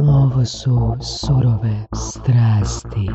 Ovo 0.00 0.44
su 0.44 0.96
surove 1.00 1.86
strasti. 1.94 3.10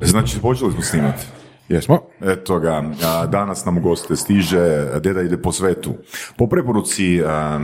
Znači, 0.00 0.40
počeli 0.40 0.72
smo 0.72 0.82
snimati. 0.82 1.26
Jesmo? 1.68 1.98
Eto 2.20 2.58
ga, 2.58 2.82
danas 3.30 3.64
nam 3.64 3.78
u 3.78 3.80
goste 3.80 4.16
stiže 4.16 4.86
Deda 5.00 5.22
ide 5.22 5.42
po 5.42 5.52
svetu. 5.52 5.94
Po 6.36 6.46
preporuci 6.46 7.20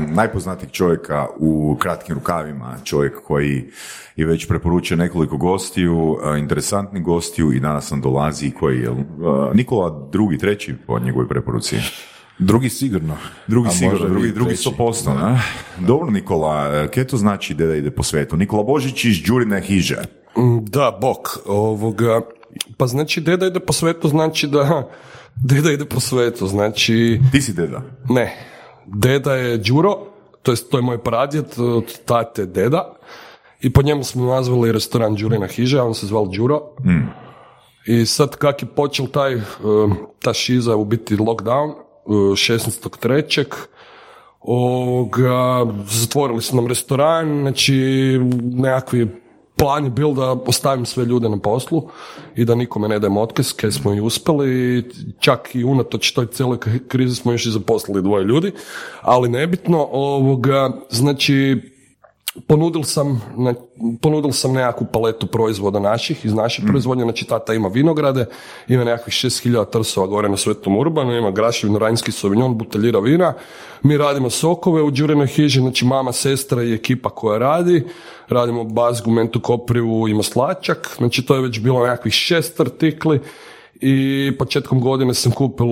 najpoznatijeg 0.08 0.70
čovjeka 0.70 1.26
u 1.38 1.76
kratkim 1.78 2.14
rukavima, 2.14 2.76
čovjek 2.84 3.22
koji 3.26 3.70
je 4.16 4.26
već 4.26 4.48
preporučio 4.48 4.96
nekoliko 4.96 5.36
gostiju, 5.36 6.18
interesantnih 6.38 7.02
gostiju 7.02 7.52
i 7.52 7.60
danas 7.60 7.90
nam 7.90 8.00
dolazi 8.00 8.50
koji 8.50 8.80
je 8.80 8.90
Nikola 9.54 10.08
drugi, 10.12 10.38
treći 10.38 10.74
po 10.86 10.98
njegovoj 10.98 11.28
preporuci. 11.28 11.76
Drugi 12.40 12.68
sigurno. 12.68 13.16
Drugi 13.46 13.68
A 13.68 13.70
sigurno, 13.70 14.08
drugi, 14.08 14.32
drugi 14.32 14.50
treći. 14.54 14.68
100%, 14.78 15.14
ne? 15.22 15.42
Dobro 15.86 16.10
Nikola, 16.10 16.86
kaj 16.88 17.04
to 17.06 17.16
znači 17.16 17.54
Deda 17.54 17.74
ide 17.76 17.90
po 17.90 18.02
svetu? 18.02 18.36
Nikola 18.36 18.62
Božić 18.62 19.04
iz 19.04 19.22
Đurine 19.26 19.60
hiže. 19.60 19.96
Mm, 20.38 20.64
Da, 20.64 20.98
bok, 21.00 21.28
ovoga, 21.46 22.20
pa 22.76 22.86
znači 22.86 23.20
deda 23.20 23.46
ide 23.46 23.60
po 23.60 23.72
svetu, 23.72 24.08
znači 24.08 24.46
da 24.46 24.88
deda 25.36 25.70
ide 25.72 25.84
po 25.84 26.00
svetu, 26.00 26.46
znači, 26.46 27.20
Ti 27.32 27.42
si 27.42 27.52
Deda. 27.52 27.82
ne, 28.08 28.36
deda 28.86 29.34
je 29.34 29.58
Đuro, 29.58 29.96
to 30.42 30.52
jest 30.52 30.70
to 30.70 30.78
je 30.78 30.82
moj 30.82 30.98
pradjed 30.98 31.44
od 31.58 31.98
tate 32.04 32.46
deda 32.46 32.92
i 33.60 33.72
po 33.72 33.82
njemu 33.82 34.04
smo 34.04 34.26
nazvali 34.26 34.72
restoran 34.72 35.14
Đurina 35.14 35.46
hiža, 35.46 35.84
on 35.84 35.94
se 35.94 36.06
zval 36.06 36.26
Đuro. 36.28 36.60
I 37.86 38.06
sad 38.06 38.36
kak 38.36 38.62
je 38.62 38.68
počel 38.68 39.06
taj, 39.06 39.34
um, 39.34 39.42
ta 40.22 40.32
šiza 40.32 40.76
u 40.76 40.84
biti 40.84 41.16
lockdown, 41.16 41.72
16.3. 42.06 43.44
Ovoga, 44.40 45.66
zatvorili 45.86 46.42
su 46.42 46.56
nam 46.56 46.66
restoran, 46.66 47.40
znači 47.40 47.74
nekakvi 48.42 49.08
plan 49.56 49.84
je 49.84 49.90
bil 49.90 50.14
da 50.14 50.32
ostavim 50.32 50.86
sve 50.86 51.04
ljude 51.04 51.28
na 51.28 51.38
poslu 51.38 51.88
i 52.36 52.44
da 52.44 52.54
nikome 52.54 52.88
ne 52.88 52.98
dajem 52.98 53.16
otkaz, 53.16 53.52
kaj 53.52 53.70
smo 53.70 53.94
i 53.94 54.00
uspjeli, 54.00 54.84
čak 55.18 55.54
i 55.54 55.64
unatoč 55.64 56.12
toj 56.12 56.26
cijeloj 56.26 56.58
krizi 56.88 57.14
smo 57.14 57.32
još 57.32 57.46
i 57.46 57.50
zaposlili 57.50 58.02
dvoje 58.02 58.24
ljudi, 58.24 58.52
ali 59.00 59.28
nebitno, 59.28 59.88
ovoga, 59.92 60.70
znači 60.90 61.60
ponudil 62.46 62.82
sam, 62.82 63.20
ponudil 64.02 64.32
sam 64.32 64.52
nekakvu 64.52 64.86
paletu 64.92 65.26
proizvoda 65.26 65.78
naših, 65.78 66.24
iz 66.24 66.34
naše 66.34 66.62
proizvodnje, 66.62 67.04
znači 67.04 67.24
tata 67.24 67.54
ima 67.54 67.68
vinograde, 67.68 68.26
ima 68.68 68.84
nekakvih 68.84 69.14
6000 69.14 69.70
trsova 69.70 70.06
gore 70.06 70.28
na 70.28 70.36
Svetom 70.36 70.76
Urbanu, 70.76 71.16
ima 71.16 71.30
graševino 71.30 71.78
ranjski 71.78 72.12
sauvignon, 72.12 72.58
buteljira 72.58 72.98
vina, 72.98 73.34
mi 73.82 73.96
radimo 73.96 74.30
sokove 74.30 74.82
u 74.82 74.90
Đurenoj 74.90 75.26
hiži, 75.26 75.60
znači 75.60 75.84
mama, 75.84 76.12
sestra 76.12 76.62
i 76.62 76.74
ekipa 76.74 77.10
koja 77.10 77.38
radi, 77.38 77.84
radimo 78.28 78.64
bazgu, 78.64 79.10
mentu 79.10 79.40
koprivu 79.40 80.08
i 80.08 80.14
maslačak, 80.14 80.94
znači 80.98 81.26
to 81.26 81.34
je 81.34 81.42
već 81.42 81.60
bilo 81.60 81.86
nekakvih 81.86 82.12
šest 82.12 82.60
artikli, 82.60 83.20
i 83.82 84.32
početkom 84.38 84.80
godine 84.80 85.14
sam 85.14 85.32
kupil, 85.32 85.66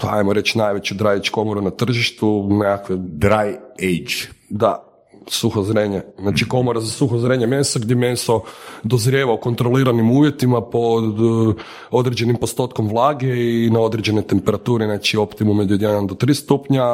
ajmo 0.00 0.32
reći, 0.32 0.58
najveću 0.58 0.94
drajić 0.94 1.28
komoru 1.28 1.62
na 1.62 1.70
tržištu, 1.70 2.48
nekakve 2.50 2.96
Dry 2.96 3.56
age. 3.78 4.34
da, 4.48 4.89
suho 5.26 5.62
zrenje. 5.62 6.02
Znači 6.18 6.48
komora 6.48 6.80
za 6.80 6.86
suho 6.86 7.18
zrenje 7.18 7.46
mesa 7.46 7.78
gdje 7.78 7.94
meso 7.94 8.40
dozrijeva 8.82 9.32
u 9.32 9.40
kontroliranim 9.40 10.10
uvjetima 10.10 10.60
pod 10.60 11.20
uh, 11.20 11.54
određenim 11.90 12.36
postotkom 12.36 12.88
vlage 12.88 13.26
i 13.26 13.70
na 13.70 13.80
određene 13.80 14.22
temperature, 14.22 14.84
znači 14.86 15.16
optimum 15.16 15.56
je 15.58 15.62
od 15.64 15.68
1 15.70 16.06
do 16.06 16.14
3 16.16 16.34
stupnja, 16.34 16.84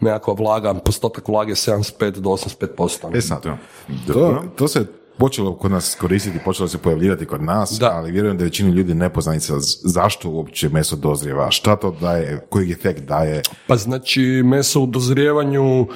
nekakva 0.00 0.34
vlaga, 0.34 0.74
postotak 0.74 1.28
vlage 1.28 1.50
je 1.50 1.56
75 1.56 2.10
do 2.10 2.30
85%. 2.30 3.16
E 3.16 3.20
sad, 3.20 3.44
ja. 3.44 3.58
To, 4.06 4.42
to 4.56 4.68
se 4.68 4.86
počelo 5.18 5.54
kod 5.54 5.70
nas 5.70 5.96
koristiti, 6.00 6.38
počelo 6.44 6.68
se 6.68 6.78
pojavljivati 6.78 7.26
kod 7.26 7.42
nas, 7.42 7.76
Da. 7.80 7.90
ali 7.90 8.12
vjerujem 8.12 8.36
da 8.36 8.42
je 8.42 8.46
većini 8.46 8.70
ljudi 8.70 8.94
nepoznanica 8.94 9.60
z- 9.60 9.78
zašto 9.84 10.30
uopće 10.30 10.68
meso 10.68 10.96
dozrijeva, 10.96 11.50
šta 11.50 11.76
to 11.76 11.90
daje, 11.90 12.46
koji 12.48 12.72
efekt 12.72 13.00
daje. 13.02 13.42
Pa 13.66 13.76
znači 13.76 14.20
meso 14.44 14.80
u 14.80 14.86
dozrijevanju 14.86 15.80
uh, 15.80 15.86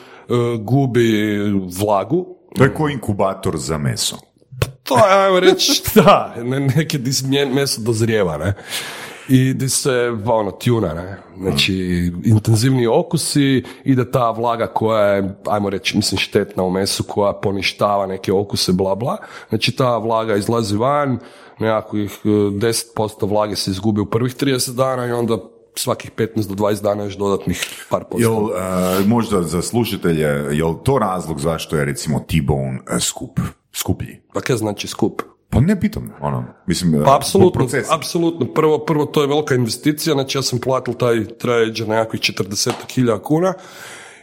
gubi 0.59 1.39
vlagu, 1.81 2.43
To 2.57 2.65
je 2.65 2.75
ko 2.75 2.89
inkubator 2.89 3.57
za 3.57 3.79
meso. 3.79 4.17
To 4.83 4.97
je, 4.97 5.25
ajmo 5.25 5.41
reći, 5.41 5.83
da, 5.95 6.35
ne, 6.43 6.61
neke 6.61 6.99
di 6.99 7.11
meso 7.55 7.81
dozrijeva, 7.81 8.37
ne. 8.37 8.55
I 9.29 9.55
di 9.55 9.69
se, 9.69 10.13
pa 10.25 10.33
ono, 10.35 10.51
tjuna, 10.51 10.95
ne. 10.95 11.19
Znači, 11.39 11.75
intenzivniji 12.25 12.87
okusi 12.87 13.65
i 13.85 13.95
da 13.95 14.11
ta 14.11 14.31
vlaga 14.31 14.67
koja 14.67 15.07
je, 15.07 15.35
ajmo 15.47 15.71
reći, 15.71 15.97
mislim, 15.97 16.19
štetna 16.19 16.63
u 16.63 16.71
mesu, 16.71 17.05
koja 17.05 17.33
poništava 17.33 18.07
neke 18.07 18.33
okuse, 18.33 18.73
bla, 18.73 18.95
bla. 18.95 19.17
Znači, 19.49 19.73
ta 19.73 19.97
vlaga 19.97 20.37
izlazi 20.37 20.77
van, 20.77 21.19
nekakvih 21.59 22.21
eh, 22.25 22.29
10% 22.29 23.29
vlage 23.29 23.57
se 23.57 23.71
izgubi 23.71 24.01
u 24.01 24.11
prvih 24.11 24.37
30 24.37 24.75
dana 24.75 25.07
i 25.07 25.13
onda 25.13 25.39
svakih 25.75 26.11
15 26.17 26.49
do 26.49 26.55
20 26.55 26.83
dana 26.83 27.05
još 27.05 27.17
dodatnih 27.17 27.87
par 27.91 28.05
posto. 28.11 28.29
Jel, 28.29 28.63
e, 29.03 29.07
možda 29.07 29.43
za 29.43 29.63
slušatelje, 29.63 30.57
jel 30.57 30.75
to 30.85 30.99
razlog 30.99 31.41
zašto 31.41 31.77
je 31.77 31.85
recimo 31.85 32.21
T-bone 32.21 32.79
e, 32.91 33.01
skup, 33.01 33.41
skuplji? 33.73 34.21
Pa 34.35 34.41
kaj 34.41 34.57
znači 34.57 34.89
skup? 34.89 35.23
Pa 35.51 35.61
ne 35.61 35.81
pitam, 35.81 36.13
ono, 36.21 36.45
mislim, 36.67 36.95
e, 36.95 37.05
Pa 37.05 37.17
apsolutno, 37.17 37.69
apsolutno. 37.91 38.47
Prvo, 38.47 38.79
prvo 38.79 39.07
to 39.07 39.21
je 39.21 39.27
velika 39.27 39.55
investicija, 39.55 40.15
znači 40.15 40.39
ja 40.39 40.43
sam 40.43 40.59
platio 40.59 40.95
taj 40.95 41.25
trajeđer 41.25 41.89
nekakvih 41.89 42.21
40.000 42.21 43.23
kuna 43.23 43.55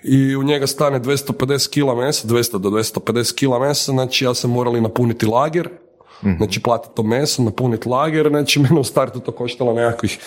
i 0.04 0.36
u 0.36 0.44
njega 0.44 0.68
stane 0.68 1.00
250 1.00 1.70
kila 1.70 1.96
mesa, 1.96 2.28
200 2.28 2.58
do 2.58 2.70
250 2.70 3.36
kila 3.36 3.60
mesa, 3.60 3.92
znači 3.92 4.26
ja 4.26 4.34
sam 4.34 4.52
morali 4.52 4.82
napuniti 4.82 5.26
lager, 5.26 5.70
znači 6.38 6.62
platiti 6.62 6.96
to 6.96 7.04
meso, 7.04 7.42
napuniti 7.44 7.90
lager, 7.90 8.30
znači 8.30 8.60
mene 8.60 8.80
u 8.80 8.84
startu 8.84 9.20
to 9.20 9.32
koštalo 9.32 9.74
nekakvih 9.74 10.20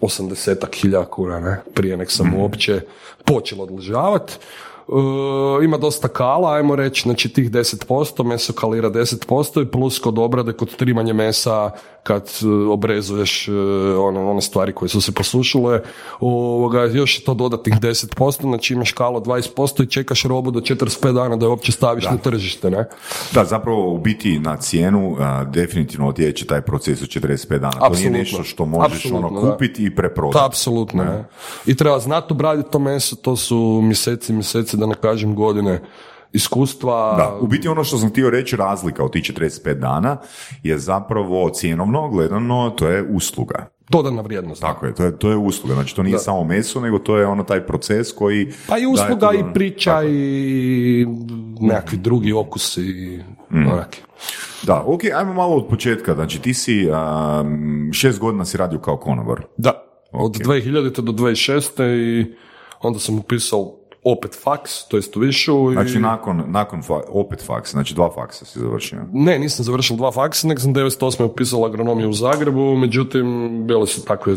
80 0.00 0.80
hiljada 0.80 1.06
kuna, 1.06 1.40
ne, 1.40 1.62
prije 1.74 1.96
nek 1.96 2.10
sam 2.10 2.34
uopće 2.34 2.80
počeo 3.24 3.62
odležavati. 3.62 4.32
E, 4.88 5.64
ima 5.64 5.78
dosta 5.78 6.08
kala, 6.08 6.52
ajmo 6.52 6.76
reći, 6.76 7.02
znači 7.02 7.28
tih 7.28 7.50
10%, 7.50 8.24
meso 8.24 8.52
kalira 8.52 8.90
10% 8.90 9.62
i 9.62 9.70
plus 9.70 9.98
kod 9.98 10.18
obrade, 10.18 10.52
kod 10.52 10.76
trimanja 10.76 11.12
mesa, 11.12 11.70
kad 12.04 12.30
e, 12.42 12.46
obrezuješ 12.70 13.48
e, 13.48 13.52
ono, 13.98 14.30
one 14.30 14.40
stvari 14.40 14.72
koje 14.72 14.88
su 14.88 15.00
se 15.00 15.12
posušile, 15.12 15.82
ovoga, 16.20 16.84
još 16.84 17.18
je 17.18 17.24
to 17.24 17.34
dodatnih 17.34 17.74
10%, 17.74 18.40
znači 18.40 18.74
imaš 18.74 18.92
kalo 18.92 19.20
20% 19.20 19.84
i 19.84 19.90
čekaš 19.90 20.22
robu 20.22 20.50
do 20.50 20.60
45 20.60 21.12
dana 21.12 21.36
da 21.36 21.46
je 21.46 21.50
uopće 21.50 21.72
staviš 21.72 22.04
na 22.04 22.16
tržište, 22.16 22.70
ne? 22.70 22.88
Da, 23.32 23.44
zapravo 23.44 23.94
u 23.94 23.98
biti 23.98 24.38
na 24.38 24.56
cijenu 24.56 25.16
a, 25.18 25.44
definitivno 25.44 26.08
otječe 26.08 26.46
taj 26.46 26.60
proces 26.60 27.02
od 27.02 27.08
45 27.08 27.58
dana. 27.58 27.88
To 27.88 27.94
nije 27.94 28.10
nešto 28.10 28.44
što 28.44 28.64
možeš 28.64 29.06
ono 29.06 29.16
Apsolutno, 29.16 29.40
da. 29.40 29.52
kupiti 29.52 29.84
i 29.84 29.94
preprodati. 29.94 30.38
Da, 30.38 30.46
apsolutno. 30.46 31.04
ne. 31.04 31.24
I 31.66 31.76
treba 31.76 31.98
znati 31.98 32.32
obraditi 32.32 32.70
to 32.70 32.78
meso, 32.78 33.16
to 33.16 33.36
su 33.36 33.80
mjeseci, 33.82 34.32
mjeseci, 34.32 34.76
da 34.76 34.86
ne 34.86 34.94
kažem 34.94 35.34
godine 35.34 35.80
iskustva. 36.34 37.14
Da, 37.16 37.38
u 37.40 37.46
biti 37.46 37.68
ono 37.68 37.84
što 37.84 37.98
sam 37.98 38.08
htio 38.08 38.30
reći, 38.30 38.56
razlika 38.56 39.04
od 39.04 39.12
tih 39.12 39.22
45 39.22 39.74
dana 39.74 40.16
je 40.62 40.78
zapravo 40.78 41.50
cjenovno 41.50 42.08
gledano, 42.08 42.70
to 42.70 42.88
je 42.88 43.02
usluga. 43.10 43.66
Dodana 43.90 44.22
vrijednost. 44.22 44.60
Tako 44.60 44.86
je, 44.86 44.94
to 44.94 45.04
je, 45.04 45.18
to 45.18 45.30
je 45.30 45.36
usluga. 45.36 45.74
Znači 45.74 45.96
to 45.96 46.02
nije 46.02 46.18
samo 46.18 46.44
meso, 46.44 46.80
nego 46.80 46.98
to 46.98 47.16
je 47.16 47.26
ono 47.26 47.42
taj 47.42 47.66
proces 47.66 48.12
koji... 48.12 48.52
Pa 48.68 48.78
i 48.78 48.86
usluga 48.86 49.30
i 49.34 49.38
dodanu- 49.38 49.54
priča 49.54 49.90
Tako 49.90 50.06
i 50.08 51.06
nekakvi 51.60 51.98
drugi 51.98 52.32
okusi 52.32 52.82
i 52.82 53.20
onaki. 53.50 54.00
Da, 54.62 54.84
ok, 54.86 55.00
ajmo 55.16 55.32
malo 55.32 55.56
od 55.56 55.68
početka. 55.68 56.14
Znači 56.14 56.42
ti 56.42 56.54
si, 56.54 56.88
um, 56.90 57.90
šest 57.92 58.18
godina 58.18 58.44
si 58.44 58.56
radio 58.56 58.78
kao 58.78 58.96
konobar. 58.96 59.42
Da, 59.56 59.72
od 60.12 60.32
2000. 60.32 61.00
do 61.00 61.12
2006. 61.12 61.82
i 61.82 62.34
onda 62.82 62.98
sam 62.98 63.18
upisao 63.18 63.76
opet 64.04 64.38
faks, 64.42 64.88
to 64.88 64.96
jest 64.96 65.16
u 65.16 65.20
višu. 65.20 65.70
i- 65.70 65.74
Znači 65.74 65.98
nakon, 65.98 66.42
nakon 66.46 66.82
fa- 66.82 67.02
opet 67.08 67.46
faks, 67.46 67.70
znači 67.70 67.94
dva 67.94 68.10
faksa 68.10 68.44
si 68.44 68.58
završio. 68.58 68.98
Ne, 69.12 69.38
nisam 69.38 69.64
završil 69.64 69.96
dva 69.96 70.12
faksa, 70.12 70.48
nego 70.48 70.60
sam 70.60 70.74
98. 70.74 71.24
upisao 71.24 71.64
agronomiju 71.64 72.08
u 72.08 72.12
Zagrebu, 72.12 72.76
međutim, 72.76 73.24
bile 73.66 73.86
su 73.86 74.04
takve 74.04 74.36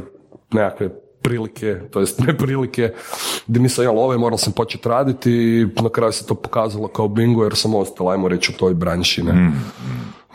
nekakve 0.52 0.90
prilike, 1.22 1.76
to 1.92 2.00
jest 2.00 2.20
neprilike, 2.20 2.94
gdje 3.48 3.62
nisam 3.62 3.84
imao 3.84 3.96
love, 3.96 4.18
moral 4.18 4.38
sam 4.38 4.54
početi 4.54 4.90
raditi 4.90 5.32
i 5.32 5.82
na 5.84 5.90
kraju 5.90 6.12
se 6.12 6.26
to 6.26 6.36
pokazalo 6.36 6.88
kao 6.88 7.08
bingo 7.08 7.44
jer 7.44 7.56
sam 7.56 7.76
ostao, 7.76 8.10
ajmo 8.10 8.28
reći, 8.28 8.52
u 8.52 8.60
toj 8.60 8.74
branši. 8.74 9.24
Ne? 9.24 9.52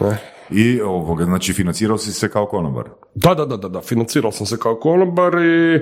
Ne? 0.00 0.18
I 0.50 0.80
ovoga, 0.80 1.24
znači 1.24 1.52
financirao 1.52 1.98
si 1.98 2.12
se 2.12 2.28
kao 2.28 2.46
konobar. 2.46 2.84
Da, 3.14 3.34
da, 3.34 3.46
da, 3.46 3.56
da, 3.56 3.68
da, 3.68 3.80
financirao 3.80 4.32
sam 4.32 4.46
se 4.46 4.56
kao 4.58 4.74
konobar 4.76 5.34
i, 5.34 5.80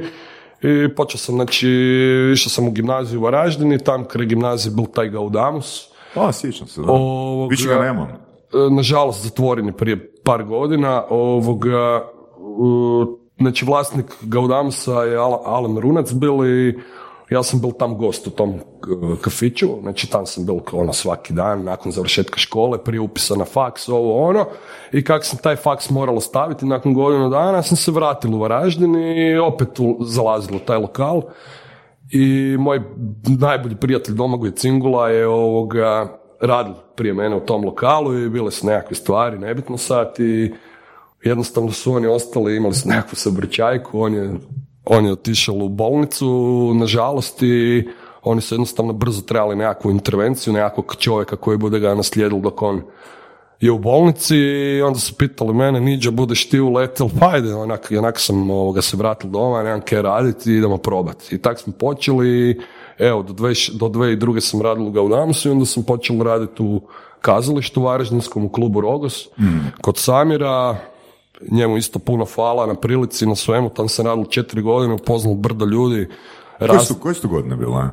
i 0.62 0.94
počeo 0.94 1.18
sam, 1.18 1.34
znači, 1.34 1.68
išao 2.32 2.50
sam 2.50 2.68
u 2.68 2.72
gimnaziju 2.72 3.20
u 3.20 3.22
Varaždini, 3.22 3.78
tam 3.78 4.04
kraj 4.04 4.26
gimnazije 4.26 4.72
bil 4.72 4.84
taj 4.86 5.08
Gaudamus, 5.08 5.88
A, 6.14 6.32
sjećam 6.32 6.66
se, 6.66 6.80
da. 6.80 6.86
Ovoga- 6.86 7.50
Više 7.50 7.68
ga 7.68 7.78
nema. 7.78 8.02
E, 8.02 8.10
nažalost 8.70 9.24
zatvoren 9.24 9.66
je 9.66 9.72
prije 9.72 10.12
par 10.24 10.44
godina 10.44 11.04
ovoga 11.10 11.78
e, 11.96 12.00
znači 13.38 13.64
vlasnik 13.64 14.06
Gaudamusa 14.22 15.02
je 15.02 15.16
Al- 15.16 15.42
Alen 15.46 15.78
Runac 15.78 16.12
bili 16.12 16.78
Ja 17.30 17.42
sam 17.42 17.60
bil 17.60 17.70
tam 17.78 17.98
gost 17.98 18.26
u 18.26 18.30
tom 18.30 18.58
k- 18.58 19.22
kafiću, 19.22 19.68
znači 19.82 20.10
tam 20.10 20.26
sam 20.26 20.46
bil 20.46 20.54
ono 20.72 20.92
svaki 20.92 21.32
dan, 21.32 21.64
nakon 21.64 21.92
završetka 21.92 22.38
škole, 22.38 22.84
prije 22.84 23.00
upisa 23.00 23.34
na 23.34 23.44
faks, 23.44 23.88
ovo 23.88 24.28
ono, 24.28 24.46
i 24.92 25.04
kako 25.04 25.24
sam 25.24 25.38
taj 25.38 25.56
faks 25.56 25.90
moral 25.90 26.16
ostaviti, 26.16 26.66
nakon 26.66 26.94
godinu 26.94 27.28
dana 27.30 27.62
sam 27.62 27.76
se 27.76 27.90
vratio 27.90 28.30
u 28.30 28.38
Varaždin 28.38 28.96
i 28.96 29.38
opet 29.38 29.80
u, 29.80 29.96
zalazil 30.00 30.56
u 30.56 30.58
taj 30.58 30.78
lokal. 30.78 31.22
I 32.12 32.56
moj 32.58 32.80
najbolji 33.38 33.76
prijatelj 33.76 34.14
Domagoj 34.14 34.50
Cingula 34.50 35.08
je 35.08 35.26
ovoga 35.26 36.18
radil 36.40 36.74
prije 36.96 37.14
mene 37.14 37.36
u 37.36 37.40
tom 37.40 37.64
lokalu 37.64 38.18
i 38.18 38.28
bile 38.28 38.50
su 38.50 38.66
nekakve 38.66 38.96
stvari, 38.96 39.38
nebitno 39.38 39.76
sad 39.76 40.14
i 40.18 40.52
jednostavno 41.24 41.72
su 41.72 41.92
oni 41.92 42.06
ostali, 42.06 42.56
imali 42.56 42.74
su 42.74 42.88
nekakvu 42.88 43.16
saobraćajku, 43.16 44.00
on 44.00 44.14
je, 44.14 44.34
on 44.90 45.06
je 45.06 45.12
otišao 45.12 45.54
u 45.54 45.68
bolnicu, 45.68 46.28
nažalost, 46.74 47.42
i 47.42 47.88
oni 48.22 48.40
su 48.40 48.54
jednostavno 48.54 48.92
brzo 48.92 49.22
trebali 49.22 49.56
nekakvu 49.56 49.90
intervenciju, 49.90 50.52
nekakvog 50.52 50.96
čovjeka 50.98 51.36
koji 51.36 51.58
bude 51.58 51.78
ga 51.78 51.94
naslijedil 51.94 52.40
dok 52.40 52.62
on 52.62 52.82
je 53.60 53.70
u 53.70 53.78
bolnici 53.78 54.36
i 54.36 54.82
onda 54.82 54.98
su 54.98 55.14
pitali 55.14 55.54
mene, 55.54 55.80
Niđa, 55.80 56.10
budeš 56.10 56.48
ti 56.48 56.60
uletel, 56.60 57.08
pa 57.20 57.30
ajde, 57.32 57.54
onak, 57.54 57.90
i 57.90 57.96
onak 57.96 58.20
sam 58.20 58.50
ovoga, 58.50 58.82
se 58.82 58.96
vratil 58.96 59.30
doma, 59.30 59.62
nemam 59.62 59.80
kaj 59.80 60.02
raditi, 60.02 60.52
idemo 60.52 60.76
probati. 60.76 61.34
I 61.34 61.38
tak 61.38 61.58
smo 61.58 61.72
počeli, 61.72 62.50
i 62.50 62.60
evo, 62.98 63.22
do, 63.22 63.32
dve, 63.32 63.52
do 63.72 63.86
2002. 63.86 64.40
sam 64.40 64.62
radil 64.62 64.86
u 64.86 64.90
Gaudamusu 64.90 65.48
i 65.48 65.52
onda 65.52 65.66
sam 65.66 65.82
počeo 65.82 66.22
raditi 66.22 66.62
u 66.62 66.80
kazalištu 67.20 67.82
Varaždinskom, 67.82 68.44
u 68.44 68.48
klubu 68.48 68.80
Rogos, 68.80 69.28
kod 69.80 69.98
Samira, 69.98 70.76
njemu 71.50 71.76
isto 71.76 71.98
puno 71.98 72.24
hvala 72.34 72.66
na 72.66 72.74
prilici, 72.74 73.26
na 73.26 73.34
svemu, 73.34 73.70
tam 73.70 73.88
sam 73.88 74.06
radil 74.06 74.24
četiri 74.24 74.62
godine, 74.62 74.94
upoznal 74.94 75.34
brdo 75.34 75.64
ljudi, 75.64 76.08
Koje 76.58 76.68
raz, 76.68 76.86
su, 76.86 76.94
koje 76.94 77.14
su 77.14 77.28
godine 77.28 77.56
bile? 77.56 77.88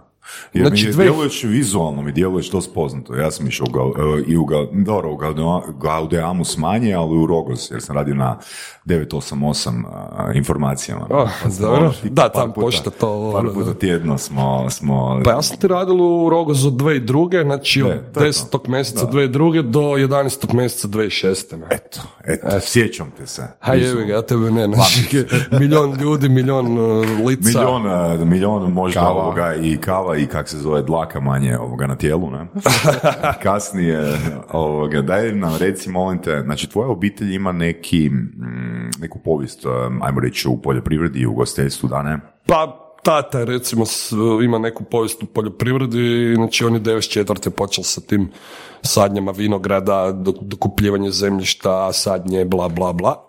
Jer 0.53 0.67
Znači, 0.67 0.83
mi 0.83 0.89
je, 0.89 0.93
dve- 0.93 1.03
djeluješ 1.03 1.43
vizualno, 1.43 2.01
mi 2.01 2.11
djeluješ 2.11 2.49
to 2.49 2.61
spoznato. 2.61 3.15
Ja 3.15 3.31
sam 3.31 3.47
išao 3.47 3.65
u, 3.65 3.71
Gal- 3.71 4.19
e, 4.19 4.23
i 4.23 4.37
u, 4.37 4.45
Gal- 4.45 4.67
dobro, 4.75 5.11
u 5.11 5.17
Gaudea- 5.17 5.61
Gaudeamus 5.73 6.57
manje, 6.57 6.93
ali 6.93 7.17
u 7.17 7.25
Rogos, 7.25 7.71
jer 7.71 7.81
sam 7.81 7.95
radio 7.95 8.15
na 8.15 8.37
988 8.85 9.83
a, 10.11 10.31
informacijama. 10.33 11.07
Oh, 11.09 11.29
Pa 11.43 11.49
dobro. 11.51 11.73
ono, 11.75 11.91
ti 11.93 12.09
Da, 12.09 12.29
tam 12.29 12.47
puta- 12.47 12.61
pošta 12.61 12.89
to, 12.89 13.31
Par 13.33 13.41
ono, 13.41 13.53
puta 13.55 13.73
tjedno 13.73 14.17
smo... 14.17 14.69
smo 14.69 15.21
Pa 15.25 15.31
ja 15.31 15.41
sam 15.41 15.57
ti 15.57 15.67
radil 15.67 15.95
u 16.01 16.29
Rogozu 16.29 16.67
od 16.67 16.73
2002. 16.73 17.43
Znači 17.43 17.81
od 17.81 17.87
Ne, 17.87 18.01
to 18.13 18.19
je 18.19 18.31
to. 18.33 18.57
10. 18.57 18.67
mjeseca 18.67 19.05
2002. 19.05 19.61
do 19.61 19.79
11. 19.81 20.07
mjeseca 20.53 20.87
2006. 20.87 21.27
Ne. 21.53 21.65
Eto, 21.69 21.99
eto, 22.25 22.47
sjećam 22.61 23.11
te 23.11 23.27
se. 23.27 23.47
Ha 23.59 23.73
jevi 23.73 24.05
ga, 24.05 24.13
ja 24.13 24.21
tebe 24.21 24.51
ne, 24.51 24.65
znači, 24.65 25.25
milion 25.59 25.93
ljudi, 25.93 26.29
milion 26.29 26.77
uh, 26.79 27.05
lica. 27.19 27.47
Milion, 27.49 27.87
a, 27.87 28.17
milion 28.17 28.71
možda 28.73 28.99
Kava. 28.99 29.11
ovoga 29.13 29.55
i 29.55 29.77
kava 29.77 30.16
i 30.17 30.27
kak 30.27 30.49
se 30.49 30.57
zove 30.57 30.81
dlaka 30.81 31.19
manje 31.19 31.57
ovoga 31.57 31.87
na 31.87 31.95
tijelu, 31.95 32.31
ne? 32.31 32.47
Kasnije, 33.43 34.17
ovoga, 34.51 35.01
daj 35.01 35.31
nam 35.31 35.57
reci, 35.57 35.89
molim 35.89 36.21
te, 36.21 36.41
znači 36.41 36.69
tvoja 36.69 36.89
obitelj 36.89 37.35
ima 37.35 37.51
neki, 37.51 38.09
mm, 38.09 38.89
neku 38.99 39.19
povijest, 39.19 39.65
ajmo 40.01 40.19
reći, 40.19 40.47
u 40.47 40.61
poljoprivredi 40.61 41.19
i 41.19 41.25
u 41.25 41.31
ugostiteljstvu, 41.31 41.89
da 41.89 42.03
ne? 42.03 42.19
Pa 42.45 42.83
tata 43.03 43.43
recimo 43.43 43.85
ima 44.43 44.59
neku 44.59 44.83
povijest 44.83 45.23
u 45.23 45.25
poljoprivredi, 45.25 46.33
znači 46.35 46.65
on 46.65 46.73
je 46.73 46.79
94. 46.79 47.49
počeo 47.49 47.83
sa 47.83 48.01
tim 48.01 48.29
sadnjama 48.81 49.31
vinograda, 49.31 50.13
dok- 50.13 50.41
dokupljivanje 50.41 51.11
zemljišta, 51.11 51.93
sadnje, 51.93 52.45
bla, 52.45 52.69
bla, 52.69 52.93
bla. 52.93 53.26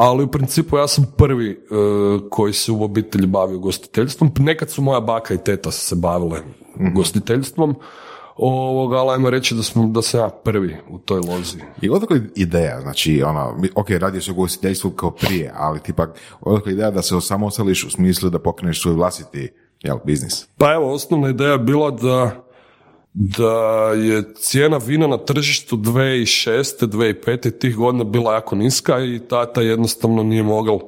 Ali 0.00 0.24
u 0.24 0.28
principu 0.28 0.76
ja 0.76 0.88
sam 0.88 1.06
prvi 1.16 1.50
e, 1.50 1.56
koji 2.30 2.52
se 2.52 2.72
u 2.72 2.82
obitelji 2.82 3.26
bavio 3.26 3.58
gostiteljstvom. 3.58 4.30
Nekad 4.38 4.70
su 4.70 4.82
moja 4.82 5.00
baka 5.00 5.34
i 5.34 5.38
teta 5.38 5.70
se 5.70 5.96
bavile 5.96 6.40
gostiteljstvom, 6.94 7.74
ovoga, 8.36 8.96
ali 8.96 9.10
ajmo 9.12 9.30
reći 9.30 9.54
da, 9.54 9.62
smo, 9.62 9.86
da 9.86 10.02
sam 10.02 10.20
ja 10.20 10.28
prvi 10.28 10.76
u 10.90 10.98
toj 10.98 11.20
lozi. 11.20 11.58
I 11.82 11.90
odakle 11.90 12.20
ideja, 12.34 12.80
znači, 12.80 13.22
ono, 13.22 13.54
mi- 13.58 13.70
ok, 13.74 13.90
radi 13.90 14.20
se 14.20 14.30
o 14.30 14.34
ugostiteljstvu 14.34 14.90
kao 14.90 15.10
prije, 15.10 15.52
ali 15.56 15.80
tipak, 15.80 16.10
odakle 16.40 16.72
ideja 16.72 16.90
da 16.90 17.02
se 17.02 17.16
osamostališ 17.16 17.84
u 17.84 17.90
smislu 17.90 18.30
da 18.30 18.38
pokreneš 18.38 18.82
svoj 18.82 18.94
vlastiti, 18.94 19.52
jel, 19.82 19.98
biznis? 20.04 20.46
Pa 20.58 20.72
evo, 20.72 20.92
osnovna 20.92 21.28
ideja 21.28 21.52
je 21.52 21.58
bila 21.58 21.90
da, 21.90 22.44
da 23.20 23.92
je 23.96 24.34
cijena 24.34 24.76
vina 24.76 25.06
na 25.06 25.18
tržištu 25.18 25.76
2006. 25.76 26.86
2005. 26.86 27.58
tih 27.58 27.76
godina 27.76 28.04
bila 28.04 28.34
jako 28.34 28.56
niska 28.56 29.00
i 29.00 29.18
tata 29.28 29.60
jednostavno 29.60 30.22
nije 30.22 30.42
mogao 30.42 30.80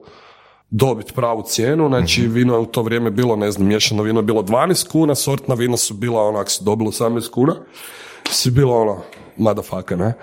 dobiti 0.71 1.13
pravu 1.13 1.43
cijenu, 1.47 1.89
znači 1.89 2.27
vino 2.27 2.55
je 2.55 2.59
u 2.59 2.67
to 2.67 2.83
vrijeme 2.83 3.11
bilo, 3.11 3.37
ne 3.37 3.51
znam, 3.51 3.67
miješano 3.67 4.03
vino 4.03 4.21
je 4.21 4.25
bilo 4.25 4.43
12 4.43 4.89
kuna, 4.89 5.15
sortna 5.15 5.55
vina 5.55 5.77
su 5.77 5.95
bila, 5.95 6.41
ako 6.41 6.51
si 6.51 6.65
dobilo 6.65 6.91
18 6.91 7.31
kuna, 7.31 7.57
si 8.31 8.51
bilo 8.51 8.81
ono, 8.81 9.03
motherfucker, 9.37 9.99
ne? 9.99 10.15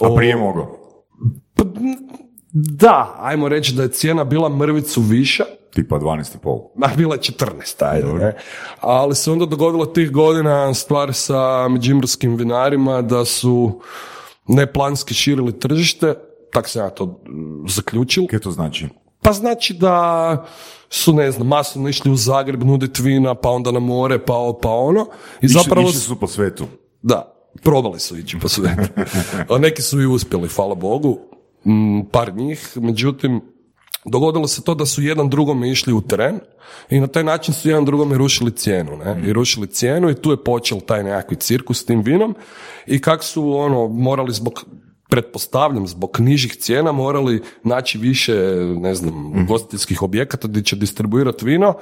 A 0.00 0.14
prije 0.16 0.36
mogao? 0.36 0.78
Da, 2.52 3.16
ajmo 3.20 3.48
reći 3.48 3.74
da 3.74 3.82
je 3.82 3.88
cijena 3.92 4.24
bila 4.24 4.48
mrvicu 4.48 5.00
viša, 5.00 5.44
Tipa 5.74 5.96
12,5. 5.98 6.68
Ma, 6.76 6.88
bila 6.96 7.14
je 7.14 7.20
14, 7.20 7.84
ajde, 7.84 8.12
ne? 8.12 8.32
Ali 8.80 9.14
se 9.14 9.30
onda 9.30 9.46
dogodilo 9.46 9.86
tih 9.86 10.10
godina 10.10 10.74
stvar 10.74 11.14
sa 11.14 11.68
međimurskim 11.68 12.36
vinarima 12.36 13.02
da 13.02 13.24
su 13.24 13.80
neplanski 14.48 15.14
širili 15.14 15.58
tržište, 15.60 16.14
tak 16.52 16.68
sam 16.68 16.82
ja 16.82 16.90
to 16.90 17.20
zaključil. 17.68 18.26
Kaj 18.26 18.38
to 18.38 18.50
znači? 18.50 18.88
Pa 19.22 19.32
znači 19.32 19.74
da 19.74 20.44
su, 20.88 21.12
ne 21.12 21.30
znam, 21.30 21.46
masovno 21.46 21.88
išli 21.88 22.10
u 22.10 22.16
Zagreb 22.16 22.62
nuditi 22.64 23.02
vina, 23.02 23.34
pa 23.34 23.50
onda 23.50 23.70
na 23.70 23.80
more, 23.80 24.18
pa 24.24 24.34
ovo, 24.34 24.52
pa 24.58 24.70
ono. 24.70 25.06
I 25.42 25.46
Išli- 25.46 25.62
zapravo... 25.62 25.88
išli 25.88 26.00
su 26.00 26.20
po 26.20 26.26
svetu. 26.26 26.66
Da, 27.02 27.34
probali 27.62 28.00
su 28.00 28.18
ići 28.18 28.38
po 28.38 28.48
svijetu. 28.48 28.82
A 29.54 29.58
neki 29.58 29.82
su 29.82 30.00
i 30.00 30.06
uspjeli, 30.06 30.48
hvala 30.48 30.74
Bogu, 30.74 31.18
mm, 31.66 32.00
par 32.12 32.34
njih, 32.34 32.72
međutim, 32.76 33.40
dogodilo 34.04 34.48
se 34.48 34.62
to 34.62 34.74
da 34.74 34.86
su 34.86 35.02
jedan 35.02 35.28
drugome 35.28 35.70
išli 35.70 35.92
u 35.92 36.00
teren 36.00 36.40
i 36.90 37.00
na 37.00 37.06
taj 37.06 37.24
način 37.24 37.54
su 37.54 37.68
jedan 37.68 37.84
drugome 37.84 38.18
rušili 38.18 38.50
cijenu, 38.50 38.96
ne? 38.96 39.22
I 39.26 39.32
rušili 39.32 39.66
cijenu 39.66 40.10
i 40.10 40.14
tu 40.14 40.30
je 40.30 40.44
počeo 40.44 40.80
taj 40.80 41.04
nekakvi 41.04 41.36
cirkus 41.36 41.78
s 41.78 41.84
tim 41.84 42.02
vinom 42.02 42.34
i 42.86 43.00
kak 43.00 43.22
su 43.22 43.56
ono 43.56 43.88
morali 43.88 44.32
zbog 44.32 44.64
pretpostavljam 45.08 45.86
zbog 45.86 46.16
nižih 46.20 46.56
cijena 46.56 46.92
morali 46.92 47.42
naći 47.62 47.98
više, 47.98 48.32
ne 48.80 48.94
znam, 48.94 49.42
ugostiteljskih 49.42 50.02
objekata 50.02 50.48
gdje 50.48 50.62
će 50.62 50.76
distribuirati 50.76 51.44
vino 51.44 51.74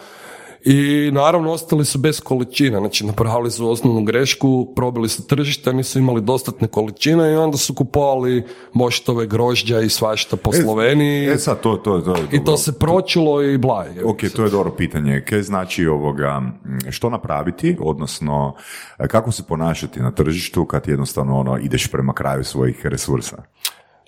i 0.65 1.11
naravno 1.13 1.53
ostali 1.53 1.85
su 1.85 1.99
bez 1.99 2.21
količina, 2.21 2.79
znači 2.79 3.07
napravili 3.07 3.51
su 3.51 3.71
osnovnu 3.71 4.05
grešku, 4.05 4.73
probili 4.77 5.09
su 5.09 5.27
tržište, 5.27 5.73
nisu 5.73 5.99
imali 5.99 6.21
dostatne 6.21 6.69
količine 6.69 7.33
i 7.33 7.37
onda 7.37 7.57
su 7.57 7.75
kupovali 7.75 8.45
moštove 8.73 9.27
grožđa 9.27 9.81
i 9.81 9.89
svašta 9.89 10.37
po 10.37 10.53
Sloveniji 10.53 11.29
E 11.29 11.39
sad, 11.39 11.61
to, 11.61 11.77
to, 11.77 12.01
to 12.01 12.17
je 12.17 12.23
i 12.23 12.39
dobro. 12.39 12.45
to 12.45 12.57
se 12.57 12.79
pročilo 12.79 13.43
i 13.43 13.59
blaj. 13.59 13.89
Ok, 14.05 14.21
to 14.37 14.45
je 14.45 14.51
dobro 14.51 14.71
pitanje. 14.71 15.25
Kaj 15.29 15.43
znači 15.43 15.87
ovoga, 15.87 16.43
što 16.91 17.11
napraviti, 17.11 17.77
odnosno 17.81 18.55
e, 18.99 19.09
kako 19.09 19.33
se 19.33 19.43
ponašati 19.43 20.01
na 20.01 20.11
tržištu 20.11 20.65
kad 20.67 20.89
jednostavno 20.89 21.39
ono, 21.39 21.59
ideš 21.59 21.91
prema 21.91 22.13
kraju 22.13 22.45
svojih 22.45 22.87
resursa? 22.87 23.43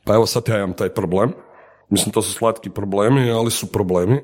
Pa 0.05 0.15
evo 0.15 0.27
sad 0.27 0.49
ja 0.49 0.57
imam 0.57 0.73
taj 0.73 0.89
problem. 0.89 1.33
Mislim, 1.91 2.13
to 2.13 2.23
su 2.23 2.33
slatki 2.33 2.71
problemi, 2.71 3.31
ali 3.31 3.51
su 3.51 3.67
problemi. 3.67 4.23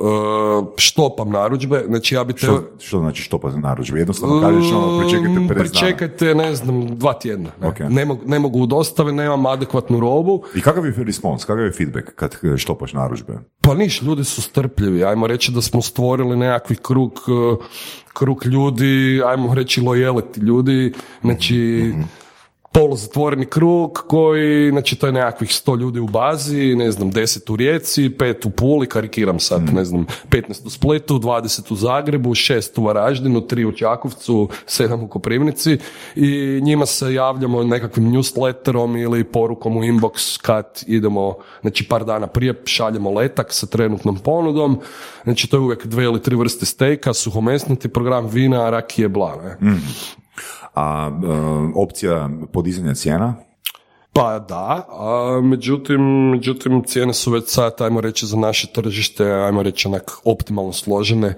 E, 0.00 0.72
štopam 0.76 1.30
narudžbe, 1.30 1.84
znači 1.86 2.14
ja 2.14 2.24
bi 2.24 2.32
te... 2.32 2.38
Što, 2.38 2.62
što 2.78 2.98
znači 2.98 3.22
što 3.22 3.38
pa 3.38 3.50
narudžbe? 3.50 3.98
Jednostavno 3.98 4.40
kažeš 4.40 4.72
ono, 4.72 5.00
pričekajte 5.00 5.40
50 5.40 5.48
dana. 5.48 5.60
Pričekajte, 5.60 6.34
ne 6.34 6.54
znam, 6.54 6.98
dva 6.98 7.12
tjedna. 7.12 7.50
Ne, 7.60 7.68
Ok. 7.68 7.78
ne, 7.88 8.04
mogu, 8.04 8.20
ne 8.26 8.38
mogu 8.38 8.58
u 8.58 8.66
dostave, 8.66 9.12
nemam 9.12 9.46
adekvatnu 9.46 10.00
robu. 10.00 10.42
I 10.54 10.60
kakav 10.60 10.86
je 10.86 10.94
respons, 10.96 11.44
kakav 11.44 11.64
je 11.64 11.72
feedback 11.72 12.14
kad 12.14 12.38
e, 12.42 12.56
štopaš 12.56 12.92
narudžbe? 12.92 13.38
Pa 13.60 13.74
niš, 13.74 14.02
ljudi 14.02 14.24
su 14.24 14.42
strpljivi, 14.42 15.04
ajmo 15.04 15.26
reći 15.26 15.52
da 15.52 15.62
smo 15.62 15.82
stvorili 15.82 16.36
nekakvi 16.36 16.76
krug, 16.76 17.12
eh, 17.12 17.64
krug 18.12 18.46
ljudi, 18.46 19.22
ajmo 19.26 19.54
reći 19.54 19.80
lojality 19.80 20.38
ljudi, 20.42 20.92
znači 21.22 21.92
poluzatvoreni 22.72 23.46
krug 23.46 23.92
koji, 24.08 24.70
znači 24.70 24.96
to 24.96 25.06
je 25.06 25.12
nekakvih 25.12 25.50
100 25.50 25.80
ljudi 25.80 26.00
u 26.00 26.06
bazi, 26.06 26.74
ne 26.76 26.90
znam, 26.90 27.12
10 27.12 27.52
u 27.52 27.56
Rijeci, 27.56 28.10
5 28.10 28.46
u 28.46 28.50
Puli, 28.50 28.86
karikiram 28.86 29.40
sad, 29.40 29.74
ne 29.74 29.84
znam, 29.84 30.06
15 30.30 30.66
u 30.66 30.70
Splitu, 30.70 31.18
20 31.18 31.72
u 31.72 31.76
Zagrebu, 31.76 32.30
6 32.30 32.80
u 32.80 32.84
Varaždinu, 32.84 33.40
3 33.40 33.64
u 33.64 33.72
Čakovcu, 33.72 34.48
7 34.66 35.04
u 35.04 35.08
Koprivnici 35.08 35.78
i 36.16 36.60
njima 36.62 36.86
se 36.86 37.14
javljamo 37.14 37.64
nekakvim 37.64 38.12
newsletterom 38.12 39.02
ili 39.02 39.24
porukom 39.24 39.76
u 39.76 39.80
inbox 39.80 40.40
kad 40.42 40.82
idemo, 40.86 41.34
znači 41.60 41.88
par 41.88 42.04
dana 42.04 42.26
prije 42.26 42.62
šaljemo 42.64 43.10
letak 43.10 43.52
sa 43.52 43.66
trenutnom 43.66 44.18
ponudom, 44.18 44.80
znači 45.24 45.48
to 45.48 45.56
je 45.56 45.60
uvijek 45.60 45.86
dve 45.86 46.04
ili 46.04 46.22
tri 46.22 46.36
vrste 46.36 46.66
stejka, 46.66 47.14
suhomesniti 47.14 47.88
program 47.88 48.26
vina, 48.26 48.70
rakije, 48.70 49.08
bla, 49.08 49.36
ne? 49.42 49.56
A 50.80 51.10
e, 51.10 51.26
opcija 51.74 52.30
podizanja 52.52 52.94
cijena? 52.94 53.34
Pa 54.12 54.38
da, 54.38 54.86
a 54.88 55.40
međutim, 55.42 56.30
međutim 56.30 56.84
cijene 56.84 57.14
su 57.14 57.30
već 57.30 57.44
sad, 57.46 57.80
ajmo 57.80 58.00
reći, 58.00 58.26
za 58.26 58.36
naše 58.36 58.66
tržište, 58.72 59.32
ajmo 59.32 59.62
reći 59.62 59.88
onak 59.88 60.10
optimalno 60.24 60.72
složene, 60.72 61.34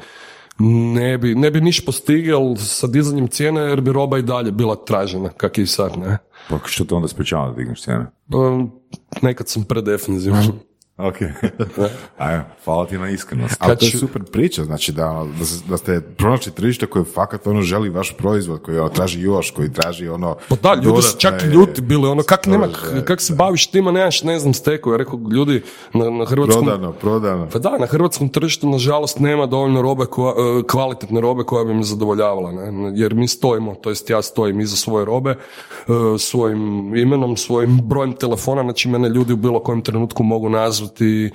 ne 0.94 1.18
bi, 1.18 1.34
ne 1.34 1.50
bi 1.50 1.61
niš 1.61 1.84
postigel 1.84 2.56
sa 2.56 2.87
dizanjem 2.87 3.28
cijene 3.28 3.61
jer 3.61 3.80
bi 3.80 3.92
roba 3.92 4.18
i 4.18 4.22
dalje 4.22 4.52
bila 4.52 4.76
tražena, 4.76 5.28
kak 5.28 5.58
i 5.58 5.66
sad, 5.66 5.99
ne. 5.99 6.18
Pa 6.49 6.58
što 6.64 6.84
te 6.84 6.94
onda 6.94 7.08
sprečava 7.08 7.49
da 7.49 7.54
digneš 7.54 7.82
cijene? 7.82 8.06
Um, 8.34 8.70
nekad 9.22 9.49
sam 9.49 9.64
predefenzivan. 9.64 10.44
Ok. 11.02 11.16
Ajde, 12.18 12.44
hvala 12.64 12.87
ti 12.87 12.99
na 12.99 13.11
iskrenost. 13.11 13.56
Ali 13.59 13.76
to 13.76 13.85
je 13.85 13.90
super 13.90 14.23
priča, 14.25 14.64
znači 14.64 14.92
da, 14.92 15.26
da, 15.68 15.76
ste 15.76 16.00
pronašli 16.00 16.52
tržište 16.52 16.87
koje 16.87 17.04
fakat 17.04 17.47
ono 17.47 17.62
želi 17.62 17.88
vaš 17.88 18.16
proizvod, 18.16 18.62
koji 18.62 18.78
ono, 18.78 18.88
traži 18.88 19.21
još, 19.21 19.50
koji 19.50 19.73
traži 19.73 20.09
ono... 20.09 20.37
Pa 20.49 20.56
da, 20.56 20.82
ljudi 20.82 21.02
su 21.02 21.18
čak 21.18 21.42
ljuti 21.44 21.80
bili, 21.80 22.09
ono, 22.09 22.23
kak, 22.23 22.47
nema, 22.47 22.68
kak 23.04 23.21
se 23.21 23.35
baviš 23.35 23.66
tima, 23.71 23.92
nemaš, 23.92 24.23
ne 24.23 24.38
znam, 24.38 24.54
steku. 24.54 24.90
Ja 24.90 24.97
rekao, 24.97 25.21
ljudi, 25.32 25.62
na, 25.92 26.11
na 26.11 26.25
hrvatskom... 26.25 26.64
Prodano, 26.64 26.92
prodano. 26.92 27.49
Pa 27.52 27.59
da, 27.59 27.78
na 27.78 27.87
hrvatskom 27.87 28.28
tržištu 28.28 28.71
nažalost 28.71 29.18
nema 29.18 29.47
dovoljno 29.47 29.82
robe, 29.82 30.06
koja, 30.06 30.32
e, 30.32 30.62
kvalitetne 30.71 31.21
robe 31.21 31.44
koja 31.44 31.64
bi 31.64 31.75
me 31.75 31.82
zadovoljavala, 31.82 32.52
ne? 32.52 32.92
jer 32.94 33.14
mi 33.14 33.28
stojimo, 33.28 33.75
to 33.75 33.90
jest 33.90 34.11
ja 34.11 34.23
stojim 34.23 34.61
iza 34.61 34.76
svoje 34.76 35.04
robe, 35.04 35.30
e, 35.30 35.38
svojim 36.18 36.94
imenom, 36.97 37.37
svojim 37.37 37.80
brojem 37.82 38.12
telefona, 38.12 38.62
znači 38.62 38.88
mene 38.88 39.09
ljudi 39.09 39.32
u 39.32 39.37
bilo 39.37 39.61
kojem 39.61 39.82
trenutku 39.82 40.23
mogu 40.23 40.49
nazvati, 40.49 40.91
E, 41.00 41.30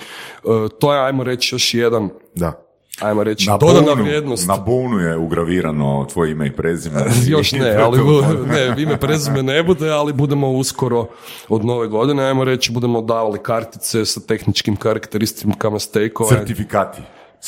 to 0.80 0.94
je, 0.94 1.02
ajmo 1.02 1.24
reći, 1.24 1.56
još 1.56 1.74
jedan, 1.74 2.10
Da. 2.36 2.64
ajmo 3.02 3.24
reći, 3.24 3.50
Na 3.50 3.58
dodana 3.58 3.82
bonu, 3.86 4.04
vrijednost. 4.04 4.48
na 4.48 4.58
bonu 4.58 5.00
je 5.00 5.18
ugravirano 5.18 6.06
tvoje 6.06 6.32
ime 6.32 6.48
i 6.48 6.52
prezime. 6.52 7.04
Još 7.28 7.52
ne, 7.52 7.76
ali 7.76 8.00
bu- 8.00 8.46
ne, 8.48 8.84
ime 8.84 8.98
prezime 8.98 9.44
ne 9.44 9.64
bude, 9.64 9.90
ali 9.90 10.14
budemo 10.14 10.50
uskoro 10.50 11.08
od 11.50 11.66
nove 11.66 11.88
godine, 11.88 12.24
ajmo 12.26 12.44
reći, 12.44 12.72
budemo 12.72 13.02
davali 13.02 13.40
kartice 13.40 14.06
sa 14.06 14.20
tehničkim 14.20 14.76
karakteristikama 14.76 15.80
stejkova. 15.80 16.30
Certifikati. 16.30 17.02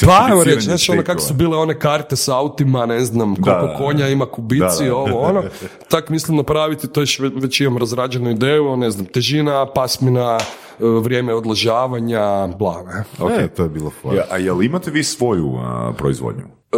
Pa 0.06 0.26
ajmo 0.26 0.44
reći, 0.44 0.62
znaš 0.62 0.90
ono 0.90 1.04
kako 1.04 1.22
su 1.22 1.34
bile 1.34 1.58
one 1.58 1.80
karte 1.80 2.16
sa 2.16 2.38
autima, 2.38 2.86
ne 2.86 3.00
znam 3.00 3.36
koliko 3.36 3.68
Da, 3.68 3.76
konja 3.78 4.08
ima 4.08 4.26
kubici, 4.26 4.60
Da, 4.80 4.86
da. 4.86 4.96
ovo 4.96 5.20
ono. 5.20 5.44
Tak 5.90 6.10
mislim 6.10 6.38
napraviti, 6.38 6.88
to 6.88 7.00
još 7.00 7.20
ve- 7.20 7.32
već 7.36 7.62
imam 7.62 7.78
razrađenu 7.78 8.32
ideju, 8.32 8.78
ne 8.78 8.92
znam, 8.92 9.06
težina, 9.06 9.66
pasmina, 9.66 10.38
e, 10.40 10.42
vrijeme 10.80 11.34
odležavanja, 11.34 12.20
bla, 12.50 12.84
ne. 13.20 13.36
E, 13.36 13.48
to 13.48 13.64
je 13.64 13.70
bilo 13.70 13.90
fora. 13.92 14.16
Ja, 14.16 14.24
a 14.32 14.38
jel 14.38 14.64
imate 14.64 14.92
vi 14.92 15.04
svoju 15.04 15.56
a, 15.58 15.94
proizvodnju? 15.98 16.44
E, 16.44 16.78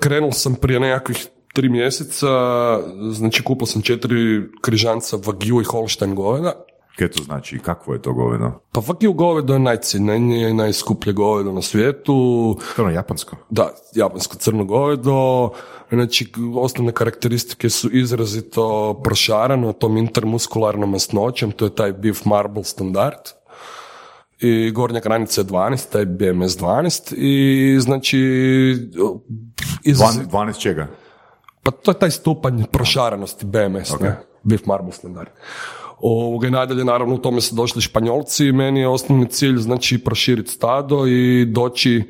krenuo 0.00 0.32
sam 0.32 0.54
prije 0.54 0.80
nekakvih 0.80 1.26
tri 1.52 1.68
mjeseca, 1.68 2.28
znači 3.10 3.42
kupio 3.42 3.66
sam 3.66 3.82
četiri 3.82 4.42
križanca 4.62 5.16
Wagyu 5.16 5.60
i 5.60 5.64
Holstein 5.64 6.14
goveda. 6.14 6.52
Kaj 6.98 7.08
to 7.08 7.22
znači? 7.22 7.58
Kakvo 7.58 7.94
je 7.94 8.02
to 8.02 8.12
govedo? 8.12 8.50
Pa 8.72 8.80
Wagyu 8.80 9.14
govedo 9.14 9.52
je 9.52 9.58
najcjenjenije 9.58 10.50
i 10.50 10.54
najskuplje 10.54 11.12
govedo 11.12 11.52
na 11.52 11.62
svijetu. 11.62 12.14
Ono 12.78 12.90
japansko. 12.90 13.36
Da, 13.50 13.70
japansko 13.94 14.36
crno 14.36 14.64
govedo, 14.64 15.50
znači 15.90 16.32
osnovne 16.56 16.92
karakteristike 16.92 17.70
su 17.70 17.90
izrazito 17.90 18.94
prošarano 19.04 19.72
tom 19.72 19.96
intermuskularnom 19.96 20.90
masnoćem, 20.90 21.52
to 21.52 21.64
je 21.64 21.74
taj 21.74 21.92
beef 21.92 22.24
marble 22.24 22.64
standard. 22.64 23.20
I 24.40 24.70
gornja 24.70 25.00
granica 25.00 25.40
je 25.40 25.44
12, 25.44 25.92
taj 25.92 26.04
BMS 26.04 26.58
12 26.58 27.14
i 27.16 27.80
znači 27.80 28.18
iz, 29.84 29.98
Dvan- 29.98 30.26
12 30.30 30.58
čega? 30.58 30.86
pa 31.62 31.70
to 31.70 31.90
je 31.90 31.98
taj 31.98 32.10
stupanj 32.10 32.62
prošaranosti 32.72 33.46
BMS, 33.46 34.00
ne? 34.00 34.16
Beef 34.42 34.66
marble 34.66 34.92
standard. 34.92 35.28
Ovoga 36.00 36.50
nadalje, 36.50 36.84
naravno, 36.84 37.14
u 37.14 37.18
tome 37.18 37.40
su 37.40 37.54
došli 37.54 37.82
Španjolci 37.82 38.46
i 38.46 38.52
meni 38.52 38.80
je 38.80 38.88
osnovni 38.88 39.26
cilj, 39.28 39.56
znači, 39.56 39.98
proširiti 39.98 40.50
stado 40.50 41.06
i 41.06 41.44
doći 41.44 42.02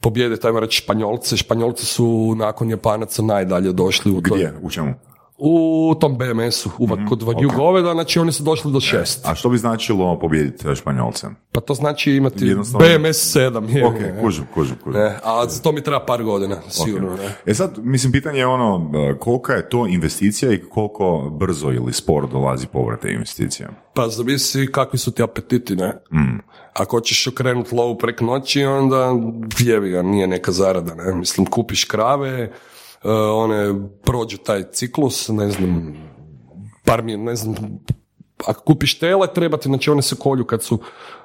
pobijediti, 0.00 0.46
ajmo 0.46 0.60
reći, 0.60 0.82
Španjolce. 0.82 1.36
Španjolci 1.36 1.86
su 1.86 2.34
nakon 2.36 2.70
Japanaca 2.70 3.22
najdalje 3.22 3.72
došli 3.72 4.12
u, 4.12 4.22
to, 4.22 4.34
Gdje? 4.34 4.54
U 4.62 4.70
čemu? 4.70 4.94
U 5.38 5.94
tom 5.94 6.18
BMS-u, 6.18 6.70
u, 6.78 6.88
kod 7.08 7.22
Wagyu 7.22 7.56
goveda, 7.56 7.92
znači 7.92 8.18
oni 8.18 8.32
su 8.32 8.42
došli 8.42 8.72
do 8.72 8.80
šest. 8.80 9.26
A 9.26 9.34
što 9.34 9.48
bi 9.48 9.58
značilo 9.58 10.18
pobijediti 10.18 10.76
Španjolce? 10.76 11.26
Pa 11.52 11.60
to 11.60 11.74
znači 11.74 12.12
imati 12.12 12.46
Jednostavno- 12.46 12.86
BMS 12.88 13.36
7. 13.36 13.68
Je, 13.68 13.86
Ok, 13.86 13.94
je. 13.94 14.18
kužu, 14.20 14.42
kužu, 14.54 14.74
kužu. 14.84 14.98
Ne, 14.98 15.18
a 15.24 15.48
za 15.48 15.62
to 15.62 15.72
mi 15.72 15.80
treba 15.80 16.00
par 16.00 16.22
godina, 16.22 16.56
sigurno. 16.68 17.16
Ne. 17.16 17.34
E 17.46 17.54
sad, 17.54 17.78
mislim, 17.78 18.12
pitanje 18.12 18.38
je 18.38 18.46
ono, 18.46 18.90
e, 19.10 19.18
kolika 19.18 19.52
je 19.52 19.68
to 19.68 19.86
investicija 19.86 20.52
i 20.52 20.60
koliko 20.60 21.30
brzo 21.32 21.70
ili 21.70 21.92
sporo 21.92 22.26
dolazi 22.26 22.66
povrat 22.66 23.00
te 23.00 23.12
investicije? 23.12 23.68
Pa 23.94 24.08
zavisi 24.08 24.68
kakvi 24.72 24.98
su 24.98 25.12
ti 25.12 25.22
apetiti, 25.22 25.76
ne? 25.76 25.92
Ako 26.72 26.96
hoćeš 26.96 27.26
okrenuti 27.26 27.74
lovu 27.74 27.98
prek 27.98 28.20
noći, 28.20 28.64
onda 28.64 29.12
jebi 29.58 29.90
ga, 29.90 30.02
nije 30.02 30.26
neka 30.26 30.52
zarada, 30.52 30.94
ne? 30.94 31.14
Mislim, 31.14 31.46
kupiš 31.46 31.84
krave, 31.84 32.28
e, 32.30 32.50
one 33.34 33.74
prođu 34.02 34.38
taj 34.38 34.62
ciklus, 34.72 35.28
ne 35.28 35.50
znam, 35.50 35.94
par 36.84 37.02
mi, 37.02 37.16
ne 37.16 37.36
znam, 37.36 37.54
ako 38.46 38.60
kupiš 38.64 38.98
tele, 38.98 39.26
treba 39.34 39.56
ti, 39.56 39.68
znači 39.68 39.90
one 39.90 40.02
se 40.02 40.16
kolju 40.16 40.44
kad 40.44 40.62
su 40.62 40.78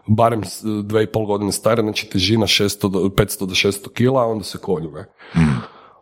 barem 0.08 0.42
dve 0.84 1.04
i 1.04 1.08
pol 1.08 1.26
godine 1.26 1.52
stare, 1.52 1.82
znači 1.82 2.10
težina 2.10 2.48
600 2.48 2.90
do, 2.90 3.00
500 3.00 3.40
do 3.46 3.54
600 3.54 3.94
kila, 3.94 4.26
onda 4.26 4.44
se 4.44 4.58
kolju, 4.58 4.92
ne? 4.92 5.06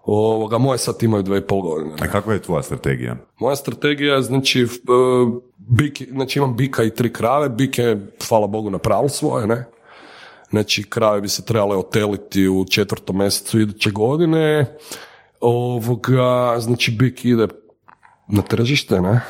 Ovoga, 0.04 0.58
moje 0.58 0.78
sad 0.78 1.04
imaju 1.04 1.24
dve 1.24 1.38
i 1.38 1.42
pol 1.42 1.62
godine. 1.62 1.90
ne? 1.90 2.08
A 2.08 2.12
kakva 2.12 2.34
je 2.34 2.42
tvoja 2.42 2.64
strategija? 2.64 3.18
Moja 3.40 3.56
strategija 3.56 4.16
je, 4.16 4.22
znači, 4.22 4.62
e, 4.62 4.68
bik, 5.58 6.02
znači 6.12 6.40
imam 6.40 6.56
bika 6.56 6.84
i 6.84 6.94
tri 6.96 7.14
krave, 7.14 7.50
bik 7.50 7.78
je, 7.78 8.12
hvala 8.30 8.48
Bogu, 8.48 8.70
napravil 8.70 9.10
svoje, 9.10 9.48
ne? 9.48 9.66
Znači, 10.50 10.84
krave 10.84 11.22
bi 11.22 11.30
se 11.30 11.46
trebale 11.46 11.78
oteliti 11.78 12.48
u 12.48 12.66
četvrtom 12.66 13.18
mjesecu 13.18 13.60
iduće 13.60 13.92
godine. 13.92 14.78
Ovoga, 15.42 16.60
znači, 16.60 16.92
bik 16.92 17.26
ide 17.26 17.48
na 18.28 18.42
tržište, 18.42 19.02
ne? 19.02 19.22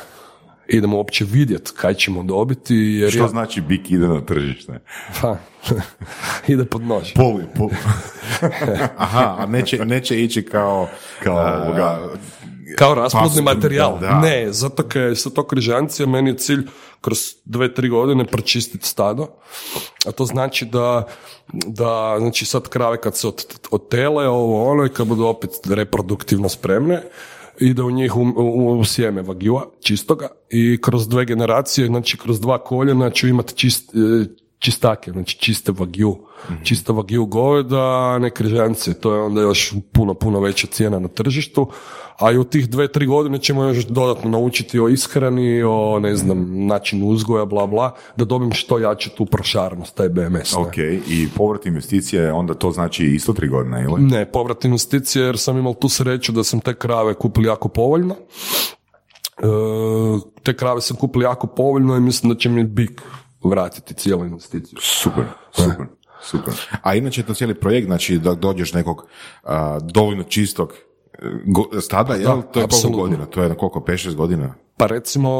Idemo 0.68 0.96
uopće 0.96 1.24
vidjeti 1.24 1.70
kaj 1.76 1.94
ćemo 1.94 2.22
dobiti, 2.22 2.74
jer 2.76 3.10
Što 3.10 3.22
ja, 3.22 3.28
znači 3.28 3.60
bik 3.60 3.90
ide 3.90 4.08
na 4.08 4.20
tržište? 4.20 4.80
pa, 5.20 5.36
ide 6.52 6.64
pod 6.64 6.82
nož. 6.82 7.12
Poli, 7.14 7.44
pol, 7.56 7.70
Aha, 8.96 9.36
a 9.38 9.46
neće, 9.46 9.84
neće 9.84 10.22
ići 10.22 10.42
kao... 10.42 10.88
kao 11.22 11.36
a, 11.36 11.62
ovoga, 11.62 12.08
Kao 12.78 12.94
rasplodni 12.94 13.42
materijal. 13.42 13.98
da. 14.00 14.20
Ne, 14.20 14.52
zato 14.52 14.82
kaj 14.82 15.14
sa 15.14 15.30
to 15.30 15.46
križancija 15.46 16.06
meni 16.06 16.30
je 16.30 16.36
cilj 16.36 16.66
kroz 17.00 17.18
dve, 17.44 17.74
tri 17.74 17.88
godine 17.88 18.24
pročistiti 18.24 18.86
stado. 18.86 19.26
A 20.06 20.12
to 20.12 20.24
znači 20.24 20.64
da, 20.64 21.06
da 21.52 22.16
znači 22.18 22.44
sad 22.44 22.68
krave 22.68 23.00
kad 23.00 23.16
se 23.16 23.28
od, 23.28 23.44
otele, 23.70 24.28
ovo 24.28 24.70
ono 24.70 24.86
i 24.86 24.88
kad 24.88 25.06
budu 25.06 25.24
opet 25.24 25.50
reproduktivno 25.70 26.48
spremne, 26.48 27.02
ide 27.60 27.82
u 27.82 27.90
njih 27.90 28.16
u, 28.16 28.22
u, 28.36 28.78
u 28.78 28.84
sjeme 28.84 29.22
vagiua, 29.22 29.66
čistoga 29.80 30.28
i 30.50 30.78
kroz 30.82 31.08
dve 31.08 31.24
generacije, 31.24 31.86
znači 31.86 32.18
kroz 32.18 32.40
dva 32.40 32.58
koljena 32.58 33.10
ću 33.10 33.28
imati 33.28 33.54
čist, 33.54 33.94
e, 33.94 33.98
čistake, 34.58 35.12
znači 35.12 35.38
čiste 35.38 35.72
vagiju, 35.72 36.16
čista 36.62 36.92
vagiju 36.92 37.26
goveda, 37.26 38.18
ne 38.18 38.30
križance, 38.30 38.94
to 38.94 39.14
je 39.14 39.22
onda 39.22 39.40
još 39.40 39.74
puno, 39.92 40.14
puno 40.14 40.40
veća 40.40 40.66
cijena 40.66 40.98
na 40.98 41.08
tržištu, 41.08 41.70
a 42.18 42.32
i 42.32 42.38
u 42.38 42.44
tih 42.44 42.70
dve, 42.70 42.88
tri 42.92 43.06
godine 43.06 43.38
ćemo 43.38 43.64
još 43.64 43.86
dodatno 43.86 44.30
naučiti 44.30 44.80
o 44.80 44.88
ishrani, 44.88 45.62
o 45.62 45.98
ne 45.98 46.16
znam, 46.16 46.66
načinu 46.66 47.06
uzgoja, 47.06 47.44
bla, 47.44 47.66
bla, 47.66 47.94
da 48.16 48.24
dobim 48.24 48.52
što 48.52 48.78
jače 48.78 49.10
tu 49.10 49.26
prošarnost, 49.26 49.94
taj 49.94 50.08
BMS. 50.08 50.52
ne. 50.52 50.60
ok, 50.60 50.78
i 51.08 51.28
povrat 51.36 51.66
investicije, 51.66 52.32
onda 52.32 52.54
to 52.54 52.70
znači 52.70 53.06
isto 53.06 53.32
tri 53.32 53.48
godine, 53.48 53.84
ili? 53.84 54.02
Ne, 54.02 54.26
povrat 54.32 54.64
investicije 54.64 55.24
jer 55.24 55.38
sam 55.38 55.58
imao 55.58 55.74
tu 55.74 55.88
sreću 55.88 56.32
da 56.32 56.44
sam 56.44 56.60
te 56.60 56.74
krave 56.74 57.14
kupili 57.14 57.48
jako 57.48 57.68
povoljno. 57.68 58.14
E, 59.38 59.46
te 60.42 60.56
krave 60.56 60.80
sam 60.80 60.96
kupili 60.96 61.24
jako 61.24 61.46
povoljno 61.46 61.96
i 61.96 62.00
mislim 62.00 62.32
da 62.32 62.38
će 62.38 62.48
mi 62.48 62.64
bik 62.64 63.02
vratiti 63.44 63.94
cijelu 63.94 64.24
investiciju. 64.24 64.78
Super, 64.82 65.24
super, 65.52 65.86
super. 66.22 66.54
A 66.82 66.94
inače 66.94 67.22
to 67.22 67.34
cijeli 67.34 67.54
projekt, 67.54 67.86
znači 67.86 68.18
da 68.18 68.34
dođeš 68.34 68.72
nekog 68.72 69.06
a, 69.42 69.78
dovoljno 69.82 70.22
čistog 70.22 70.72
e, 71.12 71.18
go- 71.46 71.80
stada, 71.80 72.14
jel? 72.14 72.42
To 72.52 72.60
je 72.60 72.66
koliko 72.68 72.90
godina? 72.90 73.26
To 73.26 73.42
je 73.42 73.48
na 73.48 73.54
koliko, 73.54 73.80
5-6 73.80 74.14
godina? 74.14 74.54
Pa 74.76 74.86
recimo 74.86 75.30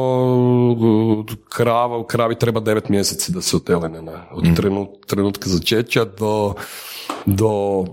krava, 1.49 1.97
u 1.97 2.03
kravi 2.03 2.35
treba 2.35 2.59
devet 2.59 2.89
mjeseci 2.89 3.31
da 3.31 3.41
se 3.41 3.55
otelene. 3.57 4.01
Ne? 4.01 4.27
Od 4.31 4.43
trenu- 4.43 4.87
trenutka 5.07 5.49
začeća 5.49 6.05
do, 6.05 6.53
do 7.25 7.83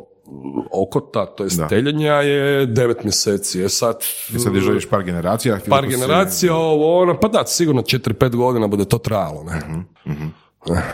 okota, 0.73 1.27
to 1.27 1.45
je 1.45 1.51
Da. 1.51 1.69
teljenja 1.69 2.13
je 2.15 2.67
devet 2.67 3.05
mjeseci. 3.05 3.59
Je 3.59 3.69
sad, 3.69 3.97
I 4.31 4.39
sad 4.39 4.55
je 4.55 4.61
želiš 4.61 4.87
par 4.87 5.03
generacija. 5.03 5.57
htjeli 5.57 5.71
par 5.71 5.85
se- 5.85 5.91
generacija, 5.91 6.55
ovo, 6.55 7.03
ono, 7.03 7.21
pa 7.21 7.29
da, 7.29 7.47
sigurno 7.47 7.83
4-5 7.83 8.31
godina 8.31 8.67
bude 8.67 8.85
to 8.85 8.99
trajalo. 8.99 9.45
Ne? 9.45 9.63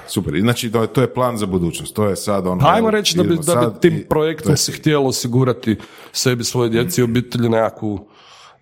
Super, 0.07 0.35
I 0.35 0.41
znači 0.41 0.73
to 0.73 0.83
je, 0.83 0.87
to 0.87 1.01
je 1.01 1.15
plan 1.15 1.39
za 1.39 1.47
budućnost, 1.47 1.95
to 1.95 2.05
je 2.05 2.17
sad 2.17 2.47
ono... 2.47 2.61
Pa 2.61 2.69
ajmo 2.69 2.91
reći 2.91 3.17
da 3.17 3.23
bi, 3.23 3.37
da 3.37 3.55
bi 3.57 3.81
tim 3.81 4.05
projektom 4.09 4.53
je- 4.53 4.57
se 4.57 4.73
htjelo 4.73 5.07
osigurati 5.07 5.77
sebi, 6.13 6.45
svoje 6.45 6.71
djeci 6.71 7.01
i 7.01 7.05
obitelji 7.05 7.49
nekakvu 7.49 8.07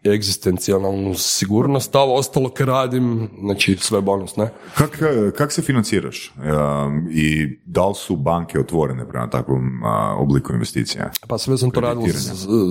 egzistencijalnu 0.05 1.15
sigurnost, 1.15 1.95
a 1.95 2.01
ovo 2.01 2.15
ostalo 2.15 2.49
kad 2.49 2.69
radim, 2.69 3.29
znači 3.41 3.77
sve 3.81 4.01
bonus, 4.01 4.37
ne? 4.37 4.51
Kak, 4.75 4.99
kak 5.37 5.53
se 5.53 5.63
financiraš? 5.63 6.33
Um, 6.37 7.09
I 7.11 7.59
da 7.65 7.87
li 7.87 7.95
su 7.95 8.17
banke 8.17 8.61
otvorene 8.61 9.09
prema 9.09 9.31
takvom 9.31 9.83
obliku 10.19 10.53
investicija? 10.53 11.11
Pa 11.29 11.39
sve 11.39 11.59
sam 11.59 11.71
to 11.71 11.81
radio 11.81 12.13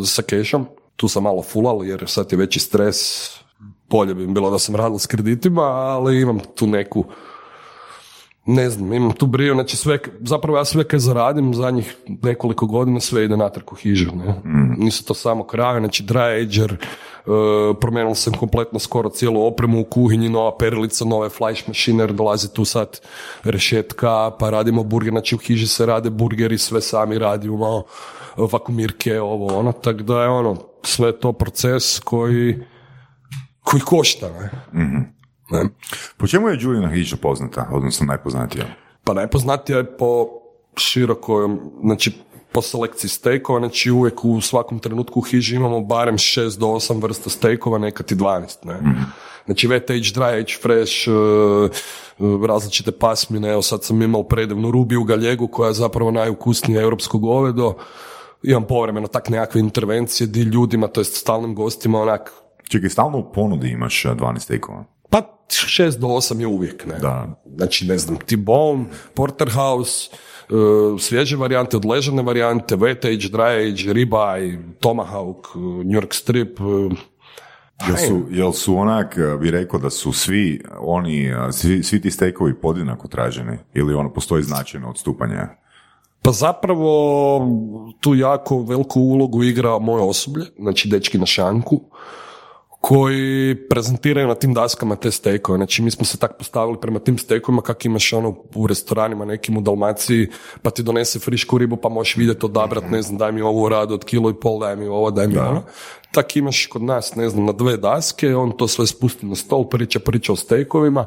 sa 0.05 0.21
kešom, 0.21 0.65
tu 0.95 1.07
sam 1.07 1.23
malo 1.23 1.41
fulal 1.41 1.85
jer 1.85 2.03
sad 2.07 2.31
je 2.31 2.37
veći 2.37 2.59
stres, 2.59 2.97
bolje 3.89 4.13
bi 4.13 4.27
bilo 4.27 4.51
da 4.51 4.59
sam 4.59 4.75
radio 4.75 4.99
s 4.99 5.07
kreditima, 5.07 5.61
ali 5.61 6.21
imam 6.21 6.39
tu 6.55 6.67
neku 6.67 7.05
ne 8.45 8.69
znam, 8.69 8.93
imam 8.93 9.11
tu 9.11 9.25
briju, 9.25 9.53
znači 9.53 9.77
sve, 9.77 9.99
zapravo 10.19 10.57
ja 10.57 10.65
sve 10.65 10.83
kad 10.83 10.99
zaradim 10.99 11.53
zadnjih 11.53 11.97
nekoliko 12.07 12.65
godina 12.65 12.99
sve 12.99 13.25
ide 13.25 13.37
natrag 13.37 13.73
u 13.73 13.75
hižu, 13.75 14.11
ne? 14.15 14.41
Nisu 14.77 15.05
to 15.05 15.13
samo 15.13 15.43
kraje, 15.43 15.79
znači 15.79 16.03
dry 16.03 16.43
ager, 16.43 16.73
uh, 16.73 17.77
promijenili 17.81 18.15
sam 18.15 18.33
kompletno 18.33 18.79
skoro 18.79 19.09
cijelu 19.09 19.45
opremu 19.45 19.81
u 19.81 19.83
kuhinji, 19.83 20.29
nova 20.29 20.57
perilica, 20.57 21.05
nove 21.05 21.29
flash 21.29 21.67
mašine, 21.67 22.03
jer 22.03 22.13
dolazi 22.13 22.53
tu 22.53 22.65
sad 22.65 22.99
rešetka, 23.43 24.31
pa 24.39 24.49
radimo 24.49 24.83
burger, 24.83 25.11
znači 25.11 25.35
u 25.35 25.37
hiži 25.37 25.67
se 25.67 25.85
rade 25.85 26.09
burgeri, 26.09 26.57
sve 26.57 26.81
sami 26.81 27.19
radimo, 27.19 27.83
vakumirke, 28.37 29.21
ovo, 29.21 29.59
ono, 29.59 29.71
tako 29.71 30.03
da 30.03 30.21
je 30.21 30.29
ono, 30.29 30.55
sve 30.83 31.19
to 31.19 31.33
proces 31.33 31.99
koji, 31.99 32.63
koji 33.63 33.81
košta, 33.81 34.29
ne? 34.29 34.49
Ne? 35.51 35.69
Po 36.17 36.27
čemu 36.27 36.49
je 36.49 36.57
Đurina 36.57 36.89
hiža 36.89 37.17
poznata, 37.21 37.67
odnosno 37.71 38.05
najpoznatija? 38.05 38.65
Pa 39.03 39.13
najpoznatija 39.13 39.77
je 39.77 39.97
po 39.97 40.27
širokoj, 40.77 41.49
znači 41.83 42.11
po 42.51 42.61
selekciji 42.61 43.09
stejkova, 43.09 43.59
znači 43.59 43.91
uvijek 43.91 44.25
u 44.25 44.41
svakom 44.41 44.79
trenutku 44.79 45.19
u 45.19 45.23
hiži 45.23 45.55
imamo 45.55 45.81
barem 45.81 46.17
6 46.17 46.59
do 46.59 46.67
8 46.67 47.01
vrsta 47.01 47.29
stejkova, 47.29 47.77
nekad 47.77 48.11
i 48.11 48.15
12, 48.15 48.65
ne. 48.65 48.79
Znači 49.45 49.67
wet 49.67 49.91
age, 49.91 50.09
dry 50.13 50.39
age, 50.39 50.53
fresh, 50.61 51.07
uh, 51.07 52.33
uh, 52.33 52.45
različite 52.45 52.91
pasmine, 52.91 53.51
evo 53.51 53.61
sad 53.61 53.83
sam 53.83 54.01
imao 54.01 54.23
predivnu 54.23 54.71
rubiju 54.71 55.03
galjegu 55.03 55.47
koja 55.47 55.67
je 55.67 55.73
zapravo 55.73 56.11
najukusnije 56.11 56.81
europsko 56.81 57.17
govedo, 57.17 57.73
imam 58.43 58.63
povremeno 58.63 59.07
tak 59.07 59.29
nekakve 59.29 59.59
intervencije 59.61 60.27
di 60.27 60.41
ljudima, 60.41 60.87
to 60.87 61.01
jest 61.01 61.15
stalnim 61.15 61.55
gostima 61.55 62.01
onak, 62.01 62.31
Čekaj, 62.69 62.89
stalno 62.89 63.17
u 63.17 63.31
ponudi 63.33 63.69
imaš 63.69 64.05
a, 64.05 64.15
12 64.15 64.39
stejkova. 64.39 64.85
Pa 65.09 65.21
6 65.49 65.97
do 65.99 66.07
8 66.07 66.39
je 66.39 66.47
uvijek, 66.47 66.85
ne. 66.85 66.99
Da. 66.99 67.41
Znači, 67.55 67.87
ne 67.87 67.97
znam, 67.97 68.17
T-bone, 68.17 68.85
porterhouse, 69.13 70.09
uh, 70.49 70.99
svježe 70.99 71.37
varijante, 71.37 71.77
odležane 71.77 72.21
varijante, 72.21 72.75
wet 72.75 73.05
age, 73.05 73.37
dry 73.37 73.71
age, 73.71 73.93
ribeye, 73.93 74.59
tomahawk, 74.79 75.55
uh, 75.55 75.61
New 75.61 76.01
York 76.01 76.13
strip, 76.13 76.59
uh, 76.59 76.91
Jel 77.87 77.97
su, 77.97 78.25
jel 78.29 78.51
su 78.51 78.77
onak, 78.77 79.17
bi 79.39 79.51
rekao 79.51 79.79
da 79.79 79.89
su 79.89 80.13
svi 80.13 80.61
oni, 80.79 81.33
svi, 81.51 81.83
svi 81.83 82.01
ti 82.01 82.11
stejkovi 82.11 82.53
podjednako 82.53 83.07
traženi? 83.07 83.57
Ili 83.73 83.93
ono, 83.93 84.13
postoji 84.13 84.43
značajno 84.43 84.89
odstupanje? 84.89 85.37
Pa 86.21 86.31
zapravo 86.31 87.41
tu 87.99 88.15
jako 88.15 88.63
veliku 88.63 88.99
ulogu 89.01 89.43
igra 89.43 89.79
moje 89.79 90.03
osoblje, 90.03 90.45
znači 90.59 90.89
dečki 90.89 91.17
na 91.17 91.25
šanku, 91.25 91.81
koji 92.81 93.55
prezentiraju 93.69 94.27
na 94.27 94.35
tim 94.35 94.53
daskama 94.53 94.95
te 94.95 95.11
stekove. 95.11 95.57
Znači 95.57 95.81
mi 95.81 95.91
smo 95.91 96.05
se 96.05 96.17
tak 96.17 96.37
postavili 96.37 96.77
prema 96.81 96.99
tim 96.99 97.17
stekovima 97.17 97.61
kak 97.61 97.85
imaš 97.85 98.13
ono 98.13 98.35
u 98.55 98.67
restoranima 98.67 99.25
nekim 99.25 99.57
u 99.57 99.61
Dalmaciji, 99.61 100.27
pa 100.61 100.69
ti 100.69 100.83
donese 100.83 101.19
frišku 101.19 101.57
ribu 101.57 101.75
pa 101.75 101.89
možeš 101.89 102.15
vidjeti 102.15 102.45
odabrat, 102.45 102.83
ne 102.91 103.01
znam, 103.01 103.17
daj 103.17 103.31
mi 103.31 103.41
ovu 103.41 103.69
radu 103.69 103.93
od 103.93 104.05
kilo 104.05 104.29
i 104.29 104.33
pol, 104.33 104.59
daj 104.59 104.75
mi 104.75 104.87
ovo, 104.87 105.11
daj 105.11 105.27
mi 105.27 105.37
ono. 105.37 105.63
Tak 106.11 106.35
imaš 106.35 106.65
kod 106.65 106.81
nas, 106.81 107.15
ne 107.15 107.29
znam, 107.29 107.45
na 107.45 107.51
dve 107.51 107.77
daske, 107.77 108.35
on 108.35 108.51
to 108.57 108.67
sve 108.67 108.87
spusti 108.87 109.25
na 109.25 109.35
stol, 109.35 109.69
priča, 109.69 109.99
priča 109.99 110.33
o 110.33 110.35
stekovima, 110.35 111.05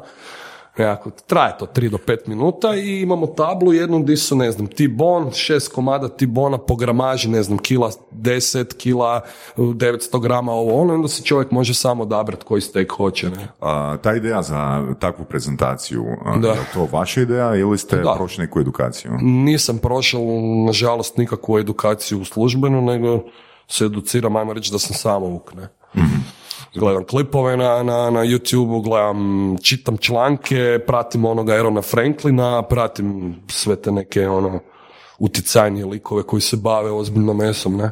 nekako, 0.77 1.09
traje 1.27 1.57
to 1.59 1.65
3 1.65 1.89
do 1.89 1.97
5 1.97 2.17
minuta 2.27 2.75
i 2.75 3.01
imamo 3.01 3.27
tablu 3.27 3.73
jednu 3.73 3.99
gdje 3.99 4.17
su, 4.17 4.35
ne 4.35 4.51
znam, 4.51 4.67
tibon, 4.67 5.31
šest 5.31 5.73
komada 5.73 6.09
tibona 6.09 6.57
po 6.57 6.75
gramaži, 6.75 7.29
ne 7.29 7.43
znam, 7.43 7.57
kila 7.57 7.91
10, 8.11 8.73
kila 8.77 9.21
900 9.57 10.21
grama, 10.21 10.51
ovo 10.51 10.81
ono, 10.81 10.93
onda 10.93 11.07
se 11.07 11.23
čovjek 11.23 11.51
može 11.51 11.73
samo 11.73 12.03
odabrati 12.03 12.45
koji 12.45 12.61
stek 12.61 12.91
hoće, 12.91 13.29
ne. 13.29 13.47
A, 13.61 13.97
ta 14.03 14.15
ideja 14.15 14.41
za 14.41 14.87
takvu 14.99 15.25
prezentaciju, 15.25 16.05
Da. 16.41 16.49
je 16.49 16.65
to 16.73 16.87
vaša 16.91 17.21
ideja 17.21 17.55
ili 17.55 17.77
ste 17.77 17.97
Da. 17.97 18.13
prošli 18.17 18.41
neku 18.43 18.59
edukaciju? 18.59 19.11
Nisam 19.21 19.77
prošao, 19.77 20.21
nažalost, 20.65 21.17
nikakvu 21.17 21.59
edukaciju 21.59 22.25
službenu, 22.25 22.81
nego 22.81 23.23
se 23.67 23.85
educiram, 23.85 24.35
ajmo 24.35 24.53
reći 24.53 24.71
da 24.71 24.79
sam 24.79 24.95
samouk, 24.95 25.53
ne. 25.53 25.67
Gledam 26.75 27.03
klipove 27.03 27.57
na, 27.57 27.83
na, 27.83 28.09
na 28.09 28.19
YouTube, 28.19 28.83
gledam, 28.83 29.57
čitam 29.61 29.97
članke, 29.97 30.79
pratim 30.87 31.25
onoga 31.25 31.55
Erona 31.55 31.81
Franklina, 31.81 32.61
pratim 32.61 33.35
sve 33.47 33.75
te 33.75 33.91
neke 33.91 34.27
ono 34.29 34.59
uticajnije 35.19 35.85
likove 35.85 36.23
koji 36.23 36.41
se 36.41 36.57
bave 36.57 36.91
ozbiljno 36.91 37.33
mesom, 37.33 37.77
ne? 37.77 37.83
E, 37.85 37.91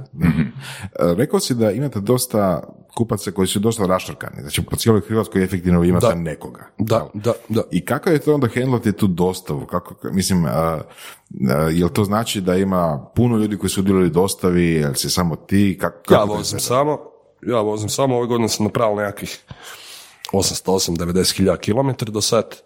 Rekao 1.18 1.40
si 1.40 1.56
da 1.56 1.72
imate 1.72 2.00
dosta 2.00 2.62
kupaca 2.96 3.32
koji 3.32 3.48
su 3.48 3.60
dosta 3.60 3.86
raštrkani, 3.86 4.42
znači 4.42 4.62
po 4.62 4.76
cijeloj 4.76 5.02
Hrvatskoj 5.02 5.44
efektivno 5.44 5.84
imate 5.84 6.08
Da. 6.08 6.16
nekoga. 6.16 6.68
Da, 6.78 7.10
da, 7.14 7.34
da. 7.50 7.62
I 7.72 7.86
kako 7.86 8.10
je 8.10 8.20
to 8.20 8.34
onda 8.34 8.48
hendlati 8.48 8.92
tu 8.92 9.08
dostavu? 9.08 9.66
Kako, 9.66 9.96
mislim, 10.12 10.46
a, 10.46 10.50
a, 10.50 10.82
jel 11.72 11.90
to 11.90 12.04
znači 12.04 12.42
da 12.42 12.56
ima 12.56 13.06
puno 13.16 13.38
ljudi 13.38 13.58
koji 13.58 13.70
su 13.70 13.82
udjelovali 13.82 14.10
dostavi, 14.10 14.66
jel 14.66 14.94
si 14.94 15.10
samo 15.10 15.36
ti? 15.36 15.78
Kako, 15.82 16.14
Ja 16.14 16.18
kako 16.18 16.28
to 16.28 16.34
vozim 16.34 16.60
samo, 16.60 17.00
ja 17.48 17.62
vozim 17.62 17.90
samo, 17.90 18.18
ove 18.18 18.28
godine 18.28 18.50
sam 18.50 18.66
napravio 18.66 18.96
nekakvih 18.96 19.44
808-90 20.34 21.38
hiljada 21.38 21.58
kilometara 21.58 22.12
do 22.12 22.22
sad. 22.22 22.62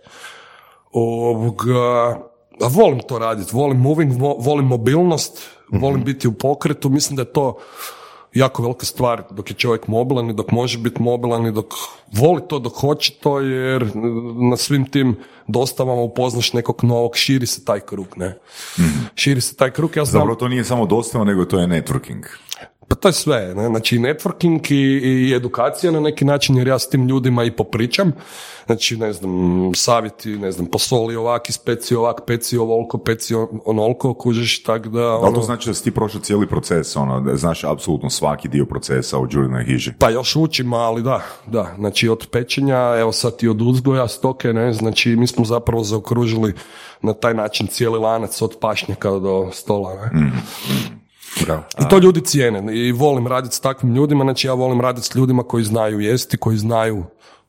Ovoga, 0.91 2.09
a 2.61 2.67
volim 2.69 2.99
to 3.07 3.19
raditi, 3.19 3.55
volim 3.55 3.77
moving, 3.77 4.13
vo- 4.21 4.37
volim 4.39 4.65
mobilnost, 4.65 5.49
volim 5.71 6.03
biti 6.03 6.27
u 6.27 6.33
pokretu, 6.33 6.89
mislim 6.89 7.15
da 7.15 7.21
je 7.21 7.33
to 7.33 7.57
jako 8.33 8.61
velika 8.61 8.85
stvar 8.85 9.23
dok 9.31 9.49
je 9.49 9.53
čovjek 9.55 9.87
mobilan 9.87 10.29
i 10.29 10.33
dok 10.33 10.51
može 10.51 10.77
biti 10.77 11.01
mobilan 11.01 11.45
i 11.45 11.51
dok 11.51 11.73
voli 12.13 12.41
to, 12.47 12.59
dok 12.59 12.73
hoće 12.75 13.13
to, 13.13 13.39
jer 13.39 13.91
na 14.49 14.57
svim 14.57 14.85
tim 14.91 15.15
dostavama 15.47 16.01
upoznaš 16.01 16.53
nekog 16.53 16.83
novog, 16.83 17.15
širi 17.15 17.45
se 17.45 17.65
taj 17.65 17.79
krug, 17.79 18.07
ne? 18.15 18.37
Širi 19.15 19.41
se 19.41 19.55
taj 19.55 19.71
krug, 19.71 19.97
ja 19.97 20.05
znam... 20.05 20.19
Zapravo 20.21 20.35
to 20.35 20.47
nije 20.47 20.63
samo 20.63 20.85
dostava, 20.85 21.23
nego 21.25 21.45
to 21.45 21.59
je 21.59 21.67
networking. 21.67 22.23
Pa 22.87 22.95
to 22.95 23.07
je 23.07 23.13
sve, 23.13 23.53
ne? 23.55 23.67
znači 23.67 23.99
networking 23.99 24.71
i, 24.71 24.75
i 25.29 25.35
edukacija 25.35 25.91
na 25.91 25.99
neki 25.99 26.25
način 26.25 26.57
jer 26.57 26.67
ja 26.67 26.79
s 26.79 26.89
tim 26.89 27.07
ljudima 27.07 27.43
i 27.43 27.51
popričam, 27.51 28.11
znači 28.65 28.97
ne 28.97 29.13
znam, 29.13 29.71
savjeti, 29.75 30.29
ne 30.29 30.51
znam, 30.51 30.67
posoli 30.67 31.15
ovak, 31.15 31.49
ispeci 31.49 31.95
ovak, 31.95 32.21
peci 32.27 32.57
ovoliko, 32.57 32.97
peci 32.97 33.35
on- 33.35 33.59
onoliko, 33.65 34.13
kužiš, 34.13 34.63
tak 34.63 34.87
da... 34.87 35.15
Ono, 35.15 35.31
to 35.31 35.41
znači 35.41 35.69
da 35.69 35.73
si 35.73 35.83
ti 35.83 35.91
prošao 35.91 36.21
cijeli 36.21 36.47
proces, 36.47 36.95
ono, 36.95 37.21
da 37.21 37.37
znaš 37.37 37.63
apsolutno 37.63 38.09
svaki 38.09 38.47
dio 38.47 38.65
procesa 38.65 39.17
u 39.17 39.27
Đurinoj 39.27 39.65
hiži? 39.65 39.93
Pa 39.99 40.09
još 40.09 40.35
učim, 40.35 40.73
ali 40.73 41.03
da, 41.03 41.21
da, 41.45 41.73
znači 41.77 42.09
od 42.09 42.27
pečenja, 42.31 42.95
evo 42.99 43.11
sad 43.11 43.33
i 43.41 43.47
od 43.47 43.61
uzgoja 43.61 44.07
stoke, 44.07 44.53
ne, 44.53 44.73
znači 44.73 45.15
mi 45.15 45.27
smo 45.27 45.45
zapravo 45.45 45.83
zaokružili 45.83 46.53
na 47.01 47.13
taj 47.13 47.33
način 47.33 47.67
cijeli 47.67 47.99
lanac 47.99 48.41
od 48.41 48.57
pašnjaka 48.61 49.11
do 49.11 49.49
stola, 49.51 49.95
ne. 49.95 50.31
Bravo. 51.41 51.63
I 51.79 51.89
to 51.89 51.97
ljudi 51.97 52.21
cijene 52.21 52.77
i 52.77 52.91
volim 52.91 53.27
raditi 53.27 53.55
s 53.55 53.59
takvim 53.59 53.95
ljudima, 53.95 54.23
znači 54.23 54.47
ja 54.47 54.53
volim 54.53 54.81
raditi 54.81 55.07
s 55.07 55.15
ljudima 55.15 55.43
koji 55.43 55.63
znaju 55.63 55.99
jesti, 55.99 56.37
koji 56.37 56.57
znaju, 56.57 57.03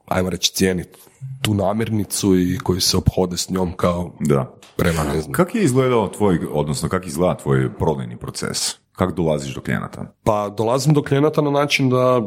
ajmo 0.07 0.31
reći, 0.31 0.53
cijeniti 0.53 0.99
tu 1.43 1.55
namirnicu 1.55 2.39
i 2.39 2.59
koji 2.59 2.81
se 2.81 2.97
obhode 2.97 3.37
s 3.37 3.51
njom 3.51 3.73
kao 3.73 4.11
Da. 4.21 4.55
prema, 4.77 5.05
ne 5.05 5.21
znam. 5.21 5.33
Kako 5.33 5.59
je 5.59 5.65
izgledao 5.65 6.09
tvoj, 6.09 6.39
odnosno 6.53 6.89
kako 6.89 7.07
izgleda 7.07 7.37
tvoj 7.37 7.75
prodajni 7.79 8.17
proces? 8.17 8.75
Kako 8.93 9.13
dolaziš 9.13 9.55
do 9.55 9.61
klijenata? 9.61 10.13
Pa 10.25 10.49
dolazim 10.49 10.95
do 10.95 11.03
klijenata 11.03 11.41
na 11.41 11.51
način 11.51 11.91
da, 11.91 12.23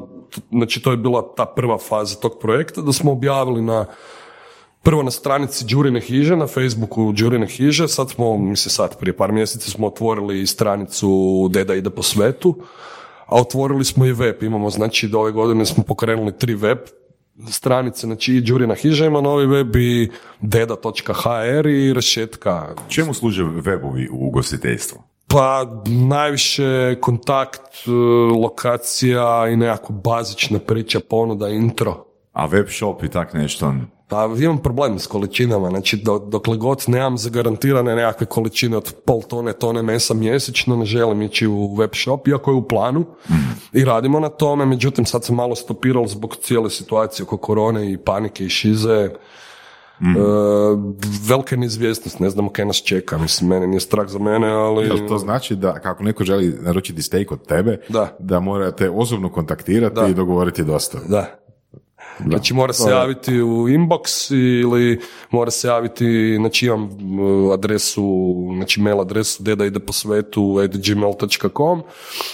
znači 0.52 0.82
to 0.82 0.91
je 0.91 0.98
bila 0.98 1.34
ta 1.38 1.45
prva 1.45 1.78
faza 1.78 2.15
tog 2.15 2.32
projekta, 2.41 2.82
da 2.82 2.93
smo 2.93 3.12
objavili 3.12 3.62
na 3.62 3.86
prvo 4.84 5.04
na 5.04 5.12
stranici 5.12 5.65
Đurine 5.65 6.00
hiže, 6.02 6.36
na 6.36 6.48
Facebooku 6.48 7.12
Đurine 7.12 7.48
hiže, 7.48 7.88
sad 7.88 8.10
smo, 8.10 8.38
mislim 8.38 8.72
sad 8.72 9.00
prije 9.00 9.18
par 9.18 9.32
mjeseci 9.32 9.72
smo 9.72 9.88
otvorili 9.88 10.48
stranicu 10.48 11.10
Deda 11.52 11.76
ide 11.76 11.89
po 11.89 12.04
svetu, 12.04 12.56
a 13.26 13.36
otvorili 13.36 13.86
smo 13.86 14.06
i 14.06 14.13
web, 14.13 14.44
imamo 14.44 14.70
znači 14.70 15.08
do 15.08 15.20
ove 15.20 15.32
godine 15.32 15.65
smo 15.65 15.84
pokrenuli 15.84 16.38
tri 16.38 16.56
web 16.56 16.78
stranice, 17.50 18.08
znači 18.08 18.36
i 18.36 18.42
Đurina 18.42 18.76
hiža 18.76 19.06
ima 19.06 19.22
novi 19.22 19.46
web 19.46 19.76
i 19.76 20.10
deda.hr 20.42 21.68
i 21.68 21.94
rešetka 21.94 22.76
Čemu 22.88 23.13
služe 23.13 23.44
webovi 23.44 24.10
u 24.12 24.28
ugostiteljstvu? 24.28 25.10
pa 25.30 25.65
najviše 25.88 26.96
kontakt, 27.02 27.88
e, 27.88 27.92
lokacija 28.42 29.48
i 29.50 29.56
nekako 29.56 29.94
bazična 29.94 30.60
priča, 30.60 31.00
ponuda, 31.10 31.50
intro. 31.50 32.06
A 32.34 32.46
web 32.46 32.68
shop 32.70 33.04
i 33.04 33.10
tak 33.10 33.34
nešto, 33.34 33.74
Pa 34.10 34.30
imam 34.39 34.58
problem 34.58 35.00
s 35.00 35.08
količinama, 35.08 35.69
znači 35.69 35.98
do, 35.98 36.19
dokle 36.19 36.58
god 36.58 36.84
nemam 36.88 37.17
zagarantirane 37.17 37.95
nekakve 37.95 38.28
količine 38.28 38.78
od 38.78 38.93
pol 39.06 39.22
tone, 39.22 39.54
tone 39.54 39.82
mesa 39.82 40.13
mjesečno, 40.13 40.76
ne 40.76 40.86
želim 40.86 41.22
ići 41.22 41.48
u 41.48 41.76
web 41.76 41.89
shop, 41.93 42.28
iako 42.28 42.52
je 42.52 42.56
u 42.56 42.67
planu 42.67 43.06
i 43.74 43.86
radimo 43.86 44.19
na 44.19 44.30
tome, 44.30 44.65
međutim 44.65 45.06
sad 45.06 45.26
sam 45.26 45.36
malo 45.36 45.56
stopirao 45.56 46.08
zbog 46.08 46.36
cijele 46.41 46.69
situacije 46.69 47.24
oko 47.24 47.38
korone 47.38 47.91
i 47.91 47.98
panike 47.98 48.45
i 48.45 48.50
šize, 48.50 49.10
E, 50.02 50.06
velika 51.28 51.56
je 51.56 51.60
neizvjesnost, 51.60 52.19
ne 52.19 52.30
znamo 52.30 52.50
kaj 52.50 52.65
nas 52.65 52.78
čeka, 52.78 53.17
mislim, 53.17 53.50
mene 53.50 53.67
nije 53.67 53.80
strah 53.80 54.08
za 54.08 54.19
mene, 54.19 54.48
ali... 54.48 54.86
Jel 54.86 55.08
to 55.08 55.17
znači 55.17 55.56
da 55.56 55.74
kako 55.74 56.04
neko 56.04 56.24
želi 56.24 56.58
naručiti 56.62 57.02
steak 57.02 57.32
od 57.32 57.48
tebe, 57.48 57.78
Da. 58.19 58.39
morate 58.39 58.89
osobno 58.89 59.30
kontaktirati 59.30 59.95
Da. 59.95 60.08
i 60.08 60.13
dogovoriti 60.13 60.63
dosta. 60.63 61.00
Da. 61.08 61.26
Znači 62.28 62.54
mora 62.54 62.74
se 62.74 62.90
javiti 62.90 63.42
u 63.42 63.68
inbox 63.68 64.34
ili 64.62 65.02
mora 65.32 65.52
se 65.52 65.68
javiti, 65.68 66.36
znači 66.36 66.66
imam 66.66 66.84
uh, 66.84 67.54
adresu, 67.54 68.36
znači 68.56 68.82
mail 68.82 69.02
adresu 69.02 69.44
deda 69.44 69.66
ide 69.66 69.80
po 69.80 69.94
svetu 69.94 70.60
at 70.64 70.72
gmail.com 70.88 71.82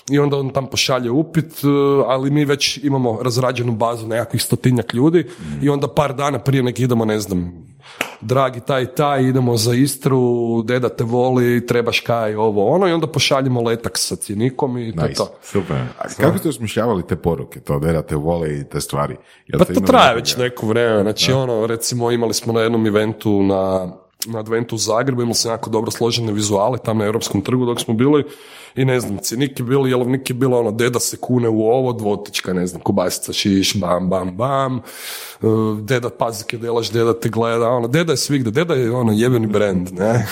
i 0.10 0.19
onda 0.19 0.38
on 0.38 0.50
tam 0.50 0.67
pošalje 0.67 1.12
upit, 1.12 1.63
uh, 1.63 2.06
ali 2.08 2.32
mi 2.32 2.45
već 2.45 2.80
imamo 2.84 3.19
razrađenu 3.21 3.71
bazu 3.71 4.08
nekakvih 4.08 4.43
stotinjak 4.43 4.93
ljudi 4.93 5.26
i 5.62 5.69
onda 5.69 5.88
par 5.88 6.15
dana 6.15 6.39
prije 6.39 6.63
nek 6.63 6.80
idemo, 6.80 7.06
ne 7.06 7.19
znam, 7.19 7.64
dragi 8.21 8.60
taj 8.60 8.86
taj, 8.86 9.24
idemo 9.24 9.58
za 9.58 9.74
Istru, 9.74 10.62
deda 10.62 10.89
te 10.89 11.04
voli, 11.04 11.65
trebaš 11.67 12.00
kaj, 12.00 12.36
ovo, 12.36 12.67
ono 12.67 12.88
i 12.88 12.91
onda 12.91 13.08
pošaljemo 13.08 13.62
letak 13.62 13.98
sa 13.98 14.15
cjenikom 14.15 14.78
i 14.78 14.86
Nice. 14.86 15.13
to. 15.13 15.36
super. 15.43 15.78
A 16.00 16.04
kako 16.21 16.38
ste 16.38 16.50
osmišljavali 16.50 17.08
te 17.08 17.15
poruke, 17.15 17.60
to 17.60 17.80
da 17.80 18.02
te 18.02 18.15
vole 18.15 18.60
i 18.60 18.63
te 18.63 18.82
stvari? 18.82 19.15
Jel 19.48 19.60
Pa 19.60 19.74
to 19.74 19.80
traje 19.80 20.15
već 20.15 20.38
neko 20.38 20.67
vrijeme, 20.67 21.02
znači 21.02 21.32
ono, 21.32 21.67
recimo 21.67 22.12
imali 22.12 22.34
smo 22.34 22.54
na 22.54 22.62
jednom 22.62 22.88
eventu 22.88 23.43
na, 23.43 23.93
na 24.25 24.39
adventu 24.39 24.75
u 24.75 24.78
Zagrebu, 24.78 25.21
imali 25.21 25.36
smo 25.36 25.51
jako 25.51 25.69
dobro 25.69 25.91
složene 25.91 26.34
vizuale 26.34 26.78
tam 26.78 26.97
na 26.97 27.06
Europskom 27.06 27.41
trgu 27.41 27.65
dok 27.65 27.80
smo 27.82 27.93
bili 27.93 28.23
i 28.75 28.86
ne 28.86 28.99
znam, 28.99 29.17
cjenik 29.21 29.60
je 29.60 29.65
bili, 29.65 29.89
jelovnik 29.89 30.30
je 30.30 30.34
bilo 30.34 30.60
ono, 30.60 30.71
deda 30.71 30.99
se 30.99 31.17
kune 31.17 31.49
u 31.49 31.62
ovo, 31.62 31.93
dvotička, 31.93 32.54
ne 32.54 32.67
znam, 32.67 32.82
kubasica, 32.82 33.34
šiš, 33.34 33.80
bam, 33.80 34.10
bam, 34.10 34.38
bam, 34.38 34.82
Uh, 35.41 35.80
deda 35.80 36.10
pazike 36.10 36.58
delaš, 36.58 36.89
deda 36.91 37.19
te 37.19 37.30
gleda, 37.30 37.69
ono, 37.69 37.88
deda 37.88 38.13
je 38.13 38.17
svigde, 38.17 38.51
deda 38.51 38.73
je 38.73 38.91
ono, 38.91 39.12
jebeni 39.12 39.47
brand, 39.47 39.91
ne? 39.93 40.28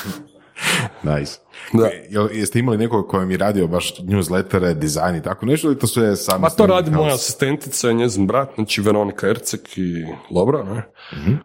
Nice. 1.04 1.43
Da. 1.74 1.90
Jel, 2.10 2.30
jeste 2.32 2.60
imali 2.60 2.78
nekog 2.78 3.08
kojem 3.08 3.32
je 3.32 3.38
radio 3.38 3.68
baš 3.68 3.98
newslettere, 4.00 4.74
dizajn 4.74 5.16
i 5.16 5.22
tako 5.22 5.46
nešto 5.46 5.68
ili 5.68 5.80
to 5.80 5.88
sve 5.88 6.16
sami? 6.16 6.42
Ma 6.42 6.50
to 6.50 6.54
ste 6.54 6.68
radi 6.68 6.92
moja 6.92 7.14
asistentica, 7.14 7.90
i 7.92 7.94
njezin 7.94 8.28
brat, 8.28 8.50
znači 8.56 8.82
Veronika 8.82 9.28
Ercek 9.28 9.78
i 9.78 10.06
Lobra, 10.32 10.64
ne? 10.64 10.84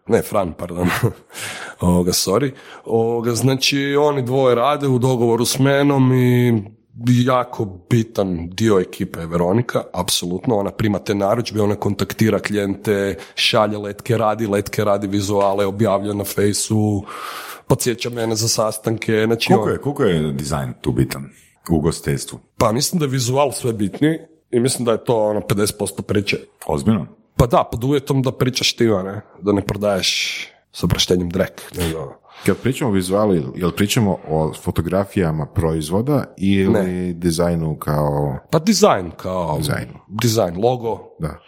Ne, 0.06 0.22
Fran, 0.22 0.52
pardon. 0.52 0.88
Ovoga, 1.80 2.12
sorry. 2.12 2.50
Ovoga, 2.84 3.34
znači, 3.34 3.96
oni 4.00 4.22
dvoje 4.22 4.54
rade 4.54 4.88
u 4.88 4.98
dogovoru 4.98 5.44
s 5.44 5.58
menom 5.58 6.12
i 6.12 6.62
jako 7.06 7.64
bitan 7.90 8.48
dio 8.50 8.80
ekipe 8.80 9.20
je 9.20 9.26
Veronika, 9.26 9.82
apsolutno, 9.92 10.56
ona 10.56 10.70
prima 10.70 10.98
te 10.98 11.14
narudžbe, 11.14 11.62
ona 11.62 11.74
kontaktira 11.74 12.38
klijente, 12.38 13.16
šalje 13.34 13.78
letke, 13.78 14.18
radi 14.18 14.46
letke, 14.46 14.84
radi 14.84 15.06
vizuale, 15.06 15.66
objavlja 15.66 16.12
na 16.12 16.24
fejsu, 16.24 17.04
podsjeća 17.68 18.10
mene 18.10 18.34
za 18.34 18.48
sastanke, 18.48 19.24
znači 19.26 19.48
Koliko 19.48 19.64
on- 19.64 19.72
je, 19.72 19.78
koliko 19.78 20.04
je 20.04 20.32
dizajn 20.32 20.72
tu 20.80 20.92
bitan 20.92 21.24
u 21.70 21.76
ugostiteljstvu? 21.76 22.38
pa 22.56 22.72
mislim 22.72 22.98
da 22.98 23.04
je 23.04 23.10
vizual 23.10 23.52
sve 23.52 23.72
bitniji 23.72 24.18
i 24.50 24.60
mislim 24.60 24.84
da 24.84 24.92
je 24.92 25.04
to 25.04 25.16
ono 25.18 25.40
50% 25.40 26.02
priče. 26.02 26.36
Ozbiljno? 26.66 27.06
Pa 27.36 27.46
da, 27.46 27.68
pod 27.72 27.84
uvjetom 27.84 28.22
da 28.22 28.32
pričaš 28.32 28.76
ti, 28.76 28.86
ne? 28.86 29.20
Da 29.42 29.52
ne 29.52 29.62
prodaješ 29.62 30.40
s 30.72 30.84
oproštenjem 30.84 31.30
drek. 31.30 31.62
nego- 31.76 32.14
Kad 32.46 32.56
pričamo 32.56 32.90
o 32.90 32.94
vizualu, 32.94 33.34
jel 33.56 33.70
pričamo 33.72 34.18
o 34.28 34.52
fotografijama 34.54 35.46
proizvoda 35.46 36.24
ili 36.36 36.72
Ne. 36.72 37.12
dizajnu 37.12 37.76
kao... 37.76 38.38
Pa 38.50 38.58
dizajn 38.58 39.10
kao... 39.16 39.56
Dizajn. 39.58 39.88
Dizajn, 40.08 40.54
logo, 40.58 41.16
Da. 41.18 41.38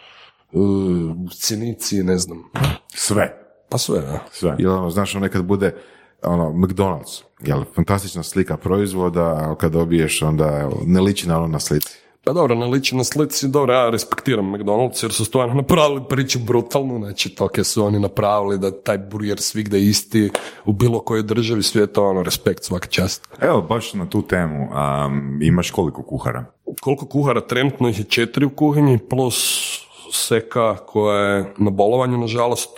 uh, 0.51 1.15
cjenici, 1.31 2.03
ne 2.03 2.17
znam. 2.17 2.43
Sve. 2.87 3.37
Pa 3.69 3.77
sve, 3.77 4.01
da. 4.01 4.19
Sve. 4.31 4.55
Jel 4.59 4.71
ono, 4.71 4.89
znaš, 4.89 5.15
ono 5.15 5.25
nekad 5.25 5.43
bude 5.45 5.75
ono, 6.23 6.51
McDonald's, 6.51 7.23
jel, 7.41 7.63
fantastična 7.75 8.23
slika 8.23 8.57
proizvoda, 8.57 9.21
ali 9.21 9.55
kad 9.57 9.71
dobiješ 9.71 10.21
onda 10.21 10.59
evo, 10.61 10.81
ne 10.85 11.01
liči 11.01 11.27
na 11.27 11.37
ono 11.37 11.47
na 11.47 11.59
slici. 11.59 12.01
Pa 12.23 12.33
dobro, 12.33 12.55
ne 12.55 12.65
liči 12.65 12.95
na 12.95 13.03
slici, 13.03 13.47
dobro, 13.47 13.73
ja 13.73 13.89
respektiram 13.89 14.45
McDonald's 14.45 15.03
jer 15.03 15.11
su 15.11 15.25
stvarno 15.25 15.53
napravili 15.53 16.01
priču 16.09 16.39
brutalnu, 16.39 16.99
znači 16.99 17.29
to 17.29 17.47
kaj 17.47 17.63
su 17.63 17.85
oni 17.85 17.99
napravili 17.99 18.59
da 18.59 18.81
taj 18.81 18.97
burger 18.97 19.39
svigde 19.39 19.81
isti 19.81 20.29
u 20.65 20.73
bilo 20.73 20.99
kojoj 20.99 21.23
državi 21.23 21.63
svijeta, 21.63 22.01
ono, 22.01 22.23
respekt, 22.23 22.63
svaka 22.63 22.87
čast. 22.87 23.27
Evo, 23.39 23.61
baš 23.61 23.93
na 23.93 24.09
tu 24.09 24.21
temu, 24.21 24.63
um, 24.63 25.39
imaš 25.41 25.71
koliko 25.71 26.03
kuhara? 26.03 26.45
Koliko 26.81 27.05
kuhara 27.05 27.41
trenutno 27.41 27.89
ih 27.89 27.99
je 27.99 28.05
četiri 28.05 28.45
u 28.45 28.49
kuhinji, 28.49 28.99
plus 29.09 29.67
seka 30.13 30.75
koja 30.75 31.19
je 31.19 31.53
na 31.57 31.69
bolovanju, 31.69 32.17
nažalost. 32.17 32.69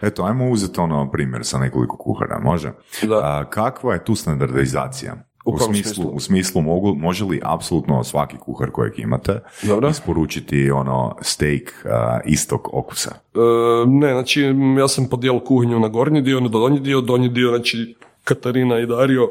Eto, 0.00 0.24
ajmo 0.24 0.50
uzeti 0.50 0.80
ono 0.80 1.10
primjer 1.10 1.44
sa 1.44 1.58
nekoliko 1.58 1.96
kuhara, 1.96 2.38
može? 2.38 2.72
Da. 3.02 3.16
A, 3.16 3.44
kakva 3.50 3.94
je 3.94 4.04
tu 4.04 4.14
standardizacija? 4.14 5.16
U 5.44 5.52
kom 5.52 5.74
smislu, 5.74 5.94
smislu? 5.94 6.12
u 6.14 6.20
smislu 6.20 6.62
mogu, 6.62 6.94
može 6.94 7.24
li 7.24 7.40
apsolutno 7.44 8.04
svaki 8.04 8.36
kuhar 8.36 8.70
kojeg 8.70 8.98
imate 8.98 9.40
Dobro. 9.62 9.88
isporučiti 9.88 10.70
ono 10.70 11.16
steak 11.20 11.86
a, 11.86 12.20
istog 12.24 12.68
okusa? 12.72 13.10
E, 13.34 13.38
ne, 13.86 14.12
znači 14.12 14.42
ja 14.78 14.88
sam 14.88 15.08
podijelio 15.08 15.40
kuhinju 15.40 15.80
na 15.80 15.88
gornji 15.88 16.22
dio, 16.22 16.40
na 16.40 16.48
donji 16.48 16.80
dio, 16.80 17.00
donji 17.00 17.28
dio, 17.28 17.48
znači 17.48 17.96
Katarina 18.24 18.78
i 18.78 18.86
Dario, 18.86 19.28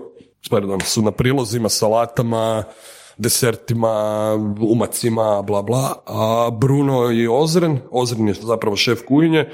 pardon, 0.49 0.79
su 0.81 1.01
na 1.01 1.11
prilozima, 1.11 1.69
salatama, 1.69 2.63
desertima, 3.17 4.33
umacima, 4.61 5.41
bla 5.41 5.61
bla, 5.61 5.93
a 6.05 6.49
Bruno 6.51 7.11
i 7.11 7.27
Ozren, 7.27 7.79
Ozren 7.91 8.27
je 8.27 8.33
zapravo 8.33 8.75
šef 8.75 8.99
kuhinje, 9.07 9.49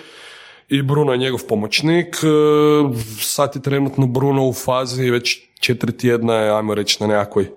i 0.70 0.82
Bruno 0.82 1.12
je 1.12 1.18
njegov 1.18 1.40
pomoćnik. 1.50 2.16
E, 2.16 2.98
Sad 3.20 3.52
je 3.56 3.62
trenutno 3.62 4.08
Bruno 4.08 4.48
u 4.48 4.54
fazi 4.54 5.12
već 5.12 5.40
četiri 5.60 5.98
tjedna 5.98 6.34
je, 6.34 6.56
ajmo 6.56 6.76
reći, 6.76 6.98
na 7.00 7.08
nekakvoj 7.08 7.50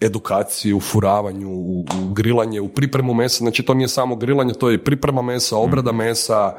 edukaciji, 0.00 0.74
u 0.74 0.80
furavanju, 0.80 1.50
u, 1.50 1.80
u 1.80 2.12
grilanje, 2.12 2.60
u 2.60 2.68
pripremu 2.68 3.14
mesa. 3.14 3.38
Znači 3.38 3.62
to 3.62 3.74
nije 3.74 3.88
samo 3.88 4.16
grilanje, 4.16 4.54
to 4.54 4.68
je 4.68 4.74
i 4.74 4.84
priprema 4.84 5.22
mesa, 5.22 5.56
obrada 5.56 5.92
mesa, 5.92 6.54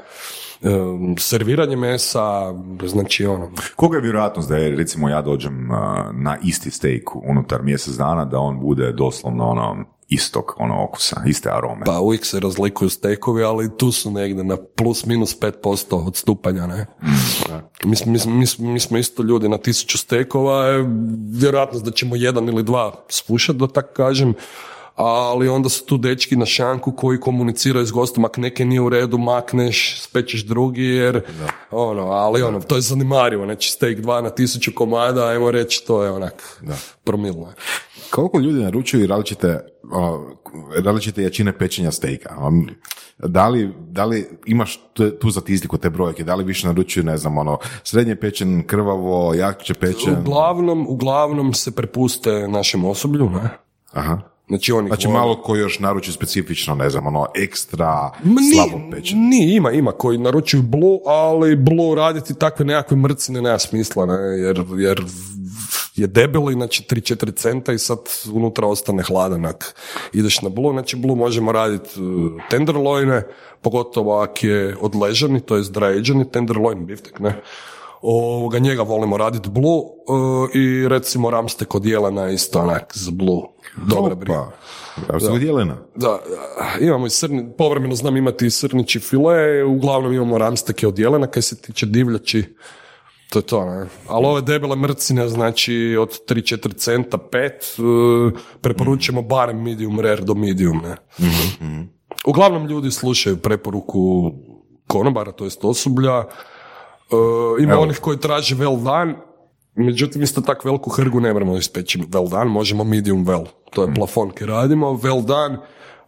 em, 0.61 1.15
serviranje 1.17 1.75
mesa, 1.75 2.53
znači 2.85 3.25
ono. 3.25 3.51
Koga 3.75 3.97
je 3.97 4.01
vjerojatnost 4.01 4.49
da 4.49 4.57
je, 4.57 4.75
recimo, 4.75 5.09
ja 5.09 5.21
dođem 5.21 5.67
na 6.13 6.37
isti 6.43 6.71
steak 6.71 7.15
unutar 7.15 7.63
mjesec 7.63 7.93
dana, 7.93 8.25
da 8.25 8.39
on 8.39 8.59
bude 8.59 8.91
doslovno 8.91 9.49
ono 9.49 9.85
istog 10.09 10.53
ono 10.57 10.83
okusa, 10.83 11.21
iste 11.25 11.49
arome? 11.49 11.85
Pa 11.85 11.99
uvijek 11.99 12.25
se 12.25 12.39
razlikuju 12.39 12.89
stekovi, 12.89 13.43
ali 13.43 13.77
tu 13.77 13.91
su 13.91 14.11
negdje 14.11 14.43
na 14.43 14.57
plus 14.75 15.05
minus 15.05 15.39
5% 15.39 16.07
odstupanja, 16.07 16.67
ne? 16.67 16.85
Mi, 17.83 17.95
smo- 17.95 18.11
mi, 18.11 18.19
mi, 18.27 18.45
mi 18.71 18.79
smo 18.79 18.97
isto 18.97 19.23
ljudi 19.23 19.49
na 19.49 19.57
tisuću 19.57 19.97
stekova, 19.97 20.65
je 20.65 20.85
vjerojatnost 21.31 21.85
da 21.85 21.91
ćemo 21.91 22.15
jedan 22.15 22.47
ili 22.49 22.63
dva 22.63 23.05
spušati, 23.09 23.59
da 23.59 23.67
tako 23.67 23.93
kažem, 23.93 24.33
ali 24.95 25.49
onda 25.49 25.69
su 25.69 25.85
tu 25.85 25.97
dečki 25.97 26.35
na 26.35 26.45
šanku 26.45 26.91
koji 26.91 27.19
komuniciraju 27.19 27.85
s 27.85 27.91
gostom, 27.91 28.25
ako 28.25 28.41
neke 28.41 28.65
nije 28.65 28.81
u 28.81 28.89
redu, 28.89 29.17
makneš, 29.17 30.01
spećeš 30.01 30.45
drugi, 30.45 30.83
jer, 30.83 31.21
ono, 31.71 32.01
ali 32.01 32.41
ono, 32.41 32.61
to 32.61 32.75
je 32.75 32.81
zanimarivo, 32.81 33.45
znači 33.45 33.71
steak 33.71 34.01
dva 34.01 34.21
na 34.21 34.29
tisuću 34.29 34.71
komada, 34.75 35.25
ajmo 35.25 35.51
reći, 35.51 35.83
to 35.87 36.03
je 36.03 36.11
onak, 36.11 36.61
promilno. 37.03 37.47
je. 37.47 37.53
Koliko 38.09 38.39
ljudi 38.39 38.63
naručuju 38.63 39.07
različite, 39.07 39.59
različite 40.83 41.23
jačine 41.23 41.57
pečenja 41.57 41.91
stejka? 41.91 42.35
Da 43.17 43.47
li, 43.47 43.73
da 43.79 44.05
li 44.05 44.29
imaš 44.45 44.79
tu, 44.93 45.09
tu 45.09 45.31
statistiku, 45.31 45.77
te 45.77 45.89
brojke, 45.89 46.23
da 46.23 46.35
li 46.35 46.43
više 46.43 46.67
naručuju, 46.67 47.03
ne 47.03 47.17
znam, 47.17 47.37
ono, 47.37 47.57
srednje 47.83 48.15
pečen, 48.15 48.63
krvavo, 48.67 49.33
jače 49.33 49.73
pečen? 49.73 50.17
Uglavnom, 50.19 50.85
uglavnom 50.89 51.53
se 51.53 51.75
prepuste 51.75 52.47
našem 52.47 52.85
osoblju, 52.85 53.29
ne? 53.29 53.49
Aha. 53.91 54.32
Znači 54.47 54.71
oni 54.71 54.87
Znači 54.87 55.07
vole- 55.07 55.19
malo 55.19 55.41
ko 55.41 55.55
još 55.55 55.79
naruči 55.79 56.11
specifično, 56.11 56.75
ne 56.75 56.89
znam, 56.89 57.07
ono, 57.07 57.25
ekstra, 57.35 58.11
Ma 58.23 58.41
nije- 58.41 58.53
slabo 58.53 58.91
pečen. 58.91 59.19
Nije, 59.19 59.55
ima, 59.55 59.71
ima 59.71 59.91
koji 59.91 60.17
naručuju 60.17 60.63
blue, 60.63 60.99
ali 61.05 61.55
blue 61.55 61.95
raditi 61.95 62.33
takve 62.35 62.65
nekakve 62.65 62.97
mrcine 62.97 63.41
nema 63.41 63.59
smisla, 63.59 64.05
ne, 64.05 64.13
jer, 64.37 64.63
jer 64.77 65.03
je 65.95 66.07
debeli, 66.07 66.53
znači 66.53 66.83
3-4 66.83 67.31
centa 67.31 67.73
i 67.73 67.79
sad 67.79 67.97
unutra 68.33 68.67
ostane 68.67 69.03
hladan 69.03 69.45
ako 69.45 69.65
ideš 70.13 70.41
na 70.41 70.49
blue, 70.49 70.71
znači 70.71 70.95
blue 70.95 71.15
možemo 71.15 71.51
raditi 71.51 72.01
uh, 72.01 72.31
tenderloine, 72.49 73.23
pogotovo 73.61 74.19
ako 74.19 74.47
je 74.47 74.75
odležani, 74.81 75.39
to 75.39 75.55
je 75.55 75.63
dry 75.63 75.97
ageni 75.97 76.31
tenderloin 76.31 76.85
biftek, 76.85 77.19
ne, 77.19 77.41
Ovoga, 78.05 78.59
njega 78.59 78.83
volimo 78.83 79.17
raditi 79.17 79.49
Blue 79.49 79.81
e, 80.53 80.59
i 80.59 80.87
recimo 80.87 81.29
Ramste 81.29 81.65
kod 81.65 81.85
Jelena 81.85 82.29
isto 82.29 82.59
onak 82.59 82.91
za 82.95 83.11
Blue. 83.11 83.41
Dobra 83.87 84.15
briga. 84.15 84.51
Pa, 85.07 85.13
ja 85.13 85.39
Jelena. 85.41 85.77
Da, 85.95 86.19
imamo 86.79 87.05
i 87.05 87.09
srni, 87.09 87.51
povremeno 87.57 87.95
znam 87.95 88.17
imati 88.17 88.45
i 88.45 88.49
srnići 88.49 88.99
file, 88.99 89.63
uglavnom 89.63 90.13
imamo 90.13 90.37
ramsteke 90.37 90.87
od 90.87 90.99
jelena, 90.99 91.27
kaj 91.27 91.41
se 91.41 91.61
tiče 91.61 91.85
divljači, 91.85 92.55
to 93.29 93.39
je 93.39 93.43
to, 93.43 93.65
ne. 93.65 93.85
Ali 94.07 94.25
ove 94.25 94.41
debele 94.41 94.75
mrcine, 94.75 95.27
znači 95.29 95.97
od 95.99 96.19
3-4 96.27 96.75
centa, 96.75 97.17
5, 97.17 98.27
uh, 98.27 98.39
preporučujemo 98.61 99.21
barem 99.21 99.61
medium 99.61 99.99
rare 99.99 100.21
do 100.21 100.33
medium, 100.33 100.81
ne. 100.83 100.95
Uglavnom 102.25 102.67
ljudi 102.67 102.91
slušaju 102.91 103.37
preporuku 103.37 104.31
konobara, 104.87 105.31
to 105.31 105.43
jest 105.43 105.65
osoblja. 105.65 106.23
Uh, 107.13 107.63
ima 107.63 107.79
onih 107.79 107.99
koji 107.99 108.17
traže 108.17 108.55
well 108.55 108.83
done, 108.83 109.15
međutim 109.75 110.21
isto 110.21 110.41
tak 110.41 110.65
veliku 110.65 110.89
hrgu 110.89 111.19
ne 111.19 111.33
moramo 111.33 111.57
ispeći 111.57 111.99
well 111.99 112.29
done, 112.29 112.45
možemo 112.45 112.83
medium 112.83 113.25
well. 113.25 113.45
To 113.73 113.83
je 113.83 113.93
plafon 113.93 114.29
koji 114.29 114.47
radimo, 114.47 114.87
well 114.87 115.25
done, 115.25 115.57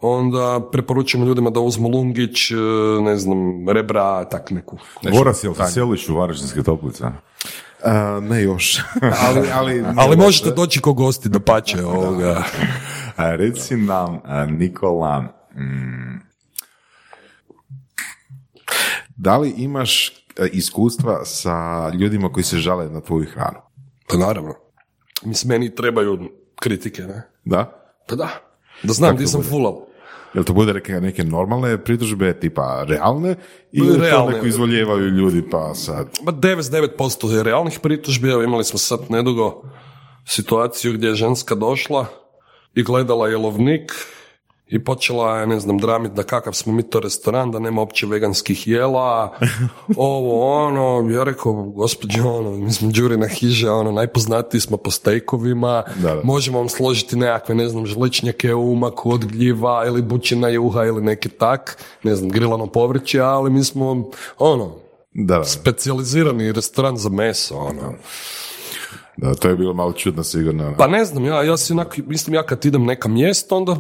onda 0.02 0.70
preporučujemo 0.72 1.28
ljudima 1.28 1.50
da 1.50 1.60
uzmu 1.60 1.90
lungić, 1.90 2.52
uh, 2.52 2.58
ne 3.04 3.18
znam, 3.18 3.70
rebra, 3.70 4.26
tak 4.26 4.52
neku. 4.52 4.78
Goras, 5.18 5.44
jel 5.44 5.54
ti 5.54 5.72
seliš 5.72 6.10
u 6.10 6.16
Varaždinske 6.16 6.64
toplice? 6.64 7.04
A, 7.84 8.20
ne 8.24 8.44
još. 8.44 8.80
ali, 9.28 9.50
ali, 9.54 9.86
Ali 9.98 10.18
možete 10.18 10.52
doći 10.52 10.82
ko 10.82 10.94
gosti 10.94 11.30
da 11.36 11.40
pače 11.40 11.86
ovoga. 11.86 12.44
A, 13.16 13.36
reci 13.42 13.76
nam, 13.76 14.20
Nikola, 14.48 15.22
mm, 15.56 16.26
Da 19.16 19.38
li 19.38 19.54
imaš 19.58 20.10
e, 20.10 20.14
iskustva 20.52 21.26
sa 21.26 21.90
ljudima 21.90 22.32
koji 22.32 22.44
se 22.44 22.58
žale 22.58 22.90
na 22.90 23.02
tvoju 23.02 23.26
hranu? 23.34 23.60
Pa 24.10 24.18
naravno. 24.18 24.54
Mislim, 25.24 25.50
meni 25.50 25.76
trebaju 25.76 26.20
kritike, 26.60 27.02
ne? 27.02 27.22
Da? 27.46 27.90
Pa 28.08 28.16
da. 28.16 28.30
Da 28.84 28.94
znam 28.94 29.16
gdje 29.16 29.26
to 29.26 29.32
sam 29.32 29.44
fulal. 29.44 29.82
Jel 30.34 30.44
to 30.44 30.54
bude 30.54 30.74
neke, 30.74 30.94
neke 30.94 31.24
normalne 31.24 31.78
pritužbe, 31.84 32.40
tipa 32.40 32.84
realne, 32.88 33.36
ili 33.72 33.94
to 33.94 34.02
Realne. 34.02 34.34
neko 34.34 34.46
izvoljevaju 34.46 35.10
ljudi 35.10 35.50
pa 35.52 35.74
sad... 35.76 36.08
Ma 36.24 36.32
99% 36.32 37.30
je 37.32 37.44
realnih 37.44 37.80
pritužbi, 37.80 38.30
evo 38.30 38.44
imali 38.44 38.64
smo 38.64 38.80
sad 38.80 39.00
nedugo 39.10 39.62
situaciju 40.26 40.94
gdje 40.94 41.08
je 41.08 41.16
ženska 41.16 41.56
došla 41.56 42.06
i 42.74 42.84
gledala 42.84 43.28
jelovnik 43.28 43.92
i 44.68 44.84
počela 44.84 45.40
je, 45.40 45.48
ne 45.48 45.60
znam, 45.60 45.78
dramit 45.78 46.12
da 46.12 46.24
kakav 46.24 46.54
smo 46.54 46.74
mi 46.74 46.84
to 46.84 47.00
restoran, 47.00 47.52
da 47.52 47.60
nema 47.60 47.82
opće 47.82 48.06
veganskih 48.06 48.68
jela, 48.68 49.38
ovo, 49.98 50.56
ono, 50.66 51.10
ja 51.12 51.24
rekao, 51.24 51.54
gospođo, 51.54 52.30
ono, 52.30 52.52
mi 52.52 52.72
smo 52.72 52.92
Đurina 52.92 53.28
hiža, 53.28 53.74
ono, 53.74 53.92
najpoznatiji 53.92 54.62
smo 54.62 54.78
po 54.78 54.92
stejkovima, 54.92 55.84
Da, 55.96 56.16
da. 56.16 56.22
možemo 56.24 56.58
vam 56.58 56.70
složiti 56.70 57.16
nekakve, 57.16 57.56
ne 57.56 57.70
znam, 57.70 57.86
žličnjake 57.86 58.54
u 58.54 58.72
umaku 58.72 59.12
od 59.12 59.26
gljiva 59.26 59.84
ili 59.88 60.02
bućina 60.02 60.50
juha 60.50 60.84
ili 60.84 61.02
neki 61.02 61.30
tak, 61.30 61.78
ne 62.04 62.16
znam, 62.16 62.30
grilano 62.30 62.68
povrće, 62.68 63.20
ali 63.20 63.52
mi 63.52 63.64
smo, 63.64 64.12
ono, 64.40 64.76
Da, 65.14 65.38
da, 65.38 65.44
specijalizirani 65.44 66.52
restoran 66.52 66.98
za 66.98 67.10
meso, 67.10 67.56
ono. 67.58 67.94
da, 69.18 69.36
to 69.36 69.50
je 69.50 69.56
bilo 69.56 69.74
malo 69.74 69.94
čudno 69.94 70.24
sigurno. 70.24 70.76
Pa 70.78 70.88
ne 70.88 71.06
znam, 71.06 71.26
ja, 71.26 71.44
ja 71.44 71.58
si 71.58 71.74
onak, 71.74 71.98
mislim, 71.98 72.34
ja 72.34 72.44
kad 72.44 72.66
idem 72.66 72.86
neka 72.86 73.10
mjesto, 73.10 73.58
onda 73.58 73.76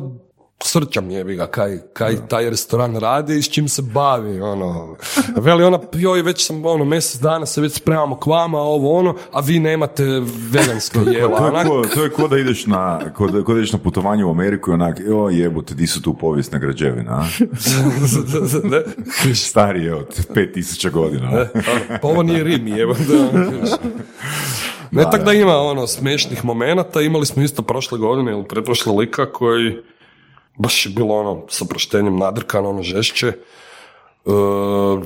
srćam 0.63 1.09
jebi 1.11 1.35
ga, 1.35 1.47
kaj, 1.47 1.77
kaj 1.93 2.27
taj 2.27 2.49
restoran 2.49 2.95
radi 2.95 3.37
i 3.37 3.41
s 3.41 3.49
čim 3.49 3.67
se 3.69 3.81
bavi, 3.81 4.41
ono. 4.41 4.97
Veli 5.35 5.63
ona, 5.63 5.79
joj, 5.93 6.21
već 6.21 6.45
sam, 6.45 6.65
ono, 6.65 6.85
mjesec 6.85 7.21
dana 7.21 7.45
se 7.45 7.61
već 7.61 7.73
spremamo 7.73 8.19
k 8.19 8.25
vama, 8.25 8.59
ovo, 8.59 8.99
ono, 8.99 9.15
a 9.31 9.39
vi 9.39 9.59
nemate 9.59 10.03
veganske 10.51 10.99
jela. 11.19 11.37
to, 11.37 11.57
je 11.57 11.65
ko, 11.65 11.87
to 11.93 12.03
je 12.03 12.09
ko 12.09 12.27
da 12.27 12.37
ideš 12.37 12.65
na, 12.65 12.99
ko 13.13 13.27
da, 13.27 13.43
ko 13.43 13.53
da 13.53 13.59
ideš 13.59 13.73
na 13.73 13.79
putovanje 13.79 14.25
u 14.25 14.29
Ameriku 14.29 14.71
i 14.71 14.73
onak, 14.73 14.97
o 15.13 15.29
jebote, 15.29 15.75
di 15.75 15.87
su 15.87 16.01
tu 16.01 16.13
povijesne 16.13 16.59
građevine, 16.59 17.09
a? 17.09 17.25
Stari 19.35 19.83
je 19.83 19.95
od 19.95 20.27
5000 20.35 20.91
godina. 20.91 21.27
a? 21.27 21.47
pa 22.01 22.07
ovo 22.07 22.23
nije 22.23 22.43
Rim, 22.43 22.67
jebo. 22.67 22.95
Da, 24.91 25.03
ne, 25.03 25.11
tako 25.11 25.23
da 25.23 25.33
ima 25.33 25.57
ono 25.57 25.87
smešnih 25.87 26.45
momenata, 26.45 27.01
imali 27.01 27.25
smo 27.25 27.43
isto 27.43 27.61
prošle 27.61 27.97
godine 27.97 28.31
ili 28.31 28.47
pretprošle 28.47 28.93
lika 28.93 29.31
koji 29.31 29.77
baš 30.57 30.85
je 30.85 30.91
bilo 30.91 31.15
ono 31.15 31.45
sa 31.49 31.65
proštenjem 31.65 32.17
nadrkano, 32.17 32.69
ono 32.69 32.83
žešće. 32.83 33.27
E, 33.27 33.35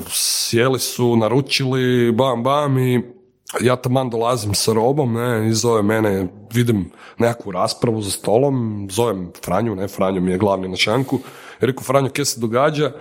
sjeli 0.09 0.79
su, 0.79 1.15
naručili, 1.15 2.11
bam, 2.11 2.43
bam 2.43 2.77
i 2.77 3.19
ja 3.61 3.75
taman 3.75 4.09
dolazim 4.09 4.53
sa 4.53 4.73
robom, 4.73 5.13
ne, 5.13 5.49
i 5.49 5.53
zove 5.53 5.81
mene, 5.81 6.27
vidim 6.53 6.91
nekakvu 7.17 7.51
raspravu 7.51 8.01
za 8.01 8.11
stolom, 8.11 8.87
zovem 8.91 9.31
Franju, 9.45 9.75
ne, 9.75 9.87
Franju 9.87 10.21
mi 10.21 10.31
je 10.31 10.37
glavni 10.37 10.67
na 10.67 10.75
šanku, 10.75 11.19
i 11.61 11.65
rekao, 11.65 11.83
Franjo, 11.83 12.09
kje 12.09 12.25
se 12.25 12.39
događa? 12.39 12.91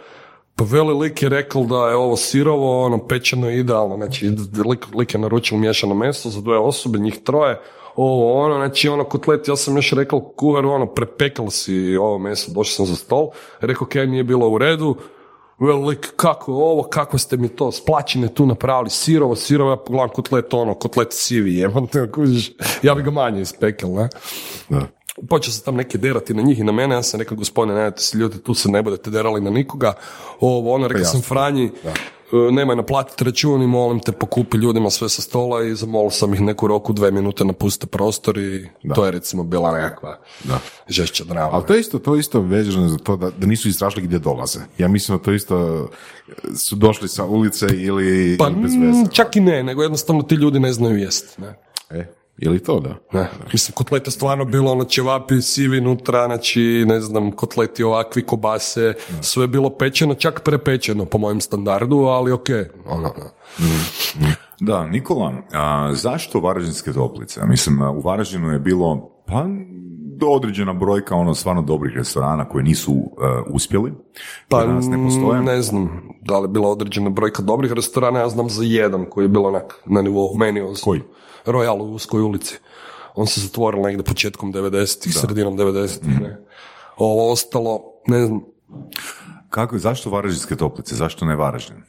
Pa 0.57 0.65
veli 0.65 0.95
lik 0.95 1.23
je 1.23 1.29
rekao 1.29 1.65
da 1.65 1.89
je 1.89 1.97
ovo 1.97 2.17
sirovo, 2.17 2.85
ono, 2.85 2.99
pečeno 2.99 3.51
je 3.51 3.59
idealno, 3.59 3.97
znači 3.97 4.31
lik, 4.69 4.87
lik 4.95 5.15
je 5.15 5.21
naručio 5.21 5.59
miješano 5.59 5.95
meso 5.95 6.31
za 6.31 6.41
dvoje 6.41 6.59
osobe, 6.59 6.99
njih 6.99 7.19
troje, 7.25 7.61
ovo, 8.01 8.45
ono, 8.45 8.55
znači 8.55 8.89
ono 8.89 9.05
kotlet, 9.05 9.49
ja 9.49 9.57
sam 9.57 9.77
još 9.77 9.93
rekao 9.93 10.21
kuharu, 10.21 10.71
ono, 10.71 10.87
prepekal 10.87 11.51
si 11.51 11.97
ovo 11.97 12.19
meso, 12.19 12.51
došao 12.53 12.65
sam 12.65 12.87
za 12.87 12.97
stol, 12.97 13.31
rekao, 13.61 13.87
kaj 13.87 14.07
nije 14.07 14.25
bilo 14.25 14.49
u 14.49 14.59
redu, 14.59 14.97
Veli 15.61 15.87
lik, 15.87 16.13
kako 16.17 16.53
je 16.53 16.57
ovo, 16.57 16.83
kako 16.83 17.19
ste 17.19 17.37
mi 17.37 17.49
to 17.49 17.73
splačine 17.73 18.29
tu 18.35 18.47
napravili, 18.47 18.91
sirovo, 18.91 19.37
sirovo, 19.37 19.71
ja 19.71 19.77
pogledam 19.77 20.09
kotlet, 20.09 20.55
ono, 20.55 20.75
kotlet 20.75 21.09
sivi, 21.11 21.55
jebate, 21.55 22.11
kužiš, 22.15 22.53
ja 22.83 22.95
bi 22.95 23.03
ga 23.03 23.11
manje 23.11 23.41
ispekal, 23.41 23.91
ne? 23.91 24.09
Da. 24.69 24.87
Počeo 25.29 25.53
se 25.53 25.65
tam 25.65 25.77
neki 25.77 25.99
derati 25.99 26.35
na 26.35 26.43
njih 26.43 26.59
i 26.59 26.65
na 26.65 26.73
mene, 26.73 26.95
ja 26.95 27.03
sam 27.03 27.21
rekao, 27.21 27.37
gospodine, 27.37 27.75
nemojte 27.75 28.01
se 28.03 28.19
ljudi, 28.19 28.43
tu 28.43 28.55
se 28.55 28.69
ne 28.69 28.83
budete 28.83 29.11
derali 29.11 29.41
na 29.41 29.51
nikoga. 29.51 29.93
Ovo, 30.41 30.75
ono, 30.75 30.89
rekao 30.89 31.05
sam 31.05 31.23
Franji, 31.23 31.71
nemoj 32.33 32.77
naplatiti 32.77 33.25
račun 33.25 33.63
i 33.63 33.67
molim 33.67 34.01
te 34.01 34.13
pokupi 34.13 34.57
ljudima 34.57 34.91
sve 34.91 35.09
sa 35.09 35.23
stola 35.23 35.65
i 35.65 35.75
zamolio 35.75 36.11
sam 36.11 36.35
ih 36.35 36.41
neku 36.41 36.67
roku, 36.67 36.93
dve 36.93 37.11
minute 37.11 37.45
napuste 37.45 37.87
prostor 37.87 38.39
i 38.39 38.69
to 38.95 39.05
je 39.05 39.11
recimo 39.11 39.43
bila 39.43 39.73
nekakva 39.73 40.19
Da. 40.45 40.59
žešća 40.89 41.25
drama. 41.25 41.51
Ali 41.53 41.67
to 41.67 41.75
je 41.75 41.81
isto, 41.81 41.99
to 41.99 42.17
isto 42.17 42.41
vezano 42.41 42.89
za 42.89 42.99
to 42.99 43.17
da, 43.17 43.31
da 43.31 43.47
nisu 43.47 43.69
istražili 43.69 44.03
gdje 44.03 44.19
dolaze. 44.19 44.61
Ja 44.79 44.89
mislim 44.89 45.19
da 45.19 45.25
to 45.25 45.33
isto 45.33 45.89
su 46.57 46.77
došli 46.77 47.09
sa 47.09 47.25
ulice 47.25 47.67
ili, 47.67 48.37
Pa 48.39 48.47
ili 48.47 48.57
bez 48.57 48.73
veze. 48.75 49.11
čak 49.13 49.37
i 49.37 49.41
ne, 49.41 49.63
nego 49.63 49.83
jednostavno 49.83 50.23
ti 50.23 50.35
ljudi 50.35 50.61
ne 50.61 50.73
znaju 50.73 50.99
jest. 50.99 51.39
Ne? 51.39 51.55
E, 51.91 52.07
je 52.39 52.51
li 52.51 52.59
to 52.63 52.81
da? 52.81 52.95
Ne. 53.13 53.31
Mislim, 53.53 53.75
kotlete 53.75 54.11
stvarno 54.11 54.45
bilo 54.45 54.73
ono 54.73 54.85
ćevapi 54.85 55.43
sivi 55.43 55.81
nutra, 55.81 56.27
znači, 56.27 56.85
ne 56.87 57.01
znam, 57.01 57.33
kotleti 57.33 57.83
ovakvi, 57.83 58.23
kobase, 58.23 58.95
sve 59.21 59.45
je 59.45 59.49
bilo 59.49 59.71
pečeno, 59.71 60.15
čak 60.15 60.41
prepečeno 60.45 61.05
po 61.05 61.19
mojem 61.19 61.41
standardu, 61.41 61.97
ali 61.99 62.33
ok, 62.33 62.49
ono, 62.87 63.15
Da, 64.61 64.87
Nikola, 64.87 65.33
a, 65.53 65.91
zašto 65.95 66.41
Varaždinske 66.41 66.93
toplice? 66.93 67.41
Mislim, 67.47 67.83
u 67.83 68.01
Varaždinu 68.01 68.53
je 68.53 68.59
bilo, 68.59 69.11
pa, 69.27 69.47
određena 70.27 70.73
brojka 70.73 71.15
ono 71.15 71.35
stvarno 71.35 71.63
dobrih 71.63 71.97
restorana 71.97 72.49
koji 72.49 72.65
nisu 72.65 72.93
e, 72.93 73.43
uspjeli, 73.53 73.93
Pa 74.49 74.65
danas 74.65 74.87
ne 74.87 75.05
postoje. 75.05 75.41
mm, 75.41 75.45
ne 75.45 75.63
znam 75.63 76.03
da 76.23 76.39
li 76.39 76.45
je 76.45 76.49
bila 76.49 76.69
određena 76.69 77.11
brojka 77.11 77.43
dobrih 77.43 77.73
restorana, 77.73 78.19
ja 78.21 78.29
znam 78.29 78.49
za 78.49 78.65
jedan 78.65 79.07
koji 79.11 79.25
je 79.25 79.29
bilo 79.29 79.49
onak 79.49 79.83
na 79.87 80.03
nivou 80.03 80.37
meni. 80.37 80.63
Koji? 80.85 81.03
Royal 81.49 81.81
u 81.83 81.95
Uskoj 81.95 82.23
ulici. 82.23 82.59
On 83.15 83.27
se 83.27 83.41
zatvoril 83.41 83.83
negdje 83.83 84.05
početkom 84.05 84.53
90-ih, 84.53 85.15
sredinom 85.15 85.59
90-ih. 85.59 86.15
Mhm. 86.15 86.23
Ne. 86.23 86.39
Ovo 86.97 87.33
ostalo, 87.33 87.83
ne 88.07 88.27
znam, 88.27 88.41
Kako, 89.51 89.79
zašto 89.79 90.11
Varaždinske 90.11 90.57
toplice? 90.57 90.95
Zašto 90.95 91.25
ne 91.25 91.37
Varaždin? 91.37 91.83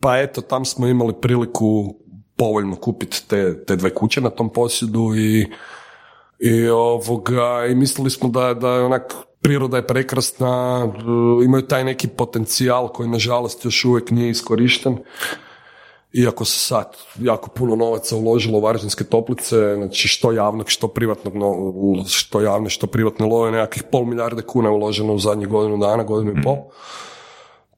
Pa 0.00 0.18
eto, 0.18 0.40
tam 0.40 0.64
smo 0.64 0.86
imali 0.86 1.14
priliku 1.20 1.94
povoljno 2.36 2.76
kupiti 2.76 3.28
te, 3.28 3.64
te 3.64 3.76
dve 3.76 3.94
kuće 3.94 4.20
na 4.20 4.30
tom 4.30 4.52
posjedu 4.52 5.12
i, 5.16 5.46
i, 6.38 6.68
ovoga, 6.68 7.66
i 7.70 7.74
mislili 7.74 8.10
smo 8.10 8.28
da, 8.28 8.54
da 8.54 8.68
je 8.68 8.84
onak 8.84 9.14
priroda 9.40 9.76
je 9.76 9.86
prekrasna, 9.86 10.84
e, 10.84 11.44
imaju 11.44 11.66
taj 11.66 11.84
neki 11.84 12.08
potencijal 12.08 12.88
koji 12.88 13.08
nažalost 13.08 13.64
još 13.64 13.84
uvijek 13.84 14.10
nije 14.10 14.30
iskorišten. 14.30 14.98
Iako 16.12 16.44
se 16.44 16.58
sad 16.58 16.96
jako 17.18 17.50
puno 17.50 17.76
novaca 17.76 18.16
uložilo 18.16 18.58
u 18.58 18.60
Varaždinske 18.60 19.04
toplice, 19.04 19.74
znači 19.74 20.08
što 20.08 20.32
javnog, 20.32 20.68
što 20.68 20.88
privatnog, 20.88 21.36
no, 21.36 21.74
što 22.08 22.40
javne, 22.40 22.70
što 22.70 22.86
privatne 22.86 23.26
love, 23.26 23.50
nekakvih 23.50 23.82
pol 23.92 24.04
milijarde 24.04 24.42
kuna 24.42 24.68
je 24.68 24.74
uloženo 24.74 25.14
u 25.14 25.18
zadnjih 25.18 25.48
godinu 25.48 25.76
dana, 25.76 26.02
godinu 26.02 26.32
i 26.32 26.42
pol. 26.42 26.56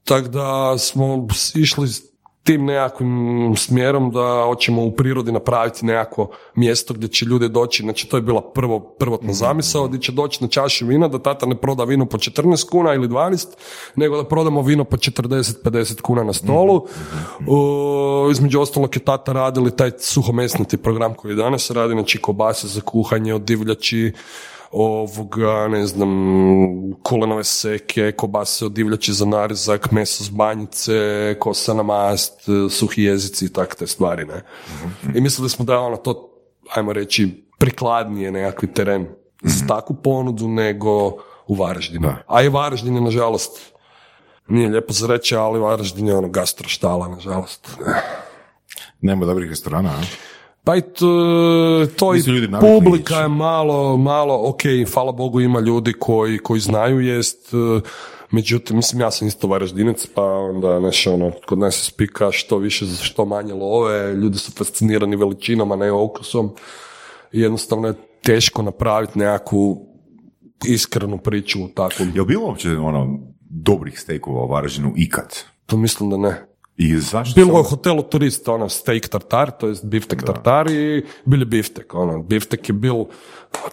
Tako 0.05 0.29
da 0.29 0.79
smo 0.79 1.29
išli 1.55 1.89
tim 2.43 2.65
nekakvim 2.65 3.55
smjerom 3.57 4.11
da 4.11 4.43
hoćemo 4.47 4.85
u 4.85 4.93
prirodi 4.93 5.33
napraviti 5.33 5.87
nekako 5.87 6.29
mjesto 6.55 6.95
gdje 6.95 7.09
će 7.09 7.25
ljudi 7.25 7.49
doći, 7.49 7.83
znači 7.83 8.09
to 8.09 8.17
je 8.17 8.21
bila 8.21 8.43
prvo, 8.43 8.81
prvotna 8.81 9.33
zamisao, 9.33 9.89
gdje 9.89 10.01
će 10.01 10.13
doći 10.13 10.45
na 10.45 10.49
čašu 10.49 10.87
vina, 10.87 11.09
da 11.09 11.19
tata 11.19 11.47
ne 11.47 11.55
proda 11.55 11.85
vino 11.85 12.07
po 12.07 12.19
14 12.19 12.71
kuna 12.71 12.95
ili 12.95 13.09
12, 13.09 13.47
nego 13.97 14.17
da 14.17 14.29
prodamo 14.29 14.63
vino 14.63 14.85
po 14.85 14.97
40-50 14.97 16.01
kuna 16.01 16.25
na 16.25 16.33
stolu. 16.33 16.87
O, 17.49 18.29
između 18.31 18.61
ostalog 18.61 18.97
je 18.97 19.05
tata 19.05 19.33
radili 19.33 19.77
taj 19.77 19.91
suhomesnati 19.99 20.77
program 20.77 21.15
koji 21.15 21.35
danas 21.35 21.71
radi, 21.71 21.93
znači 21.93 22.19
kobase 22.19 22.69
za 22.69 22.81
kuhanje 22.81 23.35
od 23.35 23.43
divljači, 23.43 24.13
ovoga, 24.73 25.69
ne 25.69 25.87
znam, 25.87 26.11
kulenove 27.03 27.45
seke, 27.45 28.13
kobase 28.13 28.67
od 28.67 28.73
divljači 28.73 29.13
za 29.13 29.25
narezak, 29.25 29.91
meso 29.91 30.25
s 30.25 30.31
banjice, 30.31 30.93
kosa 31.39 31.75
na 31.75 31.83
mast, 31.83 32.41
suhi 32.71 33.03
jezici 33.03 33.45
i 33.45 33.53
takve 33.53 33.79
te 33.79 33.87
stvari, 33.87 34.25
ne. 34.25 34.43
I 35.15 35.21
mislili 35.21 35.51
smo 35.51 35.65
da 35.65 35.73
je 35.73 35.79
ono 35.79 35.97
to, 35.97 36.31
ajmo 36.75 36.93
reći, 36.93 37.45
prikladnije 37.59 38.33
nekakvi 38.33 38.73
teren 38.73 39.07
za 39.43 39.67
takvu 39.67 39.97
ponudu 39.97 40.49
nego 40.49 41.07
u 41.47 41.55
Varaždinu. 41.55 42.15
A 42.27 42.43
i 42.43 42.49
Varaždin 42.49 42.95
je, 42.95 43.01
nažalost, 43.01 43.73
nije 44.49 44.69
lijepo 44.69 44.93
za 44.93 45.07
reći, 45.07 45.37
ali 45.37 45.61
Varaždin 45.61 46.07
je 46.07 46.17
ono 46.17 46.29
gastroštala, 46.29 47.09
nažalost. 47.09 47.79
Nema 49.01 49.27
dobrih 49.27 49.51
restorana, 49.51 49.91
a? 49.91 50.32
Pa 50.65 50.77
i 50.77 50.81
to, 50.81 51.87
to 51.97 52.15
i 52.15 52.23
publika 52.61 53.15
je 53.15 53.29
malo, 53.29 53.97
malo, 53.97 54.49
ok, 54.49 54.63
hvala 54.95 55.13
Bogu 55.13 55.41
ima 55.41 55.61
ljudi 55.61 55.93
koji, 55.93 56.39
koji 56.39 56.61
znaju 56.61 57.01
jest, 57.01 57.55
e, 57.55 57.81
međutim, 58.31 58.77
mislim, 58.77 59.01
ja 59.01 59.11
sam 59.11 59.29
isto 59.29 59.47
varaždinac, 59.47 60.07
pa 60.15 60.23
onda, 60.23 60.81
znaš, 60.81 61.07
ono, 61.07 61.33
kod 61.47 61.59
nas 61.59 61.75
se 61.75 61.85
spika 61.85 62.33
što 62.33 62.59
više, 62.59 62.87
što 62.87 63.25
manje 63.25 63.55
love, 63.55 64.15
ljudi 64.15 64.39
su 64.39 64.53
fascinirani 64.53 65.17
veličinom, 65.17 65.73
a 65.73 65.77
ne 65.77 65.93
okusom, 65.93 66.55
jednostavno 67.33 67.89
je 67.89 67.95
teško 68.23 68.63
napraviti 68.63 69.19
nekakvu 69.19 69.87
iskrenu 70.67 71.19
priču 71.19 71.65
u 71.65 71.69
takvom, 71.69 72.13
Je 72.15 72.25
bilo 72.25 72.47
uopće 72.47 72.71
ono, 72.71 73.19
dobrih 73.51 74.01
stekova 74.01 74.45
u 74.45 74.49
Varaždinu 74.49 74.93
ikad? 74.97 75.39
to 75.67 75.77
mislim 75.77 76.11
da 76.11 76.17
ne. 76.17 76.52
I 76.83 76.97
zašto 76.97 77.35
Bilo 77.37 77.49
je 77.49 77.53
u 77.53 77.57
samo- 77.57 77.69
hotelu 77.71 78.03
turist, 78.03 78.49
ono, 78.49 78.69
steak 78.69 79.09
tartar, 79.09 79.51
to 79.51 79.69
je 79.69 79.75
biftek 79.83 80.23
tartar 80.23 80.71
i 80.71 81.05
bili 81.25 81.45
biftek, 81.45 81.95
ono, 81.95 82.23
biftek 82.23 82.69
je 82.69 82.73
bil, 82.73 82.95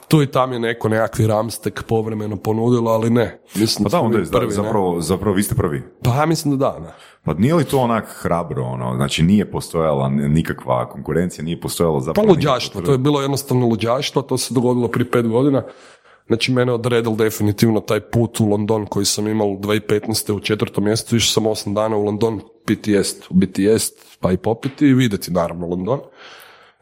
tu 0.07 0.21
i 0.21 0.27
tam 0.27 0.53
je 0.53 0.59
neko 0.59 0.89
nekakvi 0.89 1.27
ramstek 1.27 1.83
povremeno 1.83 2.37
ponudilo, 2.37 2.91
ali 2.91 3.09
ne. 3.09 3.41
Mislim 3.55 3.83
Pa 3.83 3.89
da, 3.89 3.99
onda 3.99 4.17
je 4.17 4.25
prvi, 4.25 4.45
ne. 4.47 4.51
zapravo, 4.53 5.01
zapravo 5.01 5.35
vi 5.35 5.43
ste 5.43 5.55
prvi. 5.55 5.83
Pa 6.03 6.11
ja 6.11 6.25
mislim 6.25 6.57
da 6.57 6.71
da, 6.71 6.79
ne. 6.79 6.93
Pa 7.23 7.33
nije 7.33 7.55
li 7.55 7.63
to 7.63 7.79
onak 7.79 8.05
hrabro, 8.11 8.63
ono, 8.63 8.95
znači 8.95 9.23
nije 9.23 9.51
postojala 9.51 10.09
nikakva 10.09 10.89
konkurencija, 10.89 11.43
nije 11.43 11.61
postojalo 11.61 11.97
Pa 11.97 12.01
zapravo... 12.01 12.29
luđaštvo, 12.29 12.69
nikakvo- 12.71 12.85
to 12.85 12.91
je 12.91 12.97
bilo 12.97 13.21
jednostavno 13.21 13.67
luđaštvo, 13.67 14.21
to 14.21 14.37
se 14.37 14.53
dogodilo 14.53 14.87
prije 14.87 15.11
pet 15.11 15.27
godina. 15.27 15.63
Znači, 16.29 16.51
mene 16.51 16.73
odredil 16.73 17.15
definitivno 17.15 17.79
taj 17.79 17.99
put 17.99 18.39
u 18.39 18.45
London 18.45 18.85
koji 18.85 19.05
sam 19.05 19.27
imal 19.27 19.47
2015. 19.47 20.31
u 20.31 20.39
četvrtom 20.39 20.83
mjesecu, 20.83 21.15
išao 21.15 21.33
sam 21.33 21.47
osam 21.47 21.73
dana 21.73 21.97
u 21.97 22.03
London 22.03 22.41
piti 22.65 22.91
jest, 22.91 23.31
u 23.31 23.33
biti 23.33 23.63
jest, 23.63 24.17
pa 24.19 24.31
i 24.31 24.37
popiti 24.37 24.87
i 24.87 24.93
vidjeti 24.93 25.31
naravno 25.31 25.67
London. 25.67 25.99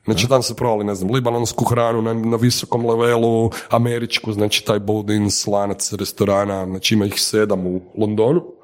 Znači, 0.05 0.27
tam 0.27 0.43
se 0.43 0.55
provali, 0.55 0.86
ne 0.86 0.95
znam, 0.95 1.12
libanonsku 1.12 1.65
hranu 1.65 2.01
na, 2.01 2.13
na 2.13 2.38
visokom 2.38 2.86
levelu, 2.86 3.51
američku, 3.69 4.33
znači 4.33 4.65
taj 4.65 4.79
Boudin's 4.79 5.51
lanac 5.51 5.93
restorana, 5.93 6.65
znači 6.65 6.95
ima 6.95 7.05
ih 7.05 7.21
sedam 7.21 7.67
u 7.67 7.81
Londonu. 7.97 8.56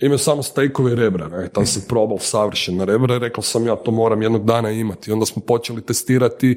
Imaju 0.00 0.18
samo 0.18 0.42
stejkove 0.42 0.94
rebra, 0.94 1.28
ne? 1.28 1.48
tam 1.48 1.66
sam 1.66 1.82
probao 1.88 2.18
savršena 2.18 2.84
rebra 2.84 3.16
i 3.16 3.18
rekao 3.18 3.42
sam 3.42 3.66
ja 3.66 3.76
to 3.76 3.90
moram 3.90 4.22
jednog 4.22 4.44
dana 4.44 4.70
imati. 4.70 5.12
Onda 5.12 5.26
smo 5.26 5.42
počeli 5.42 5.82
testirati 5.82 6.56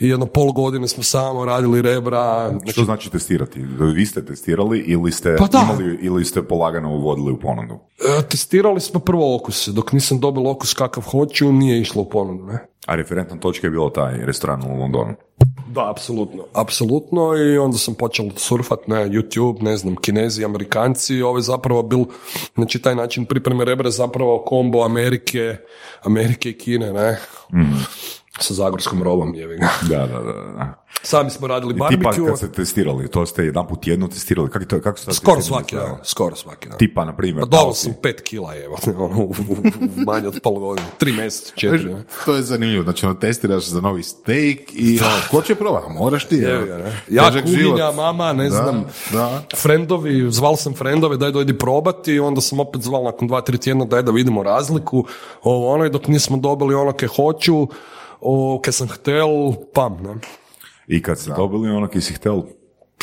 i 0.00 0.08
jedno 0.08 0.26
pol 0.26 0.52
godine 0.52 0.88
smo 0.88 1.02
samo 1.02 1.44
radili 1.44 1.82
rebra. 1.82 2.48
Znači, 2.50 2.72
Što 2.72 2.84
znači 2.84 3.10
testirati? 3.10 3.60
Vi 3.94 4.06
ste 4.06 4.24
testirali 4.24 4.78
ili 4.78 5.12
ste 5.12 5.36
Pa 5.36 5.46
da. 5.46 5.60
imali, 5.70 5.98
ili 6.02 6.24
ste 6.24 6.42
polagano 6.42 6.94
uvodili 6.94 7.32
u 7.32 7.38
ponudu? 7.38 7.78
e, 8.18 8.22
testirali 8.28 8.80
smo 8.80 9.00
prvo 9.00 9.36
okuse, 9.36 9.72
dok 9.72 9.92
nisam 9.92 10.20
dobil 10.20 10.46
okus 10.48 10.74
kakav 10.74 11.02
hoću, 11.02 11.52
nije 11.52 11.80
išlo 11.80 12.02
u 12.02 12.08
ponudu. 12.08 12.44
Ne? 12.44 12.66
A 12.88 12.94
referentna 12.94 13.36
točka 13.36 13.66
je 13.66 13.70
bilo 13.70 13.90
taj 13.90 14.16
restoran 14.24 14.62
u 14.62 14.80
Londonu. 14.80 15.14
Da, 15.66 15.90
apsolutno. 15.90 16.44
Apsolutno 16.54 17.36
i 17.36 17.58
onda 17.58 17.78
sam 17.78 17.94
počeo 17.94 18.26
surfat 18.36 18.86
na 18.86 18.96
YouTube, 18.96 19.62
ne 19.62 19.76
znam, 19.76 19.96
kinezi, 19.96 20.44
amerikanci, 20.44 21.22
ovo 21.22 21.38
je 21.38 21.42
zapravo 21.42 21.82
bil, 21.82 22.04
znači 22.54 22.82
taj 22.82 22.94
način 22.94 23.26
pripreme 23.26 23.64
rebra 23.64 23.90
zapravo 23.90 24.44
kombo 24.46 24.84
Amerike, 24.84 25.56
Amerike 26.02 26.50
i 26.50 26.58
Kine, 26.58 26.92
ne? 26.92 27.18
Sa 28.40 28.54
zagorskom 28.54 29.02
robom, 29.02 29.34
jevi 29.34 29.56
ga. 29.56 29.68
Da, 29.88 30.06
da, 30.06 30.20
da. 30.22 30.84
Sami 31.02 31.30
smo 31.30 31.46
radili 31.46 31.74
Tipa 31.74 31.88
barbecue, 31.88 32.26
kad 32.26 32.38
ste 32.38 32.52
testirali, 32.52 33.10
to 33.10 33.26
ste 33.26 33.44
jedan 33.44 33.68
put 33.68 33.86
jedno 33.86 34.08
testirali, 34.08 34.50
kako, 34.50 34.64
to, 34.64 34.80
kako 34.80 34.98
su 34.98 35.06
ta 35.06 35.12
skoro 35.12 35.42
svaki 35.42 35.76
dan, 35.76 35.96
skoro 36.02 36.36
svaki 36.36 36.68
dan. 36.68 36.78
Tipa, 36.78 37.04
na 37.04 37.16
primjer, 37.16 37.46
Pa 37.50 37.72
sam 37.74 37.94
pet 38.02 38.20
kila, 38.20 38.56
evo, 38.56 38.76
ono, 39.04 39.24
u, 39.24 39.34
manje 40.06 40.28
od 40.28 40.40
pol 40.42 40.54
godine, 40.54 40.86
tri 40.98 41.12
mjeseca, 41.12 41.52
četiri? 41.56 41.94
To 42.24 42.34
je 42.34 42.42
zanimljivo, 42.42 42.84
znači 42.84 43.06
ono, 43.06 43.14
testiraš 43.14 43.66
za 43.66 43.80
novi 43.80 44.02
steak 44.02 44.58
i 44.72 45.00
ono, 45.00 45.20
ko 45.30 45.42
će 45.42 45.54
probati? 45.54 45.92
Moraš 45.92 46.28
ti. 46.28 46.38
Evo 46.38 46.78
ne? 46.78 47.02
Ja, 47.08 47.42
kuhinja, 47.42 47.92
mama, 47.92 48.32
ne 48.32 48.44
Da, 48.44 48.50
znam, 48.50 48.84
da. 49.12 49.42
frendovi, 49.56 50.30
zval 50.30 50.56
sam 50.56 50.74
frendove, 50.74 51.16
daj 51.16 51.32
dojdi 51.32 51.58
probati, 51.58 52.18
onda 52.18 52.40
sam 52.40 52.60
opet 52.60 52.82
zval 52.82 53.04
nakon 53.04 53.28
dva, 53.28 53.40
tri 53.40 53.58
tjedna, 53.58 53.84
daj 53.84 54.02
da 54.02 54.12
vidimo 54.12 54.42
razliku, 54.42 55.04
ovo 55.42 55.72
ono, 55.74 55.84
i 55.84 55.90
dok 55.90 56.06
nismo 56.06 56.36
dobili 56.36 56.74
ono 56.74 56.92
ke 56.92 57.06
hoću, 57.06 57.66
o, 58.20 58.60
ke 58.64 58.72
sam 58.72 58.88
htel, 58.88 59.52
pam, 59.74 59.98
ne? 60.02 60.14
I 60.86 61.02
kad 61.02 61.18
ste 61.18 61.30
dobili 61.36 61.70
ono 61.70 61.88
ki 61.88 62.00
si 62.00 62.14
htel, 62.14 62.42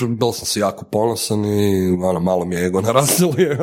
Bil 0.02 0.32
sam 0.32 0.46
se 0.46 0.60
jako 0.60 0.86
ponosan 0.86 1.46
i 1.46 1.92
ono, 2.04 2.20
malo 2.20 2.46
mi 2.46 2.56
je 2.56 2.66
ego 2.66 2.82
narazili. 2.88 3.58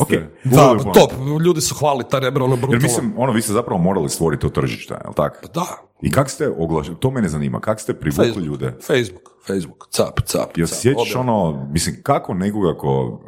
Ok, 0.00 0.10
Da, 0.44 0.76
top, 0.94 1.12
ljudi 1.44 1.60
su 1.60 1.74
hvali 1.74 2.04
ta 2.10 2.18
rebra, 2.18 2.44
ono 2.44 2.54
Jer 2.54 2.60
brutalno. 2.60 2.82
mislim, 2.82 3.14
ono, 3.16 3.32
vi 3.32 3.42
ste 3.42 3.52
zapravo 3.52 3.82
morali 3.82 4.08
stvoriti 4.08 4.40
to 4.40 4.48
tržište, 4.48 4.94
jel 5.04 5.12
tako? 5.14 5.48
Da, 5.54 5.66
I 6.02 6.10
kak 6.10 6.30
ste 6.30 6.48
oglašali, 6.58 6.96
to 7.00 7.10
mene 7.10 7.28
zanima, 7.28 7.60
kak 7.60 7.80
ste 7.80 7.94
privukli 7.94 8.24
Facebook, 8.24 8.46
ljude? 8.46 8.74
Facebook, 8.86 9.30
Facebook, 9.46 9.88
cap, 9.90 10.20
cap, 10.26 10.56
Jel 10.56 10.66
cap, 10.66 10.74
se 10.76 10.80
sjećaš 10.80 11.16
ono, 11.16 11.68
mislim, 11.72 12.00
kako 12.02 12.34
nekoga 12.34 12.78
ko 12.78 13.20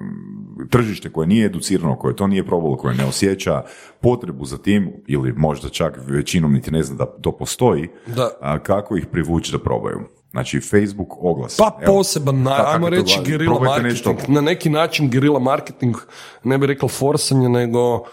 tržište 0.71 1.13
koje 1.13 1.27
nije 1.27 1.47
educirano, 1.47 1.97
koje 1.99 2.17
to 2.17 2.27
nije 2.27 2.47
probalo, 2.47 2.77
koje 2.77 2.95
ne 2.95 3.05
osjeća 3.05 3.63
potrebu 4.01 4.45
za 4.45 4.59
tim, 4.59 4.93
ili 5.07 5.33
možda 5.33 5.69
čak 5.69 5.99
većinom 6.07 6.53
niti 6.53 6.71
ne 6.71 6.83
zna 6.83 6.97
da 6.97 7.07
to 7.07 7.33
postoji, 7.37 7.89
Da. 8.07 8.31
a, 8.41 8.59
kako 8.59 8.97
ih 8.97 9.07
privući 9.13 9.53
da 9.53 9.59
probaju? 9.59 10.01
Znači, 10.31 10.61
Facebook 10.61 11.09
oglas. 11.25 11.57
Pa 11.57 11.79
Evo, 11.83 11.93
poseban, 11.97 12.43
na, 12.43 12.57
kako 12.57 12.71
ajmo 12.71 12.89
reći 12.89 13.19
gerila 13.25 13.61
marketing. 13.61 13.85
nešto. 13.93 14.15
Na 14.29 14.41
neki 14.41 14.71
način 14.71 15.11
gerila 15.11 15.39
marketing, 15.39 15.97
ne 16.45 16.59
bih 16.59 16.67
rekao 16.67 16.89
forsanje, 16.89 17.49
nego 17.49 18.05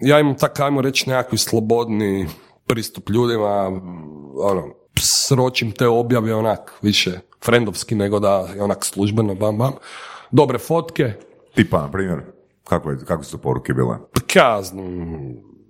ja 0.00 0.20
imam 0.20 0.34
tak, 0.38 0.60
ajmo 0.60 0.80
reći, 0.80 1.10
nekakvi 1.10 1.38
slobodni 1.38 2.26
pristup 2.66 3.10
ljudima, 3.10 3.80
ono, 4.36 4.68
sročim 4.98 5.72
te 5.72 5.86
objave 5.88 6.34
onak, 6.34 6.72
više 6.82 7.10
frendovski 7.44 7.94
nego 7.94 8.18
da 8.18 8.48
je 8.54 8.62
onak 8.62 8.84
službeno, 8.84 9.34
bam, 9.34 9.58
bam. 9.58 9.72
Dobre 10.30 10.58
fotke, 10.58 11.12
Tipa, 11.54 11.80
na 11.80 11.90
primjer, 11.90 12.20
kako, 12.64 12.90
je, 12.90 12.98
kako 13.04 13.24
su 13.24 13.38
poruke 13.38 13.74
bile? 13.74 13.96
pa 14.12 14.40
ja 14.40 14.62
znam, 14.62 14.84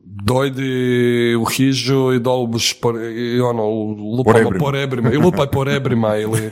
dojdi 0.05 1.37
u 1.41 1.45
hižu 1.45 2.13
i 2.13 2.21
dolbuš 2.21 2.81
po, 2.81 2.99
i 3.01 3.41
ono, 3.41 3.69
lupamo 4.17 4.39
rebrima. 4.39 4.65
po 4.65 4.71
rebrima, 4.71 5.13
i 5.13 5.17
lupaj 5.17 5.47
po 5.47 5.65
rebrima 5.65 6.17
ili 6.17 6.51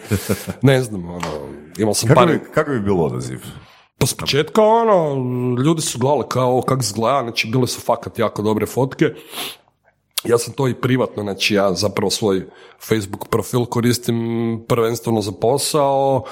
ne 0.63 0.83
znam, 0.83 1.05
ono, 1.09 1.29
imao 1.79 1.95
sam 1.95 2.09
Kako 2.09 2.21
par... 2.21 2.29
bi, 2.29 2.41
kako 2.55 2.71
bi 2.71 2.81
bilo 2.81 3.05
odaziv? 3.05 3.41
Pa 3.99 4.07
s 4.07 4.15
početka 4.15 4.63
ono, 4.63 5.25
ljudi 5.63 5.83
su 5.83 5.99
gledali 5.99 6.25
kao 6.29 6.63
kako 6.63 6.81
izgleda, 6.81 7.23
znači 7.23 7.49
bile 7.49 7.67
su 7.67 7.81
fakat 7.81 8.19
jako 8.19 8.43
dobre 8.43 8.67
fotke. 8.67 9.05
Ja 10.25 10.39
sam 10.39 10.55
to 10.55 10.69
i 10.69 10.75
privatno, 10.75 11.23
znači 11.23 11.55
ja 11.55 11.75
zapravo 11.75 12.11
svoj 12.11 12.47
Facebook 12.89 13.29
profil 13.29 13.65
koristim 13.65 14.17
prvenstveno 14.69 15.21
za 15.21 15.33
posao, 15.33 16.25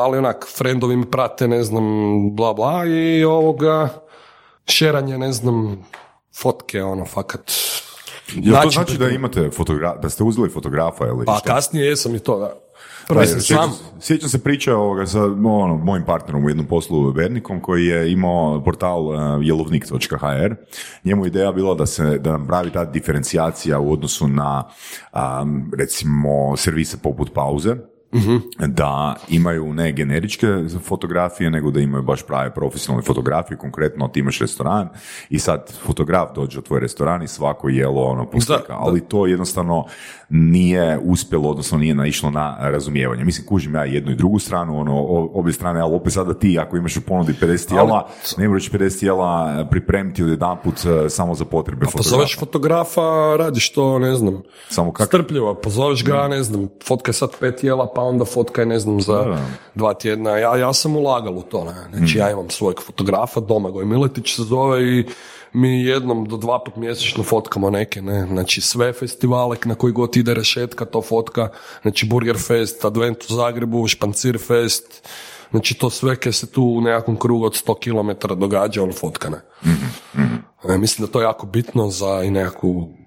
ali 0.00 0.18
onak, 0.18 0.46
friendovi 0.56 0.96
me 0.96 1.10
prate, 1.10 1.48
ne 1.48 1.62
znam, 1.62 1.84
bla 2.36 2.54
bla 2.54 2.84
i 2.86 3.24
ovoga, 3.24 3.88
šeranje, 4.66 5.18
ne 5.18 5.32
znam, 5.32 5.84
fotke, 6.42 6.82
ono, 6.82 7.04
fakat. 7.04 7.52
Jel 8.34 8.62
to 8.62 8.70
znači 8.70 8.98
da 8.98 9.08
imate 9.08 9.40
fotogra- 9.40 10.00
da 10.00 10.10
ste 10.10 10.24
uzeli 10.24 10.50
fotografa 10.50 11.06
ili 11.06 11.26
Pa 11.26 11.34
šta? 11.34 11.54
kasnije 11.54 11.86
jesam 11.86 12.14
i 12.14 12.18
to, 12.18 12.38
da. 12.38 12.54
Prvo 13.08 13.20
jer 13.20 13.28
sam 13.28 13.40
sjećam, 13.40 13.70
sam, 13.72 14.00
sjećam 14.00 14.28
se 14.28 14.42
priče 14.44 14.74
ovoga 14.74 15.06
sa 15.06 15.24
ono, 15.24 15.76
mojim 15.76 16.04
partnerom 16.04 16.44
u 16.44 16.48
jednom 16.48 16.66
poslu 16.66 17.10
Vernikom 17.10 17.60
koji 17.60 17.86
je 17.86 18.12
imao 18.12 18.64
portal 18.64 19.06
uh, 19.06 19.14
jelovnik.hr. 19.42 20.54
Njemu 21.04 21.24
je 21.24 21.28
ideja 21.28 21.52
bila 21.52 21.74
da 21.74 21.86
se 21.86 22.18
da 22.18 22.32
nam 22.32 22.46
pravi 22.46 22.70
ta 22.70 22.84
diferencijacija 22.84 23.78
u 23.78 23.92
odnosu 23.92 24.28
na 24.28 24.64
um, 25.14 25.70
recimo 25.78 26.56
servise 26.56 26.98
poput 27.02 27.32
pauze 27.34 27.76
da 28.58 29.14
imaju 29.28 29.74
ne 29.74 29.92
generičke 29.92 30.46
fotografije, 30.80 31.50
nego 31.50 31.70
da 31.70 31.80
imaju 31.80 32.02
baš 32.02 32.22
prave 32.22 32.54
profesionalne 32.54 33.02
fotografije, 33.04 33.58
konkretno 33.58 34.08
ti 34.08 34.20
imaš 34.20 34.38
restoran 34.38 34.88
i 35.30 35.38
sad 35.38 35.72
fotograf 35.76 36.28
dođe 36.34 36.58
u 36.58 36.62
tvoj 36.62 36.80
restoran 36.80 37.22
i 37.22 37.28
svako 37.28 37.68
jelo 37.68 38.02
ono 38.02 38.26
poslika, 38.26 38.62
Da, 38.62 38.68
da. 38.68 38.76
ali 38.76 39.00
to 39.00 39.26
jednostavno 39.26 39.84
nije 40.28 40.98
uspjelo, 40.98 41.50
odnosno 41.50 41.78
nije 41.78 41.94
naišlo 41.94 42.30
na 42.30 42.56
razumijevanje. 42.60 43.24
Mislim, 43.24 43.46
kužim 43.46 43.74
ja 43.74 43.84
jednu 43.84 44.12
i 44.12 44.16
drugu 44.16 44.38
stranu, 44.38 44.80
ono, 44.80 44.96
obje 45.32 45.52
strane, 45.52 45.80
ali 45.80 45.94
opet 45.94 46.12
sada 46.12 46.34
ti, 46.34 46.58
ako 46.58 46.76
imaš 46.76 46.96
u 46.96 47.00
ponudi 47.00 47.32
50 47.32 47.74
jela, 47.74 48.08
ne 48.38 48.48
moraš 48.48 48.70
50 48.70 49.04
jela 49.04 49.28
pripremiti 49.70 50.22
odjedanput 50.22 50.74
e, 50.76 51.08
samo 51.08 51.34
za 51.34 51.44
potrebe 51.44 51.86
fotografa. 51.86 52.10
Pozoveš 52.10 52.38
fotografa, 52.38 53.00
radiš 53.36 53.72
to, 53.72 53.98
ne 53.98 54.14
znam, 54.14 54.42
Samo 54.68 54.90
kak- 54.90 55.06
strpljivo, 55.06 55.54
pozoveš 55.54 56.04
ga, 56.04 56.28
ne 56.28 56.42
znam, 56.42 56.68
fotka 56.84 57.12
sad 57.12 57.30
pet 57.40 57.64
jela, 57.64 57.86
pa 57.98 58.02
onda 58.02 58.24
fotka 58.24 58.62
je, 58.62 58.66
ne 58.66 58.78
znam, 58.78 59.00
za 59.00 59.24
Da. 59.24 59.38
dva 59.74 59.94
tjedna. 59.94 60.38
Ja, 60.38 60.56
ja 60.56 60.72
sam 60.72 60.96
ulagal 60.96 61.38
u 61.38 61.42
to, 61.42 61.64
ne. 61.64 61.98
Znači, 61.98 62.18
ja 62.18 62.30
imam 62.30 62.50
svojeg 62.50 62.80
fotografa, 62.80 63.40
Domagoj 63.40 63.84
Miletić 63.84 64.34
se 64.34 64.42
zove 64.42 64.82
i 64.82 65.04
mi 65.52 65.84
jednom 65.84 66.24
do 66.24 66.36
dva 66.36 66.64
put 66.64 66.76
mjesečno 66.76 67.24
fotkamo 67.24 67.70
neke, 67.70 68.02
ne, 68.02 68.26
znači 68.26 68.60
sve 68.60 68.92
festivale 68.92 69.56
na 69.64 69.74
koji 69.74 69.92
god 69.92 70.16
ide 70.16 70.34
rešetka, 70.34 70.84
to 70.84 71.02
fotka, 71.02 71.48
znači 71.82 72.06
Burger 72.06 72.36
Fest, 72.38 72.84
Advent 72.84 73.24
u 73.30 73.34
Zagrebu, 73.34 73.88
Špancir 73.88 74.38
Fest, 74.38 75.08
znači 75.50 75.74
to 75.74 75.90
sve 75.90 76.16
kaj 76.16 76.32
se 76.32 76.46
tu 76.52 76.62
u 76.62 76.80
nekakvom 76.80 77.16
krugu 77.16 77.44
od 77.44 77.52
100 77.66 77.74
km 77.82 78.40
događa, 78.40 78.82
on 78.82 78.92
fotka, 78.92 79.30
ne. 79.30 79.40
E, 80.68 80.78
mislim 80.78 81.06
da 81.06 81.12
to 81.12 81.20
je 81.20 81.24
jako 81.24 81.46
bitno 81.46 81.90
za 81.90 82.22
i 82.24 82.30
nekakvu 82.30 82.97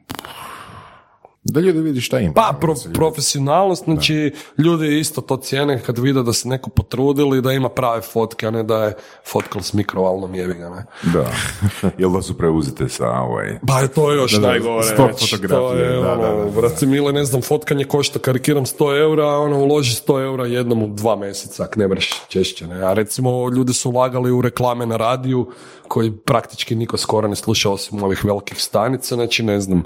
Da 1.44 1.60
ljudi 1.60 1.80
vidi 1.80 2.02
šta 2.02 2.20
ima. 2.20 2.34
pa 2.34 2.58
pro, 2.62 2.76
profesionalnost, 2.94 3.84
znači 3.84 4.34
ljudi 4.58 5.00
isto 5.00 5.22
to 5.22 5.38
cijene 5.38 5.82
kad 5.84 5.98
vide 5.98 6.24
da 6.24 6.34
se 6.34 6.48
neko 6.48 6.70
potrudili 6.70 7.42
da 7.42 7.52
ima 7.52 7.70
prave 7.70 8.02
fotke, 8.02 8.48
a 8.48 8.52
ne 8.52 8.64
da 8.64 8.84
je 8.84 8.94
fotkal 9.32 9.62
s 9.62 9.74
mikrovalnom 9.74 10.36
jebiga, 10.36 10.70
ne. 10.70 10.86
Da. 11.14 11.32
Jel 12.02 12.12
da 12.12 12.22
su 12.22 12.38
preuzete 12.38 12.90
sa 12.90 13.10
ovaj... 13.10 13.60
Pa 13.68 13.88
to 13.88 14.12
je 14.12 14.18
još 14.18 14.32
Da, 14.32 14.40
da, 14.40 14.48
najgore. 14.48 14.84
stok 14.84 15.12
znači, 15.18 15.48
to 15.48 15.74
je, 15.74 15.96
da, 15.96 16.02
da, 16.02 16.14
ono, 16.14 16.38
da, 16.38 16.46
da. 16.46 16.62
brate 16.62 16.86
mile, 16.86 17.14
ne 17.14 17.26
znam, 17.26 17.42
fotkanje 17.42 17.86
košta, 17.86 18.20
karikiram 18.20 18.66
100 18.66 19.02
eura, 19.02 19.28
a 19.28 19.38
ono, 19.38 19.60
uloži 19.60 19.96
100 19.96 20.24
eura 20.24 20.46
jednom 20.46 20.84
u 20.84 20.88
dva 20.88 21.16
mjeseca, 21.16 21.64
ak 21.64 21.76
ne 21.76 21.88
mreš 21.88 22.10
češće, 22.28 22.68
ne. 22.68 22.84
A 22.84 22.94
recimo, 22.94 23.50
ljudi 23.50 23.74
su 23.74 23.90
ulagali 23.90 24.32
u 24.32 24.42
reklame 24.42 24.86
na 24.86 24.98
radiju, 24.98 25.52
koji 25.88 26.12
praktički 26.12 26.76
niko 26.76 26.98
skoro 26.98 27.28
ne 27.28 27.36
sluša 27.36 27.70
osim 27.70 28.04
ovih 28.04 28.26
velikih 28.26 28.62
stanica, 28.62 29.16
znači, 29.16 29.44
ne 29.44 29.62
znam, 29.62 29.84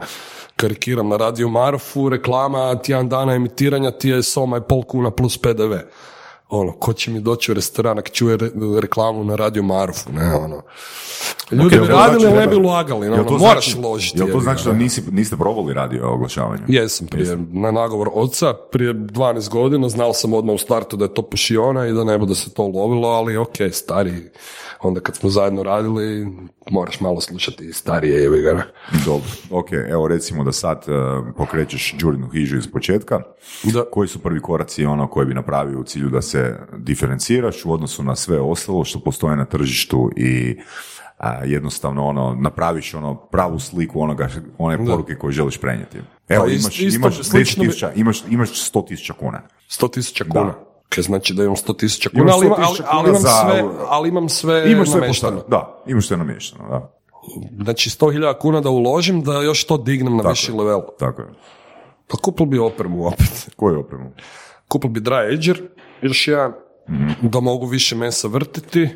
karikiram 0.56 1.10
na 1.10 1.18
radiju 1.18 1.50
Marofu, 1.50 2.10
reklama, 2.10 2.76
tjedan 2.76 3.10
dana 3.10 3.34
emitiranja 3.34 3.92
ti 3.92 4.10
je 4.10 4.24
soma 4.24 4.58
i 4.58 4.62
pol 4.70 4.84
kuna 4.84 5.12
plus 5.12 5.38
PDV. 5.38 5.74
Ono, 6.50 6.72
ko 6.72 6.94
će 6.94 7.12
mi 7.12 7.20
doći 7.20 7.52
u 7.52 7.56
restoran 7.56 8.00
ako 8.00 8.10
čuje 8.10 8.38
re- 8.38 8.50
reklamu 8.82 9.24
na 9.24 9.36
radiju 9.36 9.64
Marofu, 9.64 10.12
ne, 10.12 10.34
ono. 10.36 10.62
Ljudi 11.52 11.76
jel 11.76 11.86
bi 11.86 11.92
radili, 11.92 12.22
znači 12.22 12.36
ne 12.36 12.48
bi 12.48 12.56
ulagali, 12.56 13.08
to 13.08 13.14
ono, 13.14 13.38
moraš 13.38 13.66
znači- 13.66 13.80
uložiti. 13.80 14.20
Jel 14.20 14.32
to 14.32 14.40
znači 14.40 14.66
da 14.66 14.74
nisi, 14.74 15.04
niste 15.12 15.38
probali 15.38 15.74
radio 15.74 16.14
oglašavanje? 16.14 16.64
Jesam 16.68 17.08
prije, 17.08 17.38
na 17.52 17.72
nagovor 17.72 18.10
oca, 18.14 18.54
prije 18.72 18.94
12 18.94 19.50
godina, 19.50 19.90
znao 19.90 20.14
sam 20.14 20.34
odmah 20.34 20.56
u 20.56 20.58
startu 20.58 20.98
da 20.98 21.06
je 21.06 21.14
to 21.14 21.22
pušiona 21.22 21.88
i 21.88 21.94
da 21.94 22.04
ne 22.04 22.18
bude 22.18 22.36
se 22.36 22.54
to 22.54 22.64
lovilo, 22.64 23.08
ali 23.08 23.38
ok, 23.38 23.56
stari, 23.72 24.14
onda 24.82 25.00
kad 25.00 25.16
smo 25.16 25.30
zajedno 25.30 25.64
radili, 25.64 26.28
moraš 26.72 27.00
malo 27.00 27.22
slušati 27.22 27.66
i 27.66 27.74
starije, 27.74 28.24
jebi 28.24 28.42
ga. 28.42 28.64
Dobro, 29.06 29.28
ok, 29.52 29.68
evo 29.90 30.08
recimo 30.08 30.44
da 30.44 30.52
sad 30.52 30.78
uh, 30.88 31.26
pokrećeš 31.38 31.96
Đurinu 32.00 32.30
hižu 32.30 32.58
iz 32.58 32.68
početka, 32.72 33.20
Da. 33.64 33.84
koji 33.92 34.08
su 34.08 34.20
prvi 34.20 34.40
koraci 34.42 34.86
ono 34.86 35.08
koje 35.08 35.26
bi 35.26 35.34
napravio 35.34 35.80
u 35.80 35.84
cilju 35.84 36.10
da 36.10 36.22
se 36.36 36.60
diferenciraš 36.78 37.66
u 37.66 37.74
odnosu 37.74 38.04
na 38.04 38.16
sve 38.16 38.40
ostalo 38.40 38.84
što 38.84 39.00
postoje 39.00 39.36
na 39.36 39.46
tržištu 39.46 40.10
i 40.18 40.58
a, 41.18 41.44
jednostavno 41.46 42.06
ono, 42.06 42.36
napraviš 42.36 42.94
ono 42.94 43.16
pravu 43.16 43.60
sliku 43.60 44.02
onoga, 44.02 44.30
one 44.58 44.86
poruke 44.86 45.16
koje 45.16 45.32
želiš 45.32 45.58
prenijeti. 45.58 45.98
Evo, 46.30 46.46
Pa 46.46 46.52
imaš, 46.52 46.80
isto 46.80 46.96
imaš, 46.98 47.22
slično 47.22 47.64
10.000 47.64 47.90
imaš, 47.96 48.24
imaš 48.30 48.50
100.000 48.50 49.12
kuna. 49.14 49.42
100 49.70 49.92
tisuća 49.92 50.26
kuna. 50.26 50.54
Ok, 50.86 51.00
znači 51.00 51.34
da 51.34 51.44
imam 51.44 51.56
100 51.56 51.78
tisuća 51.78 52.10
kuna, 52.10 52.22
Imaš 52.24 52.34
ali, 52.34 52.46
ima- 52.46 52.56
100 52.56 52.60
ali, 52.60 52.68
tisuća 52.68 52.88
ali 52.90 53.10
imam 53.10 53.22
za- 53.22 53.30
sve, 53.30 53.64
ali 53.90 54.10
imam 54.10 54.30
sve 54.30 54.72
Imaš 54.72 54.90
sve. 54.90 55.32
Da, 55.48 55.84
imaš 55.88 56.08
sve 56.08 56.18
namješteno, 56.18 56.70
da. 56.70 56.92
Znači 57.56 57.90
100.000 57.92 58.34
kuna 58.34 58.62
da 58.62 58.70
uložim, 58.70 59.22
da 59.22 59.42
još 59.42 59.64
to 59.64 59.78
dignem 59.78 60.14
na 60.14 60.20
Tako 60.20 60.30
viši 60.30 60.52
je. 60.52 60.56
level. 60.56 60.82
Tako 61.00 61.22
je. 61.22 61.28
Pa 62.08 62.18
kupil 62.18 62.46
bi 62.46 62.60
opremu 62.60 63.08
opet. 63.08 63.50
Koju 63.56 63.80
opremu? 63.80 64.12
kupil 64.68 64.90
bi 64.90 65.00
dry 65.00 65.34
ager, 65.34 65.62
još 66.02 66.28
jedan, 66.28 66.54
da 67.22 67.40
mogu 67.40 67.66
više 67.66 67.96
mesa 67.96 68.28
vrtiti 68.28 68.90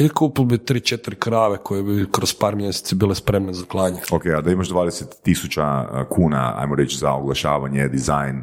i 0.00 0.08
kupil 0.08 0.44
bi 0.44 0.56
3-4 0.56 1.14
krave 1.14 1.58
koje 1.58 1.82
bi 1.82 2.06
kroz 2.12 2.34
par 2.34 2.56
mjeseci 2.56 2.94
bile 2.94 3.14
spremne 3.14 3.52
za 3.52 3.64
klanje. 3.64 4.00
Ok, 4.10 4.26
a 4.26 4.40
da 4.40 4.50
imaš 4.50 4.68
20 4.68 5.04
tisuća 5.22 5.86
kuna, 6.10 6.54
ajmo 6.58 6.74
reći, 6.74 6.96
za 6.96 7.12
oglašavanje, 7.12 7.88
dizajn 7.88 8.42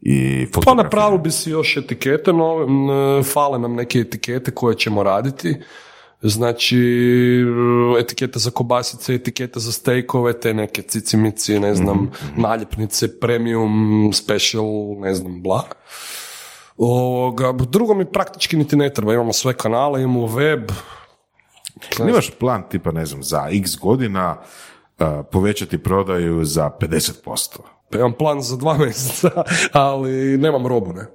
i 0.00 0.46
Pa 0.46 0.54
fotografiju. 0.54 0.84
napravili 0.84 1.18
bi 1.18 1.30
si 1.30 1.50
još 1.50 1.76
etikete, 1.76 2.32
no, 2.32 2.66
fale 3.22 3.58
nam 3.58 3.74
neke 3.74 3.98
etikete 3.98 4.50
koje 4.50 4.76
ćemo 4.76 5.02
raditi. 5.02 5.56
Znači, 6.22 6.78
etikete 8.00 8.38
za 8.38 8.50
kobasice, 8.50 9.14
etikete 9.14 9.60
za 9.60 9.72
stejkove, 9.72 10.40
te 10.40 10.54
neke 10.54 10.82
cicimici, 10.82 11.60
ne 11.60 11.74
znam, 11.74 12.10
naljepnice, 12.36 13.20
premium, 13.20 14.10
special, 14.14 14.64
ne 15.00 15.14
znam, 15.14 15.42
bla. 15.42 15.62
Ovoga, 16.76 17.52
drugo 17.52 17.94
mi 17.94 18.04
praktički 18.04 18.56
niti 18.56 18.76
ne 18.76 18.92
treba, 18.92 19.14
imamo 19.14 19.32
sve 19.32 19.54
kanale, 19.54 20.02
imamo 20.02 20.26
web, 20.26 20.70
Imaš 22.08 22.30
plan 22.30 22.62
tipa, 22.68 22.90
ne 22.92 23.06
znam, 23.06 23.22
za 23.22 23.48
x 23.50 23.76
godina 23.76 24.36
uh, 24.98 25.06
povećati 25.32 25.78
prodaju 25.78 26.44
za 26.44 26.70
50%. 26.80 27.58
pa 27.90 27.98
imam 27.98 28.12
plan 28.12 28.42
za 28.42 28.56
dva 28.56 28.78
mjeseca, 28.84 29.30
ali 29.72 30.38
nemam 30.38 30.66
robu, 30.66 30.92
ne. 30.92 31.06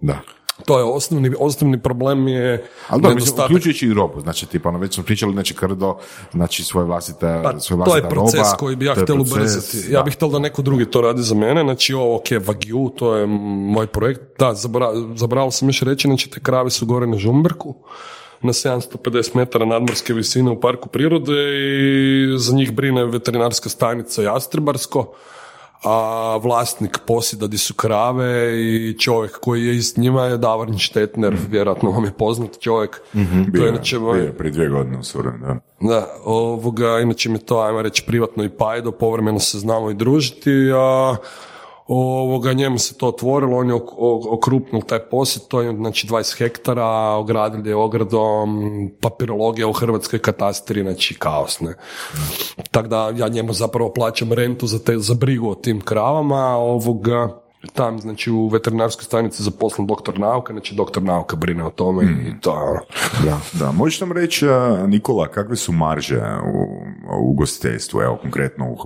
Da. 0.00 0.18
To 0.64 0.78
je 0.78 0.84
osnovni, 0.84 1.32
osnovni 1.38 1.82
problem 1.82 2.28
je 2.28 2.66
Ali 2.88 3.00
mislim, 3.00 3.14
nedostatak 3.14 3.44
uključujući 3.44 3.86
i 3.86 3.94
robu, 3.94 4.20
znači 4.20 4.46
tipa, 4.46 4.68
ono, 4.68 4.78
već 4.78 4.94
smo 4.94 5.04
pričali, 5.04 5.32
znači 5.32 5.54
krdo, 5.54 5.98
znači 6.32 6.64
svoje 6.64 6.86
vlastite, 6.86 7.40
Pa, 7.42 7.60
svoje 7.60 7.84
to 7.84 7.96
je 7.96 8.08
proces 8.08 8.34
roba, 8.34 8.56
koji 8.58 8.76
bi 8.76 8.86
ja 8.86 8.94
htjel 8.94 9.20
ubrzati. 9.20 9.78
Ja 9.90 10.02
bih 10.02 10.14
htjel 10.14 10.30
da 10.30 10.38
neko 10.38 10.62
drugi 10.62 10.84
to 10.84 11.00
radi 11.00 11.22
za 11.22 11.34
mene. 11.34 11.62
Znači 11.62 11.94
ovo, 11.94 12.16
ok, 12.16 12.24
Wagyu, 12.24 12.94
to 12.96 13.16
je 13.16 13.26
moj 13.26 13.86
projekt. 13.86 14.20
Da, 14.38 14.54
zabra- 14.54 15.16
zaboravio 15.16 15.50
sam 15.50 15.68
još 15.68 15.80
reći, 15.80 16.08
znači 16.08 16.30
te 16.30 16.40
krave 16.40 16.70
su 16.70 16.86
gore 16.86 17.06
na 17.06 17.18
Žumberku 17.18 17.74
na 18.42 18.52
750 18.52 19.36
metara 19.36 19.64
nadmorske 19.64 20.14
visine 20.14 20.50
u 20.50 20.60
parku 20.60 20.88
prirode 20.88 21.32
i 21.32 22.38
za 22.38 22.54
njih 22.54 22.72
brine 22.72 23.04
veterinarska 23.04 23.68
stanica 23.68 24.22
Jastrebarsko, 24.22 25.14
a 25.84 26.36
vlasnik 26.42 26.98
posjeda 27.06 27.46
di 27.46 27.58
su 27.58 27.74
krave 27.74 28.60
i 28.60 28.98
čovjek 28.98 29.38
koji 29.40 29.66
je 29.66 29.76
iz 29.76 29.98
njima 29.98 30.24
je 30.24 30.38
Davorn 30.38 30.78
Štetner, 30.78 31.36
vjerojatno 31.50 31.90
vam 31.90 32.04
je 32.04 32.12
poznat 32.12 32.60
čovjek. 32.60 33.02
To 33.12 33.50
Bio 33.50 33.62
je 33.62 33.68
inače 33.68 33.98
bio 33.98 34.32
prije 34.38 34.52
dvije 34.52 34.68
godine 34.68 34.98
u 34.98 35.02
Surenu, 35.02 35.38
da. 35.38 35.56
da, 35.80 36.14
ovoga, 36.24 37.00
inače 37.00 37.28
mi 37.28 37.38
to, 37.38 37.60
ajmo 37.60 37.82
reći, 37.82 38.04
privatno 38.06 38.44
i 38.44 38.48
pajdo, 38.48 38.92
povremeno 38.92 39.38
se 39.38 39.58
znamo 39.58 39.90
i 39.90 39.94
družiti, 39.94 40.50
a 40.74 41.16
ovoga, 41.94 42.52
njemu 42.52 42.78
se 42.78 42.94
to 42.94 43.08
otvorilo, 43.08 43.58
on 43.58 43.68
je 43.68 43.74
okrupnil 44.30 44.82
taj 44.82 44.98
posjed, 44.98 45.42
to 45.48 45.60
je 45.60 45.76
znači 45.76 46.06
20 46.06 46.38
hektara, 46.38 46.86
ogradili 47.16 47.68
je 47.68 47.76
ogradom, 47.76 48.90
papirologija 49.00 49.68
u 49.68 49.72
Hrvatskoj 49.72 50.18
katastri, 50.18 50.82
znači 50.82 51.14
kaos, 51.18 51.60
ne. 51.60 51.74
Tako 52.70 52.88
da 52.88 53.12
ja 53.16 53.28
njemu 53.28 53.52
zapravo 53.52 53.92
plaćam 53.92 54.32
rentu 54.32 54.66
za, 54.66 54.78
te, 54.78 54.98
za 54.98 55.14
brigu 55.14 55.50
o 55.50 55.54
tim 55.54 55.80
kravama, 55.80 56.56
ovoga, 56.56 57.41
tam, 57.72 57.98
znači 58.00 58.30
u 58.30 58.48
veterinarskoj 58.48 59.04
stanici 59.04 59.42
zaposlen 59.42 59.86
doktor 59.86 60.18
nauka, 60.18 60.52
znači 60.52 60.74
doktor 60.74 61.02
nauka 61.02 61.36
brine 61.36 61.64
o 61.64 61.70
tome 61.70 62.04
i 62.04 62.40
to. 62.40 62.78
Da, 63.24 63.40
da. 63.52 63.72
Možeš 63.72 64.00
nam 64.00 64.12
reći, 64.12 64.48
a, 64.48 64.86
Nikola, 64.86 65.28
kakve 65.28 65.56
su 65.56 65.72
marže 65.72 66.20
u, 66.54 66.58
u 67.18 67.30
ugostiteljstvu, 67.30 68.00
evo, 68.00 68.18
konkretno 68.22 68.70
u, 68.70 68.76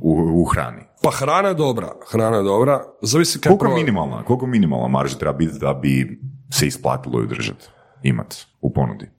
u, 0.00 0.42
u 0.42 0.44
hrani? 0.44 0.82
Pa 1.02 1.10
hrana 1.10 1.48
je 1.48 1.54
dobra, 1.54 1.92
hrana 2.10 2.36
je 2.36 2.42
dobra. 2.42 2.84
Zavisi 3.02 3.40
kako... 3.40 3.56
Koliko 3.56 3.76
minimalna, 3.76 4.24
koliko 4.24 4.46
minimalna 4.46 4.88
marža 4.88 5.18
treba 5.18 5.32
biti 5.32 5.58
da 5.58 5.74
bi 5.74 6.20
se 6.50 6.66
isplatilo 6.66 7.20
ju 7.20 7.26
držati, 7.26 7.66
imat 8.02 8.36
u 8.60 8.72
ponudi? 8.72 9.10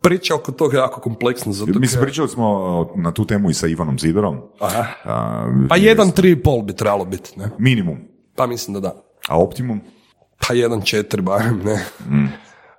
Priča 0.00 0.34
oko 0.34 0.52
toga 0.52 0.76
je 0.76 0.80
jako 0.80 1.00
kompleksna. 1.00 1.52
Zato 1.52 1.78
Mislim, 1.78 2.02
pričali 2.02 2.28
smo 2.28 2.86
na 2.96 3.12
tu 3.12 3.24
temu 3.24 3.50
i 3.50 3.54
sa 3.54 3.66
Ivanom 3.66 3.98
Zidorom. 3.98 4.40
Aha. 4.60 4.84
A, 5.04 5.46
Pa 5.68 5.76
jedan, 5.76 6.10
tri 6.10 6.30
i 6.30 6.42
pol 6.42 6.62
bi 6.62 6.72
trebalo 6.72 7.04
biti, 7.04 7.38
ne? 7.38 7.50
Minimum. 7.58 7.98
Pa 8.34 8.46
mislim 8.46 8.74
da 8.74 8.80
da. 8.80 9.02
A 9.28 9.38
optimum? 9.38 9.80
Pa 10.48 10.54
jedan, 10.54 10.82
četiri 10.82 11.22
barem, 11.22 11.60
ne? 11.64 11.84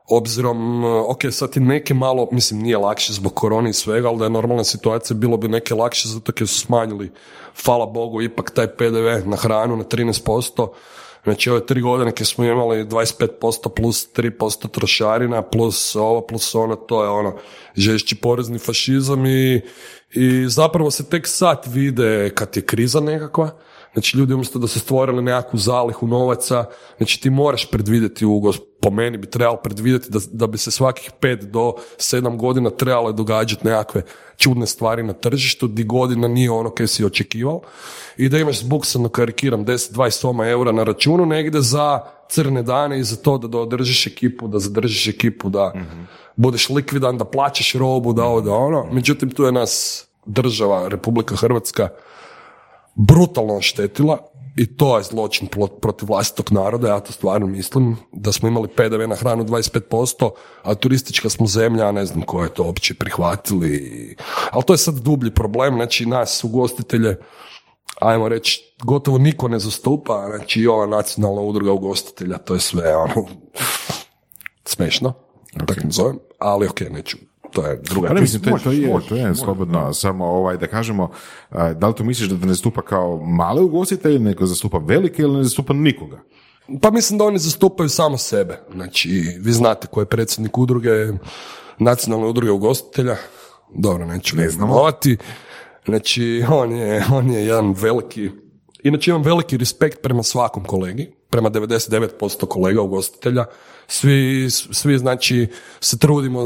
Obzirom, 0.10 0.84
ok, 0.84 1.20
sad 1.32 1.50
je 1.56 1.62
neke 1.62 1.94
malo, 1.94 2.28
mislim 2.32 2.62
nije 2.62 2.78
lakše 2.78 3.14
zbog 3.14 3.34
korone 3.34 3.70
i 3.70 3.74
svega, 3.74 4.08
ali 4.08 4.18
da 4.18 4.24
je 4.24 4.30
normalna 4.30 4.64
situacija, 4.64 5.18
bilo 5.18 5.38
bi 5.38 5.48
neke 5.48 5.76
lakše 5.76 6.10
zato 6.10 6.32
jer 6.40 6.48
su 6.48 6.60
smanjili, 6.60 7.12
hvala 7.66 7.86
Bogu, 7.86 8.22
ipak 8.22 8.52
taj 8.52 8.68
PDV 8.68 9.30
na 9.30 9.38
hranu 9.38 9.78
na 9.78 9.84
13%, 9.84 10.68
Znači 11.24 11.50
ove 11.50 11.66
tri 11.66 11.82
godine 11.82 12.12
kad 12.12 12.28
smo 12.28 12.44
imali 12.44 12.86
25% 12.86 13.70
plus 13.76 14.14
3% 14.16 14.70
trošarina 14.70 15.42
plus 15.42 15.96
ovo 15.96 16.22
plus 16.22 16.56
ono, 16.56 16.76
to 16.76 17.04
je 17.04 17.10
ono 17.10 17.38
žešći 17.76 18.16
porezni 18.16 18.60
fašizam 18.60 19.26
i, 19.26 19.62
i 20.14 20.46
zapravo 20.48 20.92
se 20.92 21.10
tek 21.10 21.28
sad 21.28 21.64
vide 21.68 22.32
kad 22.36 22.58
je 22.58 22.66
kriza 22.66 23.00
nekakva, 23.00 23.52
Znači 23.94 24.18
ljudi 24.18 24.34
umjesto 24.34 24.60
da 24.60 24.68
su 24.68 24.80
stvorili 24.80 25.22
nekakvu 25.22 25.60
zalihu 25.60 26.08
novaca, 26.08 26.66
znači 26.98 27.22
ti 27.22 27.30
moraš 27.30 27.72
predvidjeti 27.72 28.26
u 28.26 28.36
po 28.82 28.90
meni 28.90 29.18
bi 29.18 29.30
trebalo 29.30 29.58
predvidjeti 29.58 30.10
da, 30.10 30.20
da 30.32 30.48
bi 30.48 30.58
se 30.58 30.72
svakih 30.72 31.12
pet 31.20 31.44
do 31.44 31.74
sedam 31.98 32.38
godina 32.38 32.70
trebale 32.70 33.14
događati 33.14 33.68
nekakve 33.68 34.02
čudne 34.38 34.68
stvari 34.68 35.04
na 35.04 35.14
tržištu, 35.14 35.68
di 35.68 35.84
godina 35.84 36.28
nije 36.28 36.52
ono 36.52 36.70
kaj 36.70 36.88
si 36.88 37.06
očekivao 37.06 37.62
i 38.18 38.30
da 38.30 38.38
imaš 38.38 38.60
zbuksano, 38.60 39.10
karikiram, 39.10 39.66
10-20 39.66 40.10
soma 40.10 40.48
eura 40.48 40.72
na 40.72 40.84
računu 40.84 41.26
negdje 41.26 41.62
za 41.62 42.00
crne 42.30 42.64
dane 42.64 43.00
i 43.00 43.04
za 43.04 43.16
to 43.16 43.38
da 43.38 43.60
održiš 43.60 44.08
ekipu, 44.08 44.48
da 44.48 44.60
zadržiš 44.60 45.08
ekipu, 45.08 45.50
da 45.50 45.74
budeš 46.36 46.70
likvidan, 46.70 47.18
da 47.18 47.26
plaćaš 47.26 47.74
robu, 47.74 48.14
da 48.14 48.24
ovo, 48.24 48.42
da 48.42 48.54
ono. 48.54 48.88
Međutim, 48.92 49.30
tu 49.30 49.44
je 49.44 49.52
nas 49.52 50.06
država, 50.26 50.88
Republika 50.88 51.36
Hrvatska, 51.36 51.90
brutalno 52.96 53.58
oštetila 53.58 54.31
i 54.56 54.78
to 54.78 54.98
je 54.98 55.04
zločin 55.04 55.48
protiv 55.82 56.08
vlastitog 56.08 56.52
naroda, 56.52 56.88
ja 56.88 57.00
to 57.00 57.12
stvarno 57.12 57.48
mislim, 57.48 57.98
da 58.12 58.32
smo 58.32 58.48
imali 58.48 58.68
PDV 58.68 59.08
na 59.08 59.16
hranu 59.16 59.44
25%, 59.44 60.30
a 60.64 60.76
turistička 60.76 61.30
smo 61.30 61.48
zemlja, 61.48 61.92
ne 61.92 62.06
znam 62.06 62.22
ko 62.22 62.44
je 62.44 62.54
to 62.54 62.64
uopće 62.64 62.94
prihvatili, 62.94 64.16
ali 64.52 64.64
to 64.64 64.74
je 64.74 64.78
sad 64.78 64.96
dublji 64.96 65.32
problem, 65.32 65.76
znači 65.76 66.06
nas 66.06 66.44
ugostitelje, 66.44 67.18
ajmo 68.00 68.30
reći, 68.30 68.76
gotovo 68.84 69.18
niko 69.18 69.48
ne 69.48 69.60
zastupa, 69.60 70.28
znači 70.36 70.62
i 70.62 70.68
ova 70.68 70.86
nacionalna 70.86 71.42
udruga 71.42 71.72
ugostitelja, 71.72 72.38
to 72.38 72.54
je 72.54 72.60
sve 72.60 72.96
ono, 72.96 73.28
smešno, 74.66 75.14
okay. 75.54 75.66
tako 75.66 75.88
zovem, 75.90 76.20
ali 76.40 76.68
ok, 76.68 76.80
neću 76.80 77.18
to 77.52 77.66
je 77.68 77.80
druga 77.84 78.08
pa 78.08 78.14
ne, 78.14 78.22
mislim, 78.22 78.42
to, 78.42 78.50
je, 78.50 78.64
to 78.64 78.72
je, 78.72 79.08
to 79.10 79.16
je 79.16 79.36
slobodno, 79.36 79.94
samo 79.94 80.26
ovaj, 80.26 80.58
da 80.58 80.68
kažemo, 80.68 81.10
da 81.76 81.88
li 81.88 81.96
to 81.96 82.04
misliš 82.04 82.30
da 82.30 82.46
ne 82.46 82.54
zastupa 82.54 82.82
kao 82.82 83.26
male 83.26 83.62
ugostitelje, 83.62 84.20
nego 84.20 84.46
zastupa 84.46 84.78
velike 84.78 85.22
ili 85.22 85.38
ne 85.38 85.44
zastupa 85.44 85.74
nikoga? 85.74 86.20
Pa 86.82 86.92
mislim 86.92 87.20
da 87.20 87.26
oni 87.26 87.40
zastupaju 87.40 87.90
samo 87.90 88.18
sebe. 88.18 88.60
Znači, 88.74 89.10
vi 89.40 89.52
znate 89.52 89.88
ko 89.88 90.00
je 90.00 90.06
predsjednik 90.06 90.58
udruge, 90.58 90.90
nacionalne 91.80 92.28
udruge 92.28 92.52
ugostitelja, 92.52 93.16
dobro, 93.76 94.06
neću 94.06 94.36
ne 94.36 94.50
imenovati. 94.54 95.18
Znači, 95.86 96.44
on 96.50 96.72
je, 96.72 97.04
on 97.12 97.32
je 97.32 97.46
jedan 97.46 97.74
veliki, 97.74 98.30
inače 98.84 99.12
imam 99.12 99.22
veliki 99.22 99.58
respekt 99.58 100.02
prema 100.02 100.24
svakom 100.24 100.64
kolegi, 100.66 101.12
prema 101.32 101.50
99% 101.50 102.46
kolega 102.48 102.82
ugostitelja, 102.82 103.46
svi, 103.88 104.48
svi 104.50 104.98
znači 104.98 105.48
se 105.80 105.98
trudimo 105.98 106.42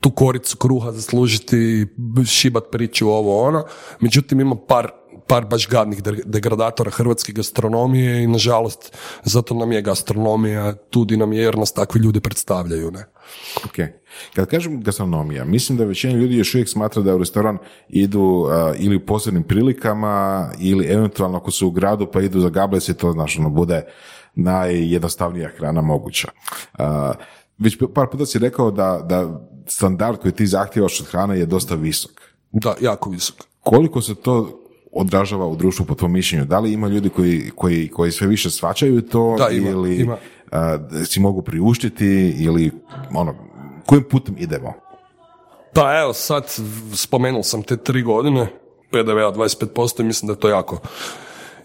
tu 0.00 0.10
koricu 0.10 0.56
kruha 0.56 0.92
zaslužiti, 0.92 1.86
šibat 2.26 2.64
priču 2.72 3.08
ovo 3.08 3.42
ono, 3.42 3.64
međutim 4.00 4.40
ima 4.40 4.56
par 4.68 4.99
par 5.30 5.46
baš 5.46 5.68
gadnih 5.68 6.02
degradatora 6.24 6.90
hrvatske 6.90 7.32
gastronomije 7.32 8.22
i 8.22 8.26
nažalost 8.26 8.96
zato 9.22 9.54
nam 9.54 9.72
je 9.72 9.82
gastronomija 9.82 10.74
tu 10.74 11.04
di 11.04 11.16
nam 11.16 11.32
je 11.32 11.42
jer 11.42 11.58
nas 11.58 11.72
takvi 11.72 12.00
ljudi 12.00 12.20
predstavljaju. 12.20 12.90
Ne? 12.90 13.04
Ok. 13.64 13.76
Kad 14.34 14.46
kažem 14.46 14.82
gastronomija, 14.82 15.44
mislim 15.44 15.78
da 15.78 15.84
većina 15.84 16.14
ljudi 16.14 16.36
još 16.36 16.54
uvijek 16.54 16.68
smatra 16.68 17.02
da 17.02 17.14
u 17.14 17.18
restoran 17.18 17.58
idu 17.88 18.48
ili 18.78 18.96
u 18.96 19.06
posebnim 19.06 19.42
prilikama 19.42 20.48
ili 20.58 20.86
eventualno 20.86 21.38
ako 21.38 21.50
su 21.50 21.68
u 21.68 21.70
gradu 21.70 22.10
pa 22.12 22.20
idu 22.20 22.40
za 22.40 22.48
gablec 22.48 22.88
i 22.88 22.94
to 22.94 23.12
znaš, 23.12 23.38
ono 23.38 23.50
bude 23.50 23.82
najjednostavnija 24.34 25.50
hrana 25.58 25.82
moguća. 25.82 26.28
već 27.58 27.78
par 27.94 28.06
puta 28.12 28.26
si 28.26 28.38
rekao 28.38 28.70
da, 28.70 29.00
da 29.08 29.46
standard 29.66 30.18
koji 30.18 30.32
ti 30.32 30.46
zahtjevaš 30.46 31.00
od 31.00 31.06
hrane 31.06 31.38
je 31.38 31.46
dosta 31.46 31.74
visok. 31.74 32.10
Da, 32.52 32.74
jako 32.80 33.10
visok. 33.10 33.36
Koliko 33.60 34.02
se 34.02 34.14
to 34.14 34.59
odražava 34.92 35.46
u 35.46 35.56
društvu 35.56 35.86
po 35.86 35.94
tvom 35.94 36.12
mišljenju? 36.12 36.44
Da 36.44 36.58
li 36.58 36.72
ima 36.72 36.88
ljudi 36.88 37.08
koji, 37.08 37.50
koji, 37.54 37.88
koji 37.88 38.12
sve 38.12 38.26
više 38.26 38.50
svačaju 38.50 39.02
to 39.02 39.36
da, 39.38 39.48
ima, 39.48 39.70
ili 39.70 39.96
ima. 39.96 40.16
si 41.04 41.20
mogu 41.20 41.42
priuštiti 41.42 42.34
ili 42.38 42.70
ono, 43.14 43.34
kojim 43.86 44.04
putem 44.10 44.34
idemo? 44.38 44.72
Pa 45.72 46.00
evo 46.00 46.12
sad 46.12 46.44
spomenul 46.94 47.42
sam 47.42 47.62
te 47.62 47.76
tri 47.76 48.02
godine, 48.02 48.46
PDV-a 48.90 49.32
25% 49.32 50.00
i 50.00 50.04
mislim 50.04 50.26
da 50.26 50.32
je 50.32 50.40
to 50.40 50.48
jako 50.48 50.80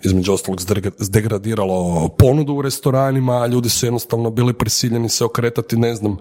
između 0.06 0.34
ostalog 0.34 0.62
zdegradiralo 0.98 2.10
ponudu 2.18 2.54
u 2.54 2.62
restoranima, 2.62 3.48
ljudi 3.48 3.70
su 3.70 3.86
jednostavno 3.86 4.30
bili 4.30 4.54
prisiljeni 4.54 5.10
se 5.10 5.26
okretati, 5.26 5.78
ne 5.78 5.96
znam, 5.96 6.18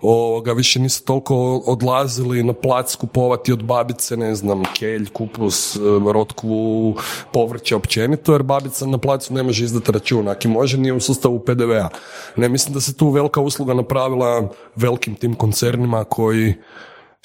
ovoga, 0.00 0.52
više 0.52 0.80
nisu 0.80 1.04
toliko 1.04 1.62
odlazili 1.66 2.42
na 2.42 2.52
plac 2.52 2.94
kupovati 2.94 3.52
od 3.52 3.64
babice, 3.64 4.16
ne 4.16 4.34
znam, 4.34 4.62
kelj, 4.78 5.08
kupus, 5.12 5.76
rotkvu, 6.12 6.96
povrće 7.32 7.76
općenito, 7.76 8.32
jer 8.32 8.42
babica 8.42 8.86
na 8.86 8.98
placu 8.98 9.34
ne 9.34 9.42
može 9.42 9.64
izdati 9.64 9.92
račun, 9.92 10.28
ako 10.28 10.48
može 10.48 10.78
nije 10.78 10.92
u 10.92 11.00
sustavu 11.00 11.38
PDV-a. 11.38 11.88
Ne, 12.36 12.48
mislim 12.48 12.74
da 12.74 12.80
se 12.80 12.96
tu 12.96 13.10
velika 13.10 13.40
usluga 13.40 13.74
napravila 13.74 14.48
velikim 14.76 15.14
tim 15.14 15.34
koncernima 15.34 16.04
koji 16.04 16.54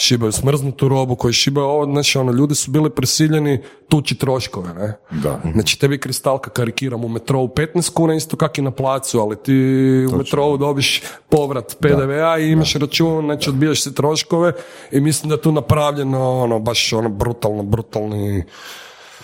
šibaju 0.02 0.32
smrznutu 0.32 0.90
robu, 0.90 1.16
koji 1.16 1.34
šibaju 1.34 1.68
ovo, 1.68 1.86
znači 1.86 2.18
ono, 2.18 2.32
ljudi 2.32 2.56
su 2.56 2.72
bili 2.72 2.90
prisiljeni 2.90 3.62
tući 3.90 4.16
troškove, 4.16 4.74
ne? 4.74 4.98
Da. 5.12 5.42
Znači 5.54 5.80
tebi 5.80 6.00
kristalka 6.00 6.50
karikiram 6.50 7.06
u 7.06 7.08
metrovu 7.08 7.48
15 7.48 7.94
kuna, 7.94 8.16
isto 8.16 8.38
kak 8.38 8.58
i 8.58 8.62
na 8.62 8.72
placu, 8.72 9.20
ali 9.20 9.36
ti 9.44 9.54
u 10.14 10.18
metrovu 10.18 10.58
dobiš 10.58 11.02
povrat 11.30 11.78
PDV-a 11.80 12.40
i 12.40 12.52
imaš 12.52 12.74
račun, 12.74 13.26
znači 13.26 13.50
odbijaš 13.50 13.84
se 13.84 13.94
troškove 13.94 14.54
i 14.92 15.00
mislim 15.00 15.30
da 15.30 15.36
je 15.36 15.42
tu 15.42 15.52
napravljeno 15.52 16.32
ono, 16.32 16.60
baš 16.60 16.94
ono 16.94 17.10
brutalno, 17.10 17.64
brutalni 17.64 18.44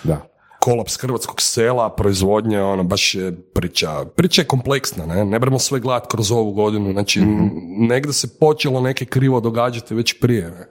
da 0.04 0.27
kolaps 0.60 0.96
hrvatskog 0.96 1.40
sela, 1.42 1.90
proizvodnje, 1.90 2.62
ono, 2.62 2.84
baš 2.84 3.14
je 3.14 3.36
priča, 3.42 4.04
priča 4.16 4.42
je 4.42 4.46
kompleksna, 4.46 5.06
ne, 5.06 5.24
ne 5.24 5.38
bremo 5.38 5.58
sve 5.58 5.80
gledat 5.80 6.10
kroz 6.10 6.32
ovu 6.32 6.52
godinu, 6.52 6.92
znači 6.92 7.20
mm 7.20 7.50
negdje 7.88 8.12
se 8.12 8.38
počelo 8.38 8.80
neke 8.80 9.04
krivo 9.04 9.40
događati 9.40 9.94
već 9.94 10.20
prije, 10.20 10.50
ne. 10.50 10.66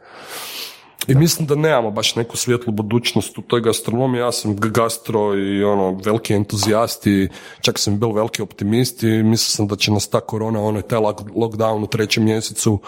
I 1.07 1.15
mislim 1.15 1.47
da 1.47 1.55
nemamo 1.55 1.91
baš 1.91 2.15
neku 2.15 2.37
svijetlu 2.37 2.73
budućnost 2.73 3.37
u 3.37 3.41
toj 3.41 3.61
gastronomiji, 3.61 4.19
ja 4.19 4.31
sam 4.31 4.55
gastro 4.55 5.35
i 5.35 5.63
ono, 5.63 5.99
veliki 6.05 6.33
entuzijasti, 6.33 7.29
čak 7.61 7.79
sam 7.79 7.99
bil 7.99 8.11
veliki 8.11 8.41
optimist 8.41 9.03
i 9.03 9.07
mislio 9.07 9.49
sam 9.49 9.67
da 9.67 9.75
će 9.75 9.91
nas 9.91 10.07
ta 10.07 10.19
korona, 10.19 10.61
ono, 10.61 10.81
taj 10.81 10.99
lockdown 10.99 11.83
u 11.83 11.87
trećem 11.87 12.23
mjesecu 12.23 12.79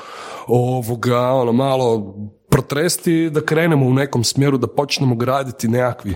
ovoga, 0.47 1.31
ono, 1.31 1.51
malo 1.51 2.15
protresti 2.49 3.29
da 3.29 3.41
krenemo 3.41 3.85
u 3.85 3.93
nekom 3.93 4.23
smjeru, 4.23 4.57
da 4.57 4.67
počnemo 4.67 5.15
graditi 5.15 5.67
nekakvi 5.67 6.15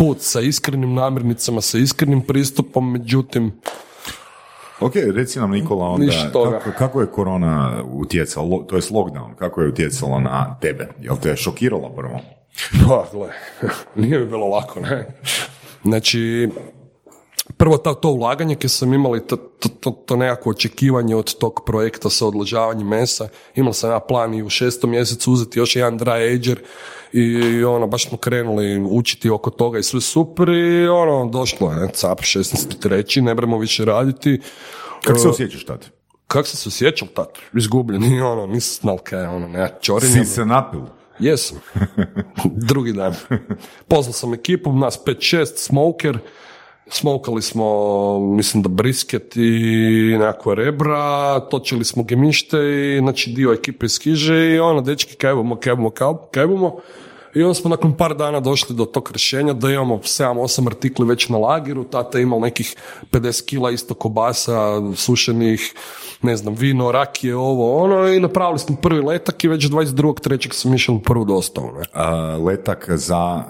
put 0.00 0.20
sa 0.20 0.40
iskrenim 0.40 0.94
namirnicama, 0.94 1.60
sa 1.60 1.78
iskrenim 1.78 2.20
pristupom, 2.20 2.92
međutim... 2.92 3.52
Ok, 4.80 4.92
reci 5.14 5.38
nam 5.38 5.50
Nikola 5.50 5.86
onda, 5.88 6.12
kako, 6.32 6.70
kako, 6.78 7.00
je 7.00 7.06
korona 7.06 7.82
utjecala, 7.92 8.64
to 8.68 8.76
je 8.76 8.82
lockdown, 8.82 9.34
kako 9.38 9.60
je 9.60 9.68
utjecalo 9.68 10.20
na 10.20 10.56
tebe? 10.60 10.88
Jel 11.00 11.16
te 11.22 11.28
je 11.28 11.36
šokiralo 11.36 11.88
prvo? 11.88 12.20
Pa, 12.88 13.06
gle, 13.12 13.28
nije 14.06 14.18
mi 14.18 14.26
bilo 14.26 14.48
lako, 14.48 14.80
ne? 14.80 15.06
Znači, 15.84 16.48
prvo 17.60 17.76
to, 17.76 17.94
to 17.94 18.08
ulaganje 18.08 18.54
koje 18.54 18.68
sam 18.68 18.94
imali, 18.94 19.26
to, 19.26 19.36
to, 19.36 19.90
to, 19.90 20.16
nekako 20.16 20.50
očekivanje 20.50 21.16
od 21.16 21.34
tog 21.38 21.60
projekta 21.66 22.10
sa 22.10 22.26
odložavanjem 22.26 22.88
mesa, 22.88 23.28
imao 23.54 23.72
sam 23.72 23.90
ja 23.90 24.00
plan 24.00 24.34
i 24.34 24.42
u 24.42 24.48
šestom 24.48 24.90
mjesecu 24.90 25.32
uzeti 25.32 25.58
još 25.58 25.76
jedan 25.76 25.98
dry 25.98 26.34
ager 26.34 26.60
i 27.12 27.64
ono, 27.64 27.86
baš 27.86 28.08
smo 28.08 28.18
krenuli 28.18 28.80
učiti 28.90 29.30
oko 29.30 29.50
toga 29.50 29.78
i 29.78 29.82
sve 29.82 30.00
super 30.00 30.48
i 30.48 30.88
ono, 30.88 31.30
došlo 31.30 31.72
je, 31.72 31.88
cap 31.92 32.20
16.3. 32.20 33.20
ne 33.20 33.34
bremo 33.34 33.58
više 33.58 33.84
raditi. 33.84 34.40
Kako 35.04 35.18
se 35.18 35.28
osjećaš 35.28 35.64
tad? 35.64 35.86
Kako 36.26 36.48
se 36.48 36.68
osjećao 36.68 37.08
tad? 37.14 37.28
Izgubljen 37.56 38.04
i 38.04 38.20
ono, 38.20 38.46
nisam 38.46 38.80
znal 38.82 38.98
kaj 38.98 39.26
ono, 39.26 39.48
ne, 39.48 39.68
Si 40.00 40.24
se 40.24 40.46
napil? 40.46 40.80
Jesam. 41.18 41.58
Drugi 42.70 42.92
dan. 42.92 43.14
Poznao 43.88 44.12
sam 44.12 44.34
ekipu, 44.34 44.72
nas 44.72 45.00
5-6, 45.06 45.46
smoker, 45.56 46.18
smokali 46.90 47.42
smo, 47.42 48.18
mislim 48.20 48.62
da 48.62 48.68
brisket 48.68 49.36
i 49.36 50.16
nekakva 50.18 50.54
rebra, 50.54 51.40
točili 51.40 51.84
smo 51.84 52.02
gemište 52.02 52.58
i 52.58 52.98
znači 52.98 53.30
dio 53.30 53.52
ekipe 53.52 53.88
skiže 53.88 54.54
i 54.54 54.58
ono, 54.58 54.80
dečki, 54.80 55.16
kaj 55.16 55.34
bomo, 55.34 55.56
kaj 55.56 55.74
bomo, 55.74 55.90
kaj 56.30 56.46
bomo. 56.46 56.76
I 57.34 57.42
onda 57.42 57.54
smo 57.54 57.70
nakon 57.70 57.96
par 57.96 58.16
dana 58.16 58.40
došli 58.40 58.76
do 58.76 58.84
tog 58.84 59.10
rješenja 59.12 59.52
da 59.52 59.70
imamo 59.70 59.96
7-8 59.96 60.66
artikli 60.66 61.06
već 61.06 61.28
na 61.28 61.38
lageru, 61.38 61.84
tata 61.84 62.18
je 62.18 62.22
imao 62.22 62.40
nekih 62.40 62.76
50 63.12 63.44
kila 63.44 63.70
isto 63.70 63.94
kobasa, 63.94 64.82
sušenih, 64.96 65.74
ne 66.22 66.36
znam, 66.36 66.54
vino, 66.54 66.92
rakije, 66.92 67.36
ovo, 67.36 67.84
ono, 67.84 68.08
i 68.08 68.20
napravili 68.20 68.58
smo 68.58 68.76
prvi 68.76 69.00
letak 69.00 69.44
i 69.44 69.48
već 69.48 69.64
22.3. 69.64 70.52
sam 70.52 70.74
išao 70.74 70.98
prvu 70.98 71.24
dostavu. 71.24 71.70
Ne? 71.72 71.84
letak 72.38 72.90
za 72.90 73.44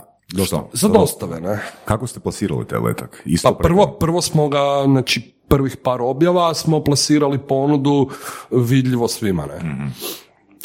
Što? 0.47 0.70
Za 0.72 0.89
dostave, 0.89 1.41
ne. 1.41 1.62
Kako 1.85 2.07
ste 2.07 2.20
plasirali 2.20 2.66
taj 2.66 2.78
letak? 2.78 3.22
Isto 3.24 3.49
Pa 3.49 3.62
prvo, 3.62 3.87
prvo 3.87 4.20
smo 4.22 4.49
ga, 4.49 4.85
znači 4.87 5.35
prvih 5.49 5.76
par 5.76 6.03
objava 6.03 6.55
smo 6.55 6.85
plasirali 6.85 7.39
ponudu 7.39 8.09
vidljivo 8.51 9.09
svima, 9.09 9.47
ne. 9.47 9.91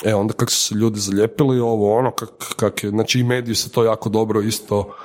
E 0.06 0.16
onda 0.16 0.34
kako 0.34 0.52
su 0.52 0.60
se 0.60 0.76
ljudi 0.76 1.00
zalijepili, 1.00 1.60
ovo 1.60 1.98
ono, 1.98 2.12
kak, 2.12 2.30
kak 2.56 2.84
je, 2.84 2.90
znači 2.90 3.20
i 3.20 3.24
mediji 3.24 3.56
se 3.56 3.72
to 3.72 3.84
jako 3.84 4.10
dobro 4.10 4.42
isto 4.42 4.96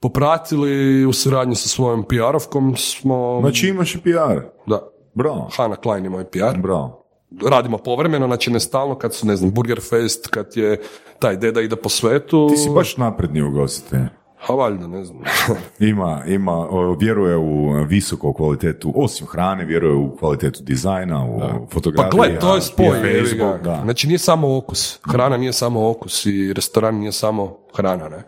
popratili, 0.00 1.06
u 1.06 1.12
suradnji 1.12 1.54
sa 1.54 1.68
svojom 1.68 2.04
PR-ovkom 2.04 2.76
smo, 2.76 3.38
Znači 3.40 3.68
imaš 3.68 3.94
i 3.94 3.98
PR. 3.98 4.40
da, 4.66 4.88
Bravo. 5.14 5.48
Hana 5.56 5.76
Klein 5.76 6.04
je 6.04 6.10
moj 6.10 6.24
PR, 6.24 6.58
Bravo. 6.58 6.97
Radimo 7.46 7.78
povremeno, 7.78 8.26
znači 8.26 8.50
ne 8.50 8.60
stalno, 8.60 8.94
kad 8.94 9.14
su, 9.14 9.26
ne 9.26 9.36
znam, 9.36 9.50
Burger 9.50 9.80
Fest, 9.90 10.26
kad 10.26 10.46
je 10.54 10.80
taj 11.18 11.36
deda 11.36 11.60
ide 11.60 11.76
po 11.76 11.88
svetu, 11.88 12.48
Ti 12.50 12.56
si 12.56 12.70
baš 12.70 12.96
napredni 12.96 13.42
ugostitelj. 13.42 14.00
a 14.48 14.52
valjda, 14.54 14.86
ne 14.86 15.04
znam. 15.04 15.22
Ima, 15.90 16.22
ima, 16.26 16.68
vjeruje 17.00 17.36
u 17.36 17.84
visoku 17.84 18.32
kvalitetu, 18.32 18.92
osim 18.96 19.26
hrane, 19.26 19.64
vjeruje 19.64 19.94
u 19.94 20.16
kvalitetu 20.16 20.62
dizajna, 20.62 21.24
u 21.24 21.38
Pa 21.40 21.46
fotografiji. 21.70 22.10
gle, 22.12 22.38
to 22.38 22.54
je 22.54 22.60
spoj. 22.60 22.88
Facebook, 22.88 23.62
da. 23.64 23.80
Znači 23.84 24.06
nije 24.06 24.18
samo 24.18 24.56
okus. 24.56 25.00
Hrana 25.10 25.36
nije 25.36 25.52
samo 25.52 25.90
okus 25.90 26.26
i 26.26 26.52
restoran 26.52 26.94
nije 26.94 27.12
samo 27.12 27.56
hrana, 27.76 28.08
ne? 28.08 28.22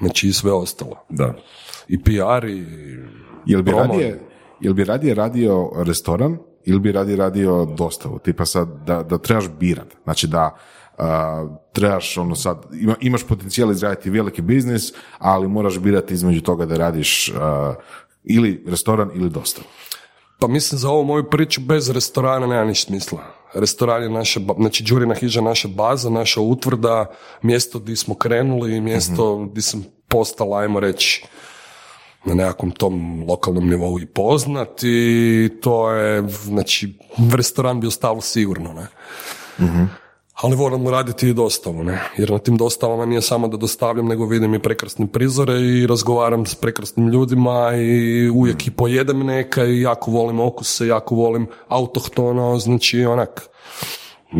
Znači 0.00 0.28
i 0.28 0.32
sve 0.32 0.52
ostalo. 0.52 0.96
da. 1.08 1.34
I 1.88 2.02
PR 2.02 2.44
i 2.48 2.64
Jel 3.46 3.62
bi, 3.62 3.70
radije, 3.70 4.20
jel 4.60 4.74
bi 4.74 4.84
radije 4.84 5.14
radio 5.14 5.70
restoran 5.76 6.38
ili 6.64 6.80
bi 6.80 6.92
radije 6.92 7.16
radio 7.16 7.64
dostavu? 7.64 8.18
Tipa 8.18 8.46
sad 8.46 8.68
da, 8.86 9.02
da 9.02 9.18
trebaš 9.18 9.48
birat. 9.48 9.86
Znači 10.04 10.26
da 10.26 10.56
a, 10.98 11.48
trebaš 11.72 12.18
ono 12.18 12.34
sad, 12.34 12.66
ima, 12.80 12.94
imaš 13.00 13.26
potencijal 13.26 13.70
izraditi 13.72 14.10
veliki 14.10 14.42
biznis, 14.42 14.92
ali 15.18 15.48
moraš 15.48 15.78
birati 15.78 16.14
između 16.14 16.40
toga 16.40 16.66
da 16.66 16.76
radiš 16.76 17.28
a, 17.28 17.74
ili 18.24 18.64
restoran 18.66 19.10
ili 19.14 19.30
dostavu. 19.30 19.66
Pa 20.38 20.46
mislim 20.46 20.78
za 20.78 20.90
ovu 20.90 21.04
moju 21.04 21.30
priču 21.30 21.60
bez 21.60 21.90
restorana 21.90 22.46
nema 22.46 22.64
ništa 22.64 22.86
smisla. 22.86 23.20
Restoran 23.54 24.02
je 24.02 24.10
naša, 24.10 24.40
znači 24.58 24.84
Đurina 24.84 25.14
hiža 25.14 25.40
naša 25.40 25.68
baza, 25.68 26.10
naša 26.10 26.40
utvrda, 26.40 27.10
mjesto 27.42 27.78
gdje 27.78 27.96
smo 27.96 28.14
krenuli, 28.14 28.80
mjesto 28.80 29.36
gdje 29.36 29.62
sam 29.62 29.84
postala, 30.08 30.58
ajmo 30.58 30.80
reći, 30.80 31.26
na 32.24 32.34
nekakvom 32.34 32.70
tom 32.70 33.24
lokalnom 33.28 33.68
nivou 33.68 34.00
i 34.00 34.06
poznat 34.06 34.82
i 34.82 35.50
to 35.60 35.90
je, 35.90 36.28
znači, 36.28 36.98
restoran 37.34 37.80
bi 37.80 37.86
ostalo 37.86 38.20
sigurno, 38.20 38.72
ne. 38.72 38.86
Ali 40.34 40.56
moramo 40.56 40.90
raditi 40.90 41.28
i 41.28 41.34
dostavu, 41.34 41.84
ne? 41.84 42.02
Jer 42.16 42.30
na 42.30 42.38
tim 42.38 42.56
dostavama 42.56 43.06
nije 43.06 43.22
samo 43.22 43.48
da 43.48 43.56
dostavljam, 43.56 44.06
nego 44.06 44.26
vidim 44.26 44.54
i 44.54 44.58
prekrasne 44.58 45.06
prizore 45.06 45.60
i 45.60 45.86
razgovaram 45.86 46.46
s 46.46 46.54
prekrasnim 46.54 47.08
ljudima 47.08 47.72
i 47.76 48.28
uvijek 48.28 48.66
i 48.66 48.70
pojedem 48.70 49.26
neka 49.26 49.64
i 49.64 49.80
jako 49.80 50.10
volim 50.10 50.40
okuse, 50.40 50.86
jako 50.86 51.14
volim 51.14 51.46
autohtono, 51.68 52.58
znači 52.58 53.04
onak, 53.04 53.48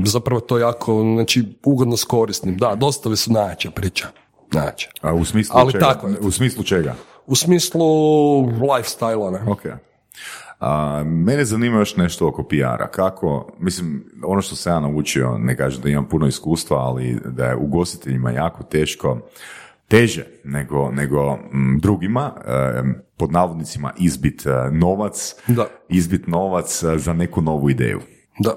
zapravo 0.04 0.40
to 0.40 0.58
jako, 0.58 1.02
znači 1.14 1.44
ugodno 1.64 1.96
s 1.96 2.04
korisnim. 2.04 2.56
Da, 2.56 2.74
dostave 2.74 3.16
su 3.16 3.32
najjača 3.32 3.70
priča, 3.70 4.08
najjača. 4.52 4.88
A 5.00 5.14
u 5.14 5.24
smislu 5.24 5.54
Ali 5.58 5.72
čega? 5.72 5.84
tako. 5.84 6.10
U 6.20 6.30
smislu 6.30 6.64
čega? 6.64 6.94
U 7.26 7.34
smislu 7.34 7.84
lifestyle 8.42 9.32
ne? 9.32 9.52
Ok. 9.52 9.62
A, 10.60 11.02
mene 11.04 11.44
zanima 11.44 11.78
još 11.78 11.96
nešto 11.96 12.28
oko 12.28 12.42
PR-a. 12.42 12.88
Kako, 12.90 13.52
mislim, 13.58 14.04
ono 14.24 14.40
što 14.42 14.56
sam 14.56 14.72
ja 14.72 14.80
naučio, 14.80 15.38
ne 15.38 15.56
kažem 15.56 15.82
da 15.82 15.88
imam 15.88 16.08
puno 16.08 16.26
iskustva, 16.26 16.76
ali 16.76 17.20
da 17.24 17.44
je 17.44 17.56
ugostiteljima 17.56 18.30
jako 18.30 18.62
teško, 18.62 19.18
teže 19.88 20.26
nego, 20.44 20.90
nego 20.90 21.36
mm, 21.36 21.78
drugima, 21.78 22.32
pod 23.16 23.32
navodnicima 23.32 23.92
izbit 23.98 24.46
e, 24.46 24.70
novac, 24.70 25.34
Da. 25.46 25.66
izbit 25.88 26.26
novac 26.26 26.82
e, 26.82 26.98
za 26.98 27.12
neku 27.12 27.40
novu 27.40 27.70
ideju. 27.70 28.00
Da. 28.38 28.54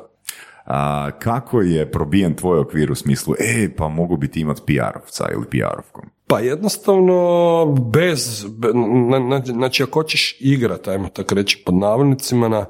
A, 0.66 1.12
kako 1.20 1.62
je 1.62 1.92
probijen 1.92 2.36
tvoj 2.36 2.60
okvir 2.60 2.92
u 2.92 2.96
smislu, 2.96 3.34
e, 3.40 3.70
pa 3.78 3.88
mogu 3.88 4.18
biti 4.18 4.40
imat 4.40 4.62
PR-ovca 4.68 5.32
ili 5.34 5.46
PR-ovkom? 5.46 6.10
Pa 6.28 6.40
jednostavno 6.40 7.66
bez, 7.66 8.46
be- 8.50 8.74
na- 9.10 9.20
na- 9.20 9.44
znači 9.46 9.84
ako 9.84 10.00
hoćeš 10.00 10.36
igrat, 10.40 10.88
ajmo 10.88 11.10
tako 11.10 11.36
reći 11.36 11.64
pod 11.66 11.76
navodnicima, 11.76 12.48
na 12.48 12.66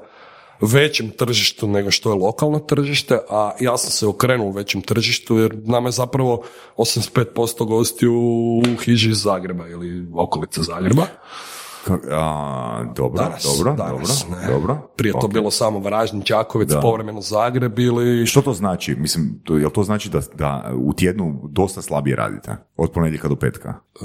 većem 0.60 1.10
tržištu 1.10 1.66
nego 1.68 1.90
što 1.90 2.10
je 2.10 2.18
lokalno 2.18 2.58
tržište, 2.58 3.18
a 3.30 3.52
ja 3.60 3.78
sam 3.78 3.90
se 3.90 4.06
okrenuo 4.06 4.50
većem 4.50 4.82
tržištu 4.82 5.38
jer 5.38 5.56
nama 5.64 5.88
je 5.88 5.92
zapravo 5.92 6.42
85% 6.76 7.64
gostiju 7.66 8.14
u 8.14 8.62
hiži 8.84 9.14
Zagreba 9.14 9.68
ili 9.68 10.06
okolice 10.14 10.62
Zagreba. 10.62 11.06
A, 12.10 12.84
dobro, 12.96 13.22
Danas, 13.22 13.44
dobro, 13.44 13.74
danas, 13.74 14.24
dobro, 14.26 14.40
ne. 14.40 14.52
dobro. 14.52 14.90
Prije 14.96 15.12
to 15.12 15.18
Ok. 15.18 15.32
bilo 15.32 15.50
samo 15.50 15.78
Varaždin, 15.78 16.22
Čakovec, 16.22 16.68
Da. 16.68 16.80
povremeno 16.80 17.20
Zagreb 17.20 17.78
ili... 17.78 18.26
Što 18.26 18.42
to 18.42 18.52
znači? 18.52 18.94
Mislim, 18.94 19.40
to, 19.44 19.56
jel 19.58 19.70
to 19.70 19.82
znači 19.82 20.10
da, 20.10 20.20
da 20.34 20.72
u 20.76 20.92
tjednu 20.92 21.40
dosta 21.50 21.82
slabije 21.82 22.16
radite? 22.16 22.56
Od 22.76 22.90
ponedjeljka 22.90 23.28
do 23.28 23.36
petka? 23.36 23.68
E, 23.68 24.04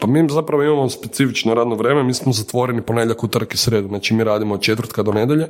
pa 0.00 0.06
mi 0.06 0.28
zapravo 0.30 0.62
imamo 0.62 0.88
specifično 0.88 1.54
radno 1.54 1.74
vrijeme, 1.74 2.02
mi 2.02 2.14
smo 2.14 2.32
zatvoreni 2.32 2.82
ponedjeljak, 2.82 3.24
utorak 3.24 3.54
i 3.54 3.56
sredu, 3.56 3.88
znači 3.88 4.14
mi 4.14 4.24
radimo 4.24 4.54
od 4.54 4.60
četvrtka 4.60 5.02
do 5.02 5.12
nedjelje. 5.12 5.48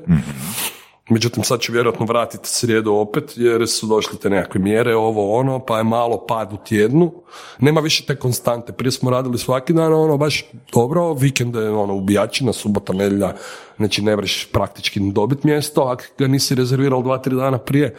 Međutim, 1.08 1.44
sad 1.44 1.60
ću 1.60 1.72
vjerojatno 1.72 2.06
vratiti 2.06 2.48
srijedu 2.48 2.94
opet, 2.94 3.32
jer 3.36 3.68
su 3.68 3.86
došle 3.86 4.18
te 4.18 4.30
nekakve 4.30 4.60
mjere, 4.60 4.96
ovo 4.96 5.38
ono, 5.38 5.58
pa 5.58 5.78
je 5.78 5.84
malo 5.84 6.26
pad 6.26 6.52
u 6.52 6.56
tjednu. 6.56 7.12
Nema 7.58 7.80
više 7.80 8.04
te 8.06 8.16
konstante. 8.16 8.72
Prije 8.72 8.92
smo 8.92 9.10
radili 9.10 9.38
svaki 9.38 9.72
dan, 9.72 9.92
ono, 9.92 10.16
baš 10.16 10.44
dobro, 10.72 11.12
vikende, 11.12 11.70
ono, 11.70 11.94
ubijačina, 11.94 12.52
subota, 12.52 12.92
nedjelja, 12.92 13.34
znači 13.76 14.02
ne 14.02 14.16
vreš 14.16 14.48
praktički 14.52 15.00
dobit 15.00 15.44
mjesto, 15.44 15.82
ako 15.82 16.04
ga 16.18 16.26
nisi 16.26 16.54
rezervirao 16.54 17.02
dva, 17.02 17.18
tri 17.18 17.36
dana 17.36 17.58
prije 17.58 17.96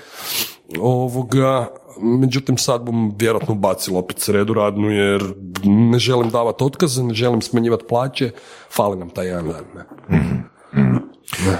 ovoga, 0.79 1.67
međutim 2.01 2.57
sad 2.57 2.81
bom 2.81 3.15
vjerojatno 3.19 3.53
ubacil 3.53 3.97
opet 3.97 4.19
sredu 4.19 4.53
radnu 4.53 4.91
jer 4.91 5.23
ne 5.63 5.99
želim 5.99 6.29
davati 6.29 6.63
otkaze, 6.63 7.03
ne 7.03 7.13
želim 7.13 7.41
smanjivati 7.41 7.85
plaće, 7.89 8.31
fali 8.75 8.97
nam 8.97 9.09
taj 9.09 9.27
jedan 9.27 9.47
dan. 9.47 9.63
Ne? 9.75 9.83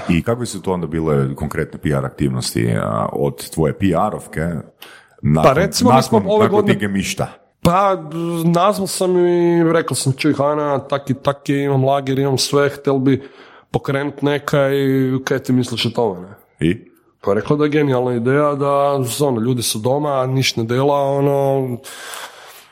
I 0.08 0.22
kakve 0.22 0.46
su 0.46 0.62
to 0.62 0.72
onda 0.72 0.86
bile 0.86 1.34
konkretne 1.34 1.78
PR 1.80 2.04
aktivnosti 2.06 2.68
od 3.12 3.50
tvoje 3.50 3.78
PR-ovke? 3.78 4.60
Nakon, 5.22 5.42
Pa 5.42 5.52
recimo 5.52 5.92
mi 5.92 6.02
smo 6.02 6.18
nakon, 6.18 6.32
ove 6.34 6.44
nakon 6.44 6.56
godine- 6.60 6.74
ti 6.74 6.80
gemišta. 6.80 7.26
Pa, 7.60 7.96
nazval 8.44 8.86
sam 8.86 9.16
i 9.26 9.72
rekao 9.72 9.94
sam, 9.94 10.12
čuj 10.12 10.34
Hana, 10.34 10.78
tak 10.78 11.10
i 11.10 11.14
tak 11.14 11.48
je, 11.48 11.64
imam 11.64 11.84
lager, 11.84 12.18
imam 12.18 12.38
sve, 12.38 12.68
htjel 12.68 12.98
bi 12.98 13.28
pokrenut 13.70 14.22
neka 14.22 14.68
i 14.70 15.12
kaj 15.24 15.38
ti 15.38 15.52
misliš 15.52 15.86
o 15.86 15.90
tome, 15.90 16.20
ne? 16.20 16.34
I? 16.60 16.88
Pa 17.20 17.34
rekla 17.34 17.56
da 17.56 17.64
je 17.64 17.70
genijalna 17.70 18.14
ideja 18.14 18.54
da, 18.54 18.98
ono, 19.20 19.40
ljudi 19.40 19.62
su 19.62 19.78
doma, 19.78 20.26
ništa 20.26 20.60
ne 20.60 20.66
dela, 20.66 20.94
ono, 21.02 21.68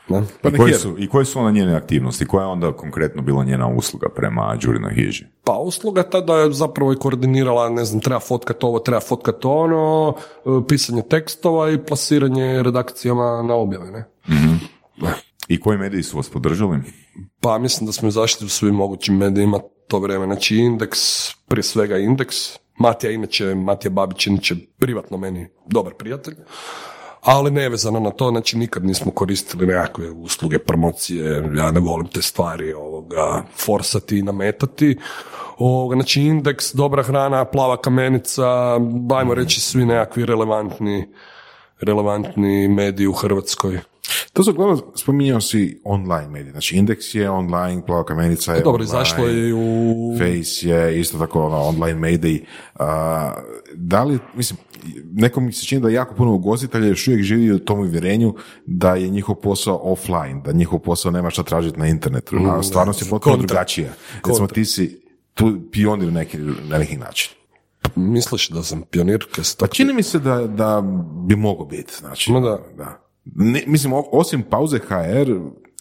ne. 0.09 0.23
Pa 0.41 0.49
I, 0.49 0.57
koje 0.57 0.69
je. 0.69 0.79
su, 0.79 0.95
I 0.99 1.07
koje 1.07 1.25
su 1.25 1.39
onda 1.39 1.51
njene 1.51 1.75
aktivnosti? 1.75 2.25
Koja 2.25 2.43
je 2.43 2.47
onda 2.47 2.71
konkretno 2.71 3.21
bila 3.21 3.43
njena 3.43 3.67
usluga 3.67 4.09
prema 4.15 4.57
Đurinoj 4.61 4.93
hiži? 4.93 5.25
Pa 5.43 5.53
usluga 5.53 6.03
tada 6.03 6.37
je 6.37 6.51
zapravo 6.51 6.93
i 6.93 6.95
koordinirala, 6.95 7.69
ne 7.69 7.85
znam, 7.85 8.01
treba 8.01 8.19
fotkat 8.19 8.63
ovo, 8.63 8.79
treba 8.79 8.99
fotkat 8.99 9.45
ono, 9.45 10.13
e, 10.45 10.49
pisanje 10.67 11.01
tekstova 11.01 11.71
i 11.71 11.85
plasiranje 11.85 12.63
redakcijama 12.63 13.43
na 13.43 13.55
objave, 13.55 13.91
ne? 13.91 14.05
I 15.47 15.59
koji 15.59 15.77
mediji 15.77 16.03
su 16.03 16.17
vas 16.17 16.29
podržali? 16.29 16.79
Pa 17.41 17.57
mislim 17.57 17.85
da 17.85 17.91
smo 17.91 18.07
izašli 18.07 18.45
u 18.45 18.49
svim 18.49 18.75
mogućim 18.75 19.17
medijima 19.17 19.59
to 19.87 19.99
vrijeme. 19.99 20.25
Znači 20.25 20.55
indeks, 20.55 20.99
prije 21.47 21.63
svega 21.63 21.97
indeks. 21.97 22.35
Matija 22.79 23.11
inače, 23.11 23.55
Matija 23.55 23.91
Babić 23.91 24.27
inače 24.27 24.55
privatno 24.77 25.17
meni 25.17 25.47
dobar 25.65 25.93
prijatelj. 25.93 26.35
Ali 27.27 27.51
nevezano 27.51 27.99
na 27.99 28.11
to, 28.11 28.29
znači 28.29 28.57
nikad 28.57 28.85
nismo 28.85 29.11
koristili 29.11 29.67
nekakve 29.67 30.09
usluge, 30.09 30.59
promocije, 30.59 31.51
ja 31.55 31.71
ne 31.71 31.79
volim 31.79 32.07
te 32.07 32.21
stvari 32.21 32.73
ovoga, 32.73 33.43
forsati 33.55 34.17
i 34.17 34.21
nametati. 34.21 34.97
Ovoga, 35.57 35.95
znači 35.95 36.21
indeks, 36.21 36.73
dobra 36.73 37.03
hrana, 37.03 37.45
plava 37.45 37.77
kamenica, 37.77 38.73
ajmo 39.15 39.33
reći 39.33 39.61
svi 39.61 39.85
nekakvi 39.85 40.25
relevantni, 40.25 41.07
relevantni 41.81 42.67
mediji 42.67 43.07
u 43.07 43.13
Hrvatskoj. 43.13 43.79
To 44.37 44.43
su 44.43 44.51
uglavnom, 44.51 44.81
spominjao 44.95 45.41
si 45.41 45.81
online 45.83 46.29
medije, 46.29 46.51
znači 46.51 46.75
Indeks 46.75 47.15
je 47.15 47.29
online, 47.29 47.85
Plava 47.85 48.05
kamenica 48.05 48.53
je 48.53 48.61
Dobro, 48.61 48.83
online, 48.83 48.85
izašlo 48.85 49.27
je 49.27 49.53
u 49.53 50.13
Face 50.17 50.69
je 50.69 50.99
isto 50.99 51.17
tako 51.17 51.43
ono, 51.43 51.57
online 51.57 51.99
mediji. 51.99 52.45
A, 52.75 53.33
da 53.73 54.03
li, 54.03 54.19
mislim, 54.35 54.59
nekom 55.13 55.45
mi 55.45 55.53
se 55.53 55.65
čini 55.65 55.81
da 55.81 55.89
jako 55.89 56.15
puno 56.15 56.33
ugostitelja 56.33 56.87
još 56.87 57.07
uvijek 57.07 57.23
živi 57.23 57.51
u 57.51 57.59
tom 57.59 57.79
uvjerenju 57.79 58.35
da 58.65 58.95
je 58.95 59.09
njihov 59.09 59.35
posao 59.35 59.79
offline, 59.83 60.41
da 60.45 60.51
njihov 60.51 60.79
posao 60.79 61.11
nema 61.11 61.29
šta 61.29 61.43
tražiti 61.43 61.79
na 61.79 61.87
internetu. 61.87 62.35
A 62.49 62.63
stvarnost 62.63 63.01
je 63.01 63.09
potpuno 63.09 63.37
drugačija. 63.37 63.89
Recimo, 64.25 64.47
ti 64.47 64.65
si 64.65 65.01
tu 65.33 65.59
pionir 65.71 66.13
neki, 66.13 66.37
na 66.69 66.77
neki 66.77 66.97
način. 66.97 67.31
Misliš 67.95 68.49
da 68.49 68.63
sam 68.63 68.81
pionir? 68.81 69.25
Pa 69.59 69.67
čini 69.67 69.93
mi 69.93 70.03
se 70.03 70.19
da, 70.19 70.47
da 70.47 70.83
bi 71.27 71.35
mogao 71.35 71.65
biti. 71.65 71.93
Znači, 71.99 72.31
da. 72.31 72.59
da. 72.77 73.06
Ne, 73.35 73.63
mislim, 73.67 73.93
osim 74.11 74.43
pauze 74.43 74.79
HR, 74.79 75.31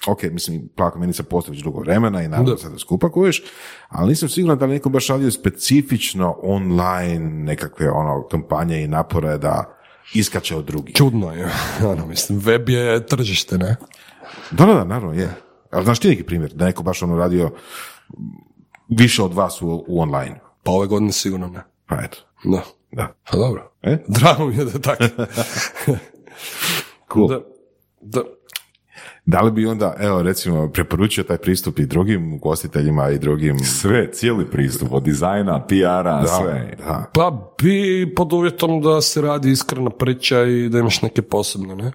ok, 0.07 0.23
mislim, 0.23 0.69
plava 0.77 0.91
kamenica 0.91 1.23
postoji 1.23 1.57
već 1.57 1.65
dugo 1.65 1.81
vremena 1.81 2.23
i 2.23 2.29
naravno 2.29 2.57
sada 2.57 2.79
skupa 2.79 3.13
kuješ, 3.13 3.43
ali 3.89 4.09
nisam 4.09 4.29
siguran 4.29 4.59
da 4.59 4.67
li 4.67 4.73
neko 4.73 4.89
baš 4.89 5.09
radio 5.09 5.31
specifično 5.31 6.37
online 6.43 7.31
nekakve 7.31 7.91
ono 7.91 8.27
kampanje 8.31 8.83
i 8.83 8.89
napore 8.89 9.39
da 9.39 9.77
iskače 10.15 10.57
od 10.57 10.65
drugih. 10.65 10.95
Čudno 10.95 11.33
je, 11.33 11.51
ono, 11.93 12.07
mislim, 12.07 12.39
web 12.39 12.69
je 12.69 13.07
tržište, 13.07 13.59
ne? 13.59 13.77
Da, 14.51 14.67
da, 14.67 14.75
da, 14.75 14.85
naravno, 14.85 15.13
je. 15.13 15.35
Ali 15.71 15.85
znaš 15.85 15.99
ti 15.99 16.09
neki 16.09 16.23
primjer 16.23 16.53
da 16.55 16.65
neko 16.65 16.83
baš 16.83 17.03
ono 17.03 17.17
radio 17.17 17.51
više 18.89 19.23
od 19.23 19.35
vas 19.35 19.63
u, 19.63 19.85
u 19.89 20.01
online? 20.01 20.41
Pa 20.63 20.71
ove 20.71 20.87
godine 20.87 21.13
sigurno 21.13 21.49
ne. 21.49 21.63
Pa 21.87 21.97
eto. 22.05 22.19
Da. 22.45 22.63
Da. 22.93 23.15
Pa 23.31 23.37
dobro. 23.37 23.73
E? 23.83 23.99
Drago 24.09 24.47
mi 24.47 24.57
je 24.57 24.65
da 24.65 24.71
je 24.71 24.81
tako. 24.81 25.05
Cool. 27.13 27.29
Da, 27.29 27.41
da. 28.01 28.23
Da 29.27 29.41
li 29.41 29.51
bi 29.51 29.67
onda, 29.67 29.95
evo 29.99 30.23
recimo, 30.23 30.69
preporučio 30.69 31.25
taj 31.25 31.39
pristup 31.39 31.79
i 31.79 31.87
drugim 31.87 32.39
gostiteljima 32.39 33.11
i 33.11 33.19
drugim... 33.19 33.59
Sve, 33.59 34.13
cijeli 34.13 34.51
pristup, 34.51 34.93
od 34.93 35.03
dizajna, 35.03 35.67
PR-a, 35.67 36.21
Da, 36.23 36.27
sve. 36.27 36.77
da. 36.79 37.05
Pa 37.15 37.53
bi 37.63 38.13
pod 38.17 38.33
uvjetom 38.33 38.83
da 38.83 39.01
se 39.01 39.21
radi 39.21 39.51
iskrena 39.51 39.91
priča 39.91 40.43
i 40.43 40.69
da 40.69 40.79
imaš 40.79 41.03
neke 41.03 41.23
posebne, 41.23 41.77
ne? 41.77 41.93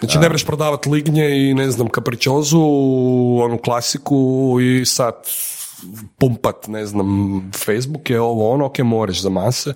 Znači 0.00 0.18
ne 0.18 0.28
mreš 0.28 0.46
prodavati 0.46 0.88
lignje 0.88 1.50
i 1.50 1.54
ne 1.54 1.70
znam 1.70 1.88
kapričozu, 1.88 2.60
onu 3.42 3.58
klasiku 3.64 4.56
i 4.60 4.86
sad 4.86 5.14
pumpat, 6.18 6.68
ne 6.68 6.86
znam, 6.86 7.06
Facebook 7.64 8.10
je 8.10 8.20
ovo 8.20 8.50
ono, 8.50 8.66
ok, 8.66 8.78
moraš 8.78 9.22
za 9.22 9.28
mase, 9.30 9.74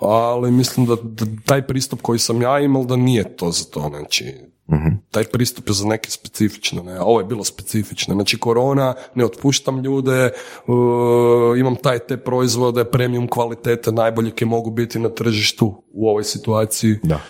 ali 0.00 0.50
mislim 0.50 0.86
da, 0.86 0.96
da 1.02 1.24
taj 1.46 1.66
pristup 1.66 2.02
koji 2.02 2.18
sam 2.18 2.42
ja 2.42 2.60
imao 2.60 2.84
da 2.84 2.96
nije 2.96 3.36
to 3.36 3.50
za 3.50 3.64
to, 3.64 3.80
znači 3.88 4.54
taj 5.10 5.24
pristup 5.24 5.68
je 5.68 5.74
za 5.74 5.86
neke 5.86 6.10
specifično, 6.10 6.82
ne, 6.82 7.00
ovo 7.00 7.20
je 7.20 7.26
bilo 7.26 7.44
specifično, 7.44 8.14
znači 8.14 8.38
korona, 8.38 8.94
ne 9.14 9.24
otpuštam 9.24 9.84
ljude, 9.84 10.30
uh, 10.66 11.58
imam 11.58 11.76
taj 11.76 11.98
te 11.98 12.16
proizvode, 12.16 12.84
premium 12.84 13.28
kvalitete, 13.28 13.92
najbolje 13.92 14.30
koje 14.30 14.48
mogu 14.48 14.70
biti 14.70 14.98
na 14.98 15.08
tržištu 15.08 15.82
u 15.92 16.08
ovoj 16.08 16.24
situaciji. 16.24 16.98
Da. 17.02 17.20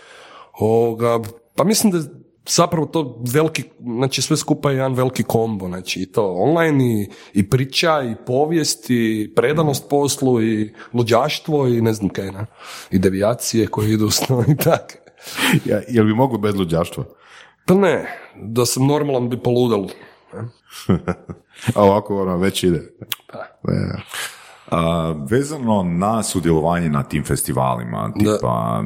Ovoga, 0.52 1.20
pa 1.54 1.64
mislim 1.64 1.92
da 1.92 2.23
zapravo 2.46 2.86
to 2.86 3.22
veliki, 3.32 3.62
znači 3.80 4.22
sve 4.22 4.36
skupa 4.36 4.70
je 4.70 4.76
jedan 4.76 4.94
veliki 4.94 5.22
kombo, 5.22 5.68
znači 5.68 6.00
i 6.00 6.06
to 6.06 6.32
online 6.32 6.84
i, 6.84 7.10
i 7.32 7.50
priča 7.50 8.02
i 8.02 8.24
povijest 8.26 8.90
i 8.90 9.32
predanost 9.36 9.88
poslu 9.90 10.42
i 10.42 10.74
luđaštvo 10.92 11.66
i 11.68 11.80
ne 11.80 11.92
znam 11.92 12.08
kaj, 12.08 12.32
ne? 12.32 12.46
i 12.90 12.98
devijacije 12.98 13.66
koje 13.66 13.92
idu 13.92 14.10
s 14.10 14.22
i 14.48 14.56
tako. 14.56 14.94
Ja, 15.64 15.80
jel 15.88 16.04
bi 16.04 16.14
moglo 16.14 16.38
bez 16.38 16.54
luđaštva? 16.54 17.04
Pa 17.66 17.74
ne, 17.74 18.20
da 18.36 18.66
sam 18.66 18.86
normalan 18.86 19.28
bi 19.28 19.42
poludal. 19.42 19.86
A 21.74 21.82
ovako 21.82 22.22
ono 22.22 22.36
već 22.36 22.64
ide. 22.64 22.92
Pa. 23.32 23.38
Ne. 23.62 24.02
A, 24.74 25.14
vezano 25.30 25.82
na 25.82 26.22
sudjelovanje 26.22 26.88
na 26.88 27.02
tim 27.02 27.24
festivalima, 27.24 28.12
tipa 28.18 28.82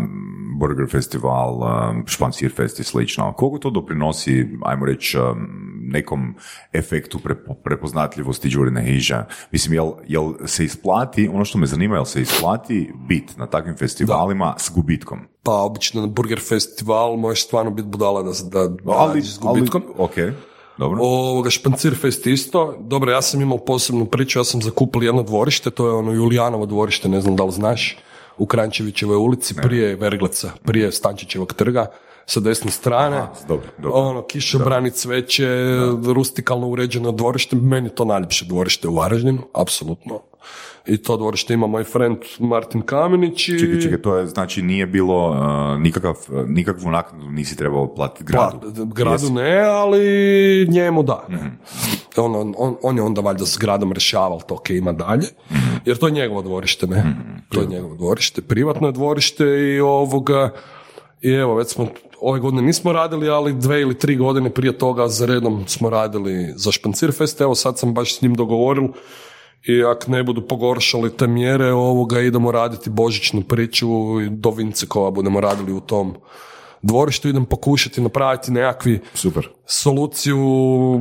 Burger 0.59 0.87
Festival, 0.91 1.61
Špancir 2.07 2.53
Fest 2.55 2.81
i 2.81 2.85
slično, 2.85 3.33
koliko 3.33 3.59
to 3.59 3.71
doprinosi, 3.71 4.47
ajmo 4.63 4.87
reći, 4.87 5.19
nekom 5.83 6.35
efektu 6.73 7.19
prepo- 7.19 7.55
prepoznatljivosti 7.65 8.49
Đurine 8.49 8.83
hiže? 8.83 9.25
Mislim, 9.53 9.75
jel, 9.75 9.93
jel 10.07 10.33
se 10.47 10.65
isplati, 10.65 11.31
ono 11.35 11.45
što 11.45 11.59
me 11.59 11.67
zanima, 11.67 11.95
jel 11.95 12.05
se 12.05 12.21
isplati 12.23 12.93
bit 13.09 13.37
na 13.37 13.47
takvim 13.47 13.77
festivalima 13.77 14.55
s 14.59 14.71
gubitkom? 14.75 15.19
Pa 15.43 15.53
obično 15.53 16.01
na 16.01 16.07
Burger 16.07 16.41
Festival 16.49 17.17
možeš 17.17 17.45
stvarno 17.45 17.71
biti 17.71 17.89
budala 17.89 18.23
da, 18.23 18.31
da, 18.51 18.69
da 18.69 19.07
radiš 19.07 19.35
s 19.35 19.39
gubitkom. 19.39 19.83
ok, 19.99 20.15
dobro. 20.79 21.03
Ovoga, 21.03 21.51
Špancir 21.51 21.97
Fest 22.01 22.27
isto. 22.27 22.77
Dobro, 22.81 23.13
ja 23.13 23.23
sam 23.23 23.41
imao 23.41 23.59
posebnu 23.59 24.07
priču, 24.07 24.39
ja 24.39 24.45
sam 24.45 24.63
zakupili 24.63 25.07
jedno 25.07 25.23
dvorište, 25.23 25.71
to 25.71 25.87
je 25.87 25.93
ono 25.93 26.13
Julijanovo 26.13 26.67
dvorište, 26.67 27.09
ne 27.09 27.21
znam 27.21 27.37
da 27.37 27.45
li 27.45 27.53
znaš, 27.53 27.97
u 28.39 28.47
Krančevićevoj 28.47 29.17
ulici, 29.17 29.55
prije 29.55 29.97
Vergleca, 29.97 30.51
prije 30.65 30.93
Stančićevog 30.93 31.53
trga, 31.53 31.87
sa 32.27 32.41
desne 32.41 32.71
strane. 32.71 33.17
Aha, 33.17 33.29
dobro, 33.49 33.69
dobro. 33.79 34.01
Ono, 34.01 34.23
kišobrani, 34.23 34.91
cveće, 34.91 35.47
rustikalno 36.15 36.69
uređeno 36.69 37.13
dvorište, 37.13 37.57
meni 37.57 37.89
to 37.89 38.05
najljepše 38.05 38.45
dvorište 38.45 38.89
u 38.89 38.95
Varaždinu, 38.95 39.43
apsolutno. 39.53 40.21
I 40.89 40.97
to 40.97 41.17
dvorište 41.17 41.55
ima 41.55 41.67
moj 41.67 41.85
friend 41.85 42.19
Martin 42.39 42.83
Kamenić 42.83 43.49
i... 43.49 43.59
Čekaj, 43.59 43.81
čekaj, 43.81 44.03
to 44.03 44.17
je, 44.17 44.27
znači 44.27 44.63
nije 44.63 44.87
bilo 44.87 45.31
uh, 45.31 45.81
nikakav, 45.81 46.15
nikakvu 46.47 46.91
naknadu 46.91 47.31
nisi 47.31 47.57
trebao 47.57 47.95
platiti 47.95 48.25
gradu. 48.25 48.61
Pa, 48.61 48.85
gradu 48.85 49.31
ne, 49.31 49.61
ali 49.61 50.67
njemu 50.71 51.03
da. 51.03 51.27
On, 52.17 52.35
on, 52.35 52.55
on, 52.59 52.77
on 52.83 52.97
je 52.97 53.03
onda 53.03 53.21
valjda 53.21 53.47
s 53.47 53.59
gradom 53.59 53.93
rješaval 53.93 54.41
to 54.49 54.55
ok, 54.55 54.71
ima 54.71 54.93
dalje, 54.93 55.27
jer 55.85 55.97
to 55.97 56.07
je 56.07 56.13
njegovo 56.13 56.43
dvorište, 56.43 56.87
ne? 56.87 57.17
To 57.49 57.61
je 57.61 57.67
njegovo 57.67 57.95
dvorište, 57.95 58.43
privatno 58.43 58.89
je 58.89 58.93
dvorište 58.93 59.45
i 59.45 59.81
ovoga, 59.81 60.51
i 61.23 61.31
evo, 61.31 61.55
već 61.55 61.69
smo, 61.69 61.87
ove 62.21 62.41
godine 62.41 62.63
nismo 62.63 62.93
radili, 62.93 63.29
ali 63.29 63.53
dve 63.53 63.81
ili 63.81 63.99
tri 63.99 64.17
godine 64.17 64.51
prije 64.51 64.79
toga 64.79 65.09
za 65.09 65.27
redom 65.27 65.65
smo 65.67 65.91
radili 65.91 66.53
za 66.57 66.73
Špancir 66.73 67.13
Fest, 67.13 67.41
evo 67.41 67.55
sad 67.55 67.79
sam 67.79 67.95
baš 67.95 68.19
s 68.19 68.23
njim 68.23 68.35
dogovoril 68.35 68.89
i 69.65 69.83
ako 69.85 70.11
ne 70.11 70.23
budu 70.23 70.43
pogoršali 70.43 71.17
te 71.17 71.27
mjere 71.27 71.73
ovoga, 71.73 72.21
idemo 72.21 72.53
raditi 72.53 72.91
božićnu 72.91 73.43
priču 73.43 74.21
i 74.21 74.31
do 74.31 74.51
Vincekova 74.51 75.11
budemo 75.11 75.41
radili 75.41 75.73
u 75.73 75.81
tom 75.81 76.15
dvorištu, 76.83 77.29
idem 77.29 77.45
pokušati 77.45 78.01
napraviti 78.01 78.53
nekakvi 78.53 79.01
Super. 79.15 79.49
soluciju 79.67 80.39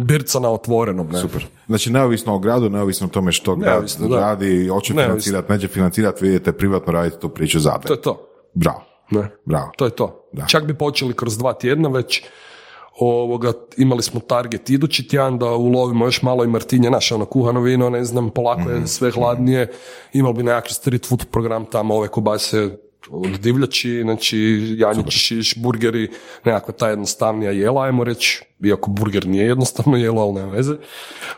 birca 0.04 0.40
na 0.40 0.50
otvorenom. 0.50 1.08
Ne? 1.10 1.20
Super. 1.20 1.46
Znači, 1.68 1.92
neovisno 1.92 2.36
o 2.36 2.40
gradu, 2.40 2.70
neovisno 2.70 3.08
o 3.08 3.10
tome 3.10 3.32
što 3.32 3.56
grad 3.56 3.74
Neovisno, 3.74 4.08
da. 4.08 4.20
radi, 4.20 4.68
hoće 4.68 4.94
financirati, 4.94 5.52
neće 5.52 5.68
financirati, 5.68 6.26
vidite, 6.26 6.52
privatno 6.52 6.94
radite 6.94 7.20
tu 7.20 7.30
priču 7.30 7.60
za 7.60 7.78
To 7.88 7.94
je 7.94 8.02
to. 8.02 8.28
Bravo. 8.54 8.84
Ne? 9.12 9.30
Bravo. 9.46 9.72
To 9.78 9.86
je 9.86 9.92
to. 9.92 10.30
Da. 10.34 10.46
Čak 10.46 10.66
bi 10.66 10.74
počeli 10.74 11.14
kroz 11.14 11.38
dva 11.38 11.54
tjedna 11.54 11.90
već 11.90 12.24
ovoga, 13.00 13.54
imali 13.78 14.04
smo 14.04 14.20
target 14.20 14.70
idući 14.70 15.08
tjedan 15.08 15.38
da 15.40 15.46
ulovimo 15.46 16.06
još 16.06 16.22
malo 16.22 16.44
i 16.44 16.48
Martinje, 16.48 16.90
naše 16.90 17.16
ono 17.16 17.26
kuhano 17.26 17.62
vino, 17.62 17.90
ne 17.90 18.04
znam, 18.04 18.30
polako 18.30 18.62
Mhm. 18.62 18.82
je 18.82 18.88
sve 18.88 19.12
hladnije, 19.12 19.72
imali 20.14 20.34
bi 20.34 20.44
nekakvi 20.44 20.74
street 20.74 21.06
food 21.08 21.26
program 21.32 21.66
tamo, 21.66 21.96
ove 21.96 22.08
kobase 22.08 22.70
od 23.10 23.40
divljači, 23.40 24.02
znači 24.04 24.38
janjići 24.78 25.20
šiš, 25.20 25.58
burgeri, 25.58 26.10
nekakva 26.46 26.74
ta 26.74 26.90
jednostavnija 26.90 27.52
jela, 27.52 27.84
ajmo 27.84 28.04
reći, 28.04 28.44
iako 28.64 28.92
burger 28.92 29.28
nije 29.28 29.46
jednostavno 29.46 29.98
jelo, 29.98 30.22
ali 30.22 30.34
nema 30.34 30.52
veze. 30.52 30.74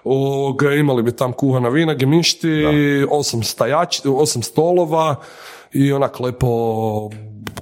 Ovoga, 0.03 0.73
imali 0.73 1.03
bi 1.03 1.11
tam 1.11 1.33
kuhana 1.33 1.69
vina, 1.69 1.93
gemišti, 1.93 2.63
osam, 3.09 3.43
stajač, 3.43 3.99
osam 4.05 4.41
stolova 4.43 5.15
i 5.71 5.93
onak 5.93 6.19
lepo 6.19 6.47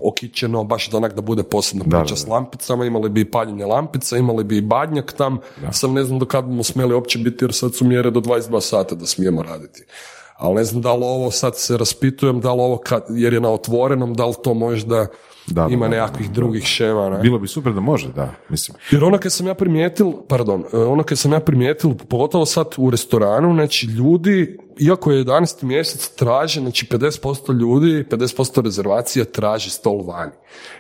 okićeno, 0.02 0.64
baš 0.64 0.90
da 0.90 0.98
onak 0.98 1.14
da 1.14 1.22
bude 1.22 1.44
posebna 1.44 1.84
Da, 1.88 2.00
priča 2.00 2.14
da, 2.14 2.20
s 2.20 2.28
lampicama, 2.28 2.86
imali 2.86 3.10
bi 3.10 3.22
i 3.22 3.32
paljenje 3.32 3.66
lampica, 3.66 4.18
imali 4.18 4.44
bi 4.44 4.58
i 4.58 4.62
badnjak 4.62 5.14
tam, 5.14 5.40
sam 5.72 5.94
ne 5.94 6.04
znam 6.04 6.20
do 6.20 6.26
kad 6.26 6.46
bomo 6.46 6.64
smjeli 6.64 6.94
uopće 6.94 7.20
biti 7.20 7.46
jer 7.46 7.54
sad 7.54 7.76
su 7.76 7.86
mjere 7.86 8.12
do 8.12 8.20
22 8.20 8.62
sata 8.62 8.96
da 8.96 9.06
smijemo 9.06 9.44
raditi. 9.44 9.84
Ali 10.38 10.56
ne 10.56 10.64
znam 10.64 10.82
da 10.82 10.94
li 10.94 11.04
ovo 11.04 11.32
sad 11.32 11.58
se 11.58 11.78
raspitujem, 11.78 12.40
da 12.40 12.54
li 12.54 12.62
ovo 12.62 12.78
kad, 12.78 13.04
jer 13.10 13.34
je 13.34 13.42
na 13.42 13.50
otvorenom, 13.50 14.14
da 14.14 14.26
li 14.26 14.34
to 14.44 14.54
možda 14.54 15.08
Da, 15.48 15.68
da, 15.68 15.74
ima 15.74 15.88
da, 15.88 15.90
nekakvih 15.90 16.32
drugih 16.32 16.64
šema. 16.64 17.10
Ne? 17.10 17.20
Bilo 17.20 17.40
bi 17.40 17.48
super 17.48 17.74
da 17.74 17.80
može, 17.80 18.10
da, 18.14 18.34
mislim. 18.50 18.78
Jer 18.92 19.04
ono 19.04 19.18
kad 19.18 19.32
sam 19.32 19.48
ja 19.48 19.54
primijetil, 19.54 20.12
pardon, 20.28 20.64
e, 20.74 20.78
ono 20.78 21.04
kad 21.04 21.18
sam 21.18 21.34
ja 21.34 21.40
primijetil, 21.40 21.94
pogotovo 22.10 22.46
sad 22.46 22.68
u 22.78 22.90
restoranu, 22.90 23.54
znači 23.54 23.86
ljudi, 23.86 24.58
iako 24.80 25.12
je 25.12 25.26
11. 25.26 25.64
mjesec, 25.64 26.10
traže, 26.10 26.60
znači 26.60 26.86
50% 26.86 27.60
ljudi, 27.60 28.06
50% 28.12 28.62
rezervacija 28.62 29.26
traži 29.26 29.70
stol 29.70 30.04
vani. 30.06 30.32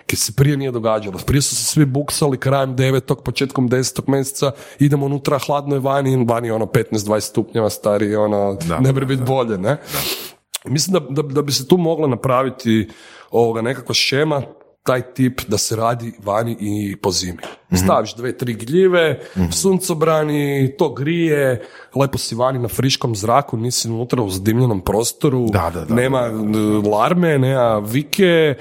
Kad 0.08 0.20
se 0.20 0.32
prije 0.36 0.58
nije 0.58 0.72
događalo. 0.72 1.20
Prije 1.26 1.42
su 1.42 1.56
se 1.56 1.64
svi 1.64 1.86
buksali 1.86 2.38
krajem 2.38 2.76
9. 2.76 3.16
početkom 3.24 3.70
10. 3.70 4.02
mjeseca, 4.08 4.52
idemo 4.80 5.06
unutra, 5.06 5.40
hladno 5.40 5.76
je 5.76 5.80
vani, 5.80 6.26
vani 6.26 6.48
je 6.48 6.54
ono 6.54 6.66
15-20 6.66 7.20
stupnjeva 7.20 7.70
stari, 7.70 8.16
ono, 8.16 8.58
Da, 8.68 8.80
ne 8.80 8.94
bi 8.94 9.06
biti 9.06 9.24
bolje, 9.24 9.58
ne? 9.58 9.78
Mislim 10.66 10.94
da, 10.94 11.00
da, 11.00 11.22
da 11.22 11.42
bi 11.42 11.52
se 11.52 11.68
tu 11.68 11.78
mogla 11.78 12.08
napraviti 12.08 12.90
ovoga 13.32 13.62
nekakva 13.62 13.94
šema, 13.96 14.42
taj 14.88 15.02
tip 15.02 15.42
da 15.48 15.58
se 15.58 15.76
radi 15.76 16.12
vani 16.24 16.58
i 16.60 16.96
po 16.96 17.12
zimi. 17.12 17.38
Staviš 17.84 18.16
dve, 18.16 18.38
tri 18.38 18.54
gljive, 18.54 19.20
suncobrani, 19.52 20.76
to 20.78 20.90
grije, 20.94 21.66
lepo 21.96 22.18
si 22.18 22.36
vani 22.36 22.60
na 22.60 22.68
friškom 22.68 23.16
zraku, 23.16 23.58
nisi 23.58 23.90
unutra 23.90 24.22
u 24.24 24.30
zadimljenom 24.30 24.82
prostoru, 24.82 25.46
Da, 25.52 25.72
da, 25.74 25.86
da, 25.86 25.96
nema 25.96 26.20
e, 26.20 26.32
larme, 26.90 27.38
nema 27.40 27.80
vike, 27.80 28.56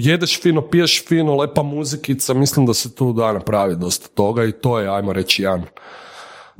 jedeš 0.00 0.40
fino, 0.42 0.62
piješ 0.62 1.04
fino, 1.08 1.36
lepa 1.36 1.62
muzikica, 1.62 2.34
mislim 2.34 2.66
da 2.66 2.74
se 2.74 2.94
tu 2.94 3.12
da 3.12 3.32
napraviti 3.32 3.80
dosta 3.80 4.08
toga 4.14 4.44
i 4.44 4.52
to 4.52 4.78
je, 4.78 4.88
ajmo 4.88 5.12
reći, 5.12 5.42
jedan 5.42 5.62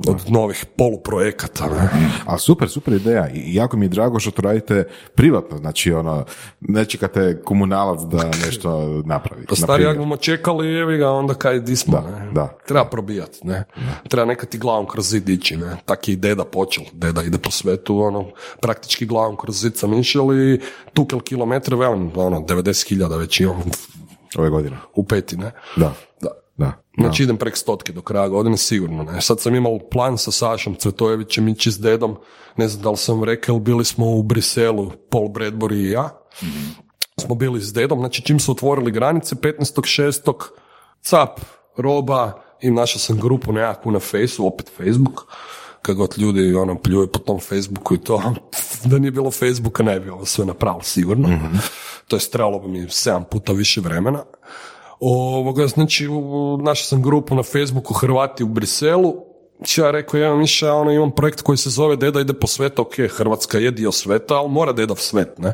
od 0.07 0.31
novih 0.31 0.65
poluprojekata. 0.77 1.65
Ne? 1.65 1.89
A 2.25 2.37
super, 2.37 2.69
super 2.69 2.93
ideja 2.93 3.29
i 3.29 3.55
jako 3.55 3.77
mi 3.77 3.85
je 3.85 3.89
drago 3.89 4.19
što 4.19 4.31
to 4.31 4.41
radite 4.41 4.87
privatno, 5.15 5.57
znači 5.57 5.93
ono, 5.93 6.25
ne 6.61 6.85
čekate 6.85 7.41
komunalac 7.45 8.01
da 8.01 8.23
nešto 8.45 9.01
napravi. 9.05 9.45
Pa 9.45 9.55
stari, 9.55 9.85
ako 9.85 9.99
bomo 9.99 10.17
čekali, 10.17 10.77
evi 10.77 10.97
ga, 10.97 11.11
onda 11.11 11.33
kaj 11.33 11.59
di 11.59 11.75
smo, 11.75 12.01
Da, 12.01 12.19
ne? 12.19 12.31
da. 12.31 12.57
Treba 12.67 12.85
probijat, 12.85 13.37
ne? 13.43 13.63
Treba 14.07 14.25
nekad 14.25 14.55
i 14.55 14.57
glavom 14.57 14.85
kroz 14.87 15.09
zid 15.09 15.29
ići, 15.29 15.57
ne? 15.57 15.77
Tak 15.85 16.07
je 16.07 16.13
i 16.13 16.15
deda 16.15 16.43
počel, 16.43 16.83
deda 16.93 17.23
ide 17.23 17.37
po 17.37 17.51
svetu, 17.51 17.99
ono, 17.99 18.25
praktički 18.61 19.05
glavom 19.05 19.37
kroz 19.37 19.61
zid 19.61 19.77
sam 19.77 19.93
išao 19.93 20.33
i 20.35 20.59
tukel 20.93 21.19
kilometre, 21.19 21.75
velim, 21.75 22.11
ono, 22.15 22.39
90.000 22.39 23.17
već 23.19 23.39
imam 23.39 23.63
Ove 24.37 24.49
godine. 24.49 24.77
u 24.95 25.03
peti, 25.03 25.37
ne? 25.37 25.51
Da, 25.75 25.93
Da. 26.57 26.65
da. 26.65 27.03
Znači 27.03 27.23
idem 27.23 27.37
prek 27.37 27.57
stotke 27.57 27.93
do 27.93 28.01
kraja 28.01 28.27
godine, 28.27 28.57
sigurno 28.57 29.03
ne. 29.03 29.21
Sad 29.21 29.41
sam 29.41 29.55
imao 29.55 29.79
plan 29.91 30.17
sa 30.17 30.31
Sašom 30.31 30.75
Cvetojevićem 30.75 31.47
ići 31.47 31.71
s 31.71 31.79
dedom, 31.79 32.17
ne 32.57 32.67
znam 32.67 32.83
da 32.83 32.89
li 32.89 32.97
sam 32.97 33.23
rekao, 33.23 33.59
bili 33.59 33.85
smo 33.85 34.05
u 34.05 34.23
Briselu, 34.23 34.91
Paul 35.09 35.27
Bradbury 35.27 35.87
i 35.87 35.91
ja. 35.91 36.09
Smo 37.19 37.35
bili 37.35 37.61
s 37.61 37.73
dedom, 37.73 37.99
znači 37.99 38.21
čim 38.21 38.39
su 38.39 38.51
otvorili 38.51 38.91
granice, 38.91 39.35
15.6. 39.35 40.33
cap, 41.01 41.39
roba 41.77 42.41
i 42.61 42.71
našao 42.71 42.99
sam 42.99 43.19
grupu 43.19 43.51
nekakvu 43.51 43.91
na 43.91 43.99
Faceu, 43.99 44.47
opet 44.47 44.71
Facebook, 44.77 45.33
kad 45.81 45.95
god 45.95 46.13
ljudi 46.17 46.55
ono, 46.55 46.77
pljuju 46.77 47.07
po 47.07 47.19
tom 47.19 47.39
Facebooku 47.39 47.95
i 47.95 47.97
to, 47.97 48.33
da 48.85 48.99
nije 48.99 49.11
bilo 49.11 49.31
Facebooka 49.31 49.83
ne 49.83 49.99
bi 49.99 50.09
ovo 50.09 50.25
sve 50.25 50.45
napravili 50.45 50.83
sigurno. 50.83 51.39
To 52.07 52.15
je 52.15 52.29
trebalo 52.31 52.59
bi 52.59 52.67
mi 52.67 52.89
sedam 52.89 53.23
puta 53.31 53.53
više 53.53 53.81
vremena. 53.81 54.23
Ovoga, 54.99 55.67
znači, 55.67 56.07
našao 56.61 56.85
sam 56.85 57.01
grupu 57.01 57.35
na 57.35 57.43
Facebooku 57.43 57.93
Hrvati 57.93 58.43
u 58.43 58.47
Briselu, 58.47 59.15
ja 59.77 59.91
rekao, 59.91 60.17
ja 60.19 60.35
Miša, 60.35 60.73
ono, 60.73 60.91
imam 60.91 61.11
projekt 61.11 61.41
koji 61.41 61.57
se 61.57 61.69
zove 61.69 61.95
Deda 61.95 62.19
ide 62.19 62.33
po 62.33 62.47
svetu, 62.47 62.81
ok, 62.81 62.93
Hrvatska 63.09 63.57
je 63.57 63.71
dio 63.71 63.91
sveta, 63.91 64.35
ali 64.35 64.49
mora 64.49 64.73
Deda 64.73 64.93
v 64.93 64.99
svet, 64.99 65.37
ne? 65.37 65.53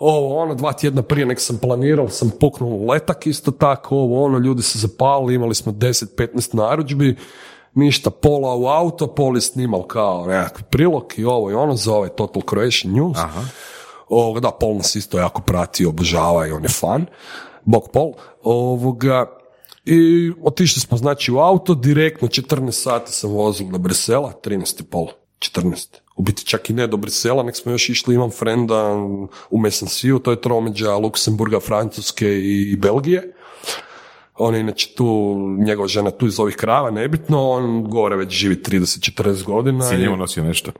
Ovo, 0.00 0.38
ono, 0.38 0.54
dva 0.54 0.72
tjedna 0.72 1.02
prije 1.02 1.26
nek 1.26 1.40
sam 1.40 1.58
planirao, 1.58 2.08
sam 2.08 2.30
puknuo 2.40 2.92
letak 2.92 3.26
isto 3.26 3.50
tako, 3.50 3.96
ovo, 3.96 4.24
ono, 4.24 4.38
ljudi 4.38 4.62
se 4.62 4.78
zapalili, 4.78 5.34
imali 5.34 5.54
smo 5.54 5.72
10-15 5.72 6.54
narudžbi, 6.54 7.16
ništa, 7.74 8.10
pola 8.10 8.56
u 8.56 8.66
auto, 8.66 9.06
pol 9.06 9.36
je 9.36 9.40
snimal 9.40 9.82
kao 9.82 10.26
nekakvi 10.26 10.64
prilog 10.70 11.12
i 11.16 11.24
ovo 11.24 11.50
i 11.50 11.54
ono, 11.54 11.74
za 11.76 11.94
ovaj 11.94 12.08
Total 12.08 12.42
Croatian 12.50 12.94
News. 12.94 13.18
Ovoga, 14.08 14.40
da, 14.40 14.50
Pol 14.50 14.74
nas 14.76 14.94
isto 14.96 15.18
jako 15.18 15.42
prati, 15.42 15.86
obožava 15.86 16.46
i 16.46 16.50
on 16.50 16.62
je 16.62 16.68
fan. 16.68 17.06
Bog 17.64 17.88
Pol. 17.92 18.12
Ovoga, 18.42 19.26
I 19.84 19.98
otišli 20.42 20.80
smo 20.80 20.96
znači 20.98 21.32
u 21.32 21.38
auto, 21.38 21.74
direktno 21.74 22.28
14 22.28 22.70
sati 22.72 23.12
sam 23.12 23.30
vozil 23.30 23.66
do 23.68 23.78
Brisela, 23.78 24.32
13 24.44 24.80
i 24.80 24.84
pol, 24.84 25.06
14. 25.38 25.88
U 26.16 26.22
biti 26.22 26.44
čak 26.44 26.70
i 26.70 26.72
ne 26.72 26.86
do 26.86 26.96
Brisela, 26.96 27.42
nek 27.42 27.56
smo 27.56 27.72
još 27.72 27.88
išli, 27.88 28.14
imam 28.14 28.30
frenda 28.30 28.94
u 29.50 29.58
Mesansiju, 29.58 30.18
to 30.18 30.30
je 30.30 30.40
tromeđa 30.40 30.96
Luksemburga, 30.96 31.60
Francuske 31.60 32.28
i 32.38 32.76
Belgije. 32.76 33.34
On 34.36 34.54
je 34.54 34.60
inače 34.60 34.94
tu, 34.96 35.36
njegova 35.58 35.88
žena 35.88 36.10
tu 36.10 36.26
iz 36.26 36.40
ovih 36.40 36.56
krava, 36.56 36.90
nebitno, 36.90 37.50
on 37.50 37.84
gore 37.84 38.16
već 38.16 38.30
živi 38.30 38.54
30-40 38.56 39.44
godina. 39.44 39.84
Si 39.84 39.94
i- 39.94 39.98
njemu 39.98 40.16
nosio 40.16 40.44
nešto? 40.44 40.72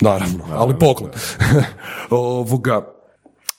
Naravno, 0.00 0.44
ali 0.50 0.74
poklon. 0.78 1.10
Ovoga, 2.10 2.94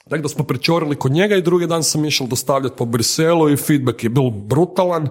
tako 0.09 0.21
da 0.21 0.29
smo 0.29 0.43
prečorili 0.43 0.95
kod 0.95 1.11
njega 1.11 1.35
i 1.35 1.41
drugi 1.41 1.67
dan 1.67 1.83
sam 1.83 2.05
išao 2.05 2.27
dostavljati 2.27 2.75
po 2.77 2.85
Briselu 2.85 3.49
i 3.49 3.57
feedback 3.57 4.03
je 4.03 4.09
bil 4.09 4.29
brutalan 4.29 5.09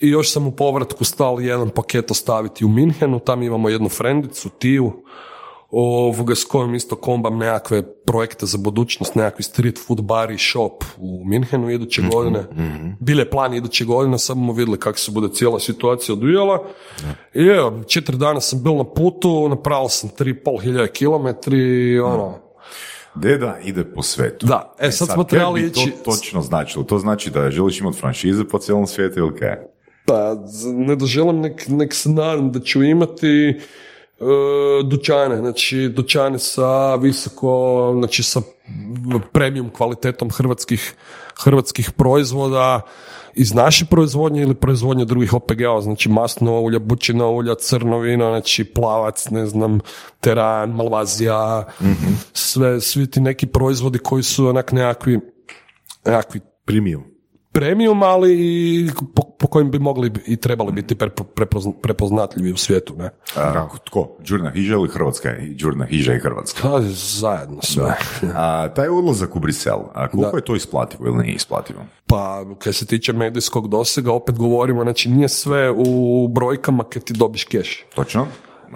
i 0.00 0.08
još 0.08 0.32
sam 0.32 0.46
u 0.46 0.50
povratku 0.50 1.04
stal 1.04 1.40
jedan 1.40 1.70
paket 1.70 2.10
ostaviti 2.10 2.64
u 2.64 2.68
Minhenu, 2.68 3.18
tam 3.18 3.42
imamo 3.42 3.68
jednu 3.68 3.88
frendicu, 3.88 4.48
Tiju, 4.48 4.92
ovoga 5.70 6.34
s 6.34 6.44
kojom 6.44 6.74
isto 6.74 6.96
kombam 6.96 7.38
nekakve 7.38 7.82
projekte 7.82 8.46
za 8.46 8.58
budućnost, 8.58 9.14
nekakvi 9.14 9.44
street 9.44 9.78
food 9.86 10.02
bar 10.02 10.30
i 10.30 10.38
shop 10.38 10.84
u 10.98 11.24
Minhenu 11.24 11.70
iduće 11.70 12.02
godine. 12.12 12.44
Bile 13.00 13.22
je 13.22 13.30
plan 13.30 13.54
iduće 13.54 13.84
godine, 13.84 14.18
sad 14.18 14.36
bomo 14.36 14.52
vidjeli 14.52 14.80
kako 14.80 14.98
se 14.98 15.10
bude 15.10 15.28
cijela 15.34 15.60
situacija 15.60 16.14
odvijala. 16.14 16.64
I 17.34 17.42
evo, 17.42 17.82
četiri 17.86 18.16
dana 18.16 18.40
sam 18.40 18.62
bil 18.62 18.76
na 18.76 18.84
putu, 18.84 19.48
napravio 19.48 19.88
sam 19.88 20.10
tri 20.10 20.34
pol 20.34 20.58
hiljada 20.58 20.86
kilometri, 20.86 21.98
ono, 22.00 22.45
Deda 23.16 23.58
ide 23.60 23.84
po 23.84 24.02
svetu. 24.02 24.46
Da, 24.46 24.74
e, 24.78 24.90
sad 24.90 25.08
smo 25.08 25.16
kaj 25.16 25.28
trebali 25.28 25.60
ići- 25.62 25.90
To 25.94 26.04
točno 26.06 26.42
značilo. 26.42 26.84
To 26.84 26.98
znači 26.98 27.30
da 27.30 27.50
želiš 27.50 27.80
imati 27.80 27.98
franšize 27.98 28.44
po 28.44 28.58
cijelom 28.58 28.86
svijetu 28.86 29.18
ili 29.18 29.36
kaj? 29.36 29.56
Pa, 30.04 30.34
ne 30.64 30.96
doželim, 30.96 31.40
nek, 31.40 31.64
nek 31.68 31.94
se 31.94 32.08
nadam 32.08 32.52
da 32.52 32.60
ću 32.60 32.82
imati 32.82 33.60
e, 34.20 34.24
dućane, 34.84 35.36
znači 35.36 35.88
dućane 35.88 36.38
sa 36.38 36.94
visoko, 36.94 37.50
znači 37.96 38.22
sa 38.22 38.40
premium 39.32 39.70
kvalitetom 39.70 40.30
hrvatskih, 40.30 40.94
hrvatskih 41.36 41.90
proizvoda 41.90 42.80
iz 43.36 43.54
naše 43.54 43.84
proizvodnje 43.84 44.42
ili 44.42 44.54
proizvodnje 44.54 45.04
drugih 45.04 45.34
OPG-ova, 45.34 45.80
znači 45.80 46.08
masno 46.08 46.60
ulja, 46.60 46.78
bućina 46.78 47.26
ulja, 47.26 47.54
crno 47.54 47.98
vino, 47.98 48.30
znači 48.30 48.64
plavac, 48.64 49.30
ne 49.30 49.46
znam, 49.46 49.80
teran, 50.20 50.70
malvazija, 50.70 51.64
sve, 52.32 52.80
svi 52.80 53.10
ti 53.10 53.20
neki 53.20 53.46
proizvodi 53.46 53.98
koji 53.98 54.22
su 54.22 54.46
onak 54.46 54.72
nekakvi, 54.72 55.20
nekakvi 56.04 56.40
Premium. 56.64 57.15
Premium, 57.56 58.02
ali 58.02 58.34
i 58.34 58.90
po, 59.14 59.22
po 59.22 59.46
kojim 59.46 59.70
bi 59.70 59.78
mogli 59.78 60.12
i 60.26 60.36
trebali 60.36 60.72
biti 60.72 60.94
prepo- 60.94 61.24
prepozna- 61.34 61.72
prepoznatljivi 61.82 62.52
u 62.52 62.56
svijetu, 62.56 62.94
ne? 62.96 63.10
A, 63.36 63.68
tko? 63.84 64.16
Đurna 64.28 64.50
Hiža 64.50 64.74
ili 64.74 64.88
Hrvatska? 64.88 65.34
Đurna 65.50 65.84
Hiža 65.84 66.14
i 66.14 66.18
Hrvatska. 66.18 66.60
Pa, 66.62 66.80
zajedno 66.92 67.62
sve. 67.62 67.96
A, 68.34 68.68
taj 68.74 68.88
odlazak 68.88 69.36
u 69.36 69.40
Brisel, 69.40 69.78
a 69.94 70.08
koliko 70.08 70.36
je 70.36 70.44
to 70.44 70.56
isplativo 70.56 71.06
ili 71.06 71.16
nije 71.16 71.34
isplativo? 71.34 71.80
Pa, 72.06 72.44
kaj 72.58 72.72
se 72.72 72.86
tiče 72.86 73.12
medijskog 73.12 73.68
dosega, 73.68 74.12
opet 74.12 74.36
govorimo, 74.36 74.82
znači 74.82 75.10
nije 75.10 75.28
sve 75.28 75.70
u 75.70 76.28
brojkama 76.28 76.84
kad 76.84 77.04
ti 77.04 77.12
dobiš 77.12 77.44
keš. 77.44 77.84
Točno? 77.94 78.26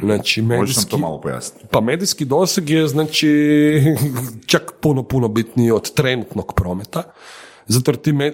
Znači, 0.02 0.42
medijski, 0.42 0.90
to 0.90 0.98
malo 0.98 1.20
pojasniti? 1.20 1.66
pa 1.70 1.80
medijski 1.80 2.24
doseg 2.24 2.70
je, 2.70 2.88
znači, 2.88 3.30
čak 4.52 4.72
puno, 4.80 5.02
puno 5.02 5.28
bitniji 5.28 5.70
od 5.70 5.94
trenutnog 5.94 6.54
prometa. 6.54 7.02
Zato 7.66 7.90
jer 7.90 7.96
ti 7.96 8.10
e, 8.10 8.32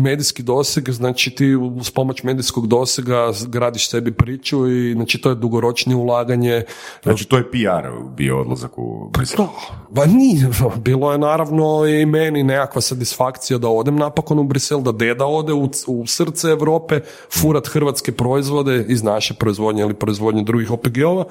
medijski 0.00 0.42
doseg, 0.42 0.90
znači 0.90 1.30
ti 1.30 1.54
uz 1.54 1.90
pomoć 1.90 2.22
medijskog 2.22 2.66
dosega 2.66 3.32
gradiš 3.46 3.90
sebi 3.90 4.12
priču 4.12 4.70
i 4.70 4.92
znači 4.92 5.20
to 5.20 5.28
je 5.28 5.34
dugoročnije 5.34 5.96
ulaganje, 5.96 6.64
Znači, 7.02 7.28
to 7.28 7.36
je 7.36 7.50
PR 7.50 7.88
bio 8.16 8.40
odlazak 8.40 8.78
u 8.78 9.10
Brisel. 9.12 9.44
Da, 9.44 9.50
ba 9.90 10.06
nije, 10.06 10.48
bilo 10.76 11.12
je 11.12 11.18
naravno 11.18 11.86
i 11.86 12.06
meni 12.06 12.42
nekakva 12.42 12.80
satisfakcija 12.80 13.58
da 13.58 13.68
odem 13.68 13.96
napokon 13.96 14.38
u 14.38 14.44
Brisel, 14.44 14.80
da 14.80 14.92
deda 14.92 15.26
ode 15.26 15.52
u, 15.52 15.70
u 15.86 16.06
srce 16.06 16.48
Europe, 16.48 17.00
furat 17.30 17.68
hrvatske 17.68 18.12
proizvode 18.12 18.84
iz 18.88 19.02
naše 19.02 19.34
proizvodnje 19.34 19.82
ili 19.82 19.94
proizvodnje 19.94 20.42
drugih 20.42 20.70
OPG-ova, 20.70 21.24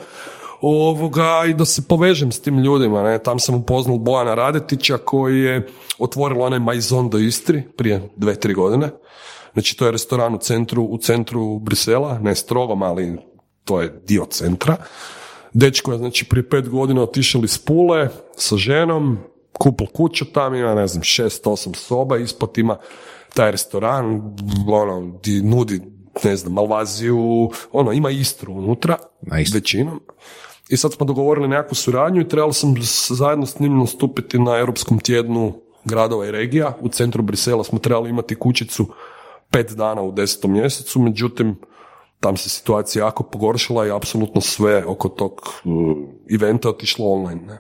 ovoga, 0.64 1.43
i 1.49 1.53
da 1.53 1.66
se 1.66 1.82
povežem 1.88 2.32
s 2.32 2.41
tim 2.41 2.59
ljudima. 2.59 3.03
Ne? 3.03 3.20
Tam 3.20 3.39
sam 3.39 3.55
upoznal 3.55 3.97
Bojana 3.97 4.36
Radetića 4.36 4.97
koji 4.97 5.39
je 5.39 5.68
otvorio 5.99 6.41
onaj 6.41 6.59
Maison 6.59 7.09
do 7.09 7.18
Istri 7.18 7.64
prije 7.78 8.09
dve, 8.16 8.36
tri 8.36 8.53
godine. 8.53 8.89
Znači 9.53 9.78
to 9.78 9.86
je 9.86 9.91
restoran 9.91 10.36
u 10.36 10.38
centru, 10.38 10.84
u 10.84 10.97
centru 10.97 11.59
Brisela, 11.59 12.20
ne 12.20 12.36
strogom, 12.36 12.84
ali 12.84 13.18
to 13.64 13.82
je 13.82 14.01
dio 14.07 14.26
centra. 14.30 14.76
Dečko 15.53 15.91
je 15.91 15.97
znači 15.97 16.26
prije 16.26 16.49
pet 16.49 16.70
godina 16.70 17.01
otišao 17.01 17.43
iz 17.43 17.57
Pule 17.57 18.09
sa 18.36 18.57
ženom, 18.57 19.18
kupil 19.53 19.88
kuću 19.88 20.26
tam, 20.26 20.55
ima 20.55 20.76
ne 20.76 20.88
znam 20.88 21.03
šest, 21.03 21.47
osam 21.47 21.74
soba, 21.74 22.18
ispod 22.18 22.57
ima 22.57 22.78
taj 23.34 23.51
restoran, 23.51 24.36
ono, 24.68 25.20
di 25.24 25.41
nudi 25.41 25.82
ne 26.24 26.36
znam, 26.36 26.53
Malvaziju, 26.53 27.51
ono, 27.72 27.91
ima 27.91 28.09
Istru 28.09 28.53
unutra, 28.53 28.97
Istru. 29.39 29.57
većinom. 29.57 29.99
I 30.70 30.78
sad 30.78 30.93
smo 30.93 31.05
dogovorili 31.05 31.47
nekakvu 31.47 31.76
suradnju 31.76 32.22
i 32.22 32.28
trebali 32.28 32.53
sam 32.53 32.76
zajedno 33.09 33.45
s 33.45 33.59
njim 33.59 33.80
nastupiti 33.80 34.39
na 34.39 34.57
Europskom 34.57 34.99
tjednu 34.99 35.53
gradova 35.86 36.28
i 36.28 36.32
regija. 36.32 36.78
U 36.82 36.89
centru 36.89 37.24
Brisela 37.24 37.64
smo 37.64 37.80
trebali 37.80 38.09
imati 38.09 38.36
kućicu 38.36 38.88
pet 39.49 39.72
dana 39.72 40.01
u 40.01 40.11
desetom 40.11 40.51
mjesecu, 40.51 40.99
međutim, 40.99 41.55
tam 42.20 42.38
se 42.38 42.49
situacija 42.49 43.05
jako 43.05 43.24
pogoršala 43.24 43.88
i 43.88 43.91
apsolutno 43.91 44.41
sve 44.41 44.86
oko 44.86 45.09
tog 45.09 45.32
uh, 45.64 45.97
eventa 46.36 46.70
otišlo 46.70 47.05
online. 47.05 47.41
Ne? 47.41 47.59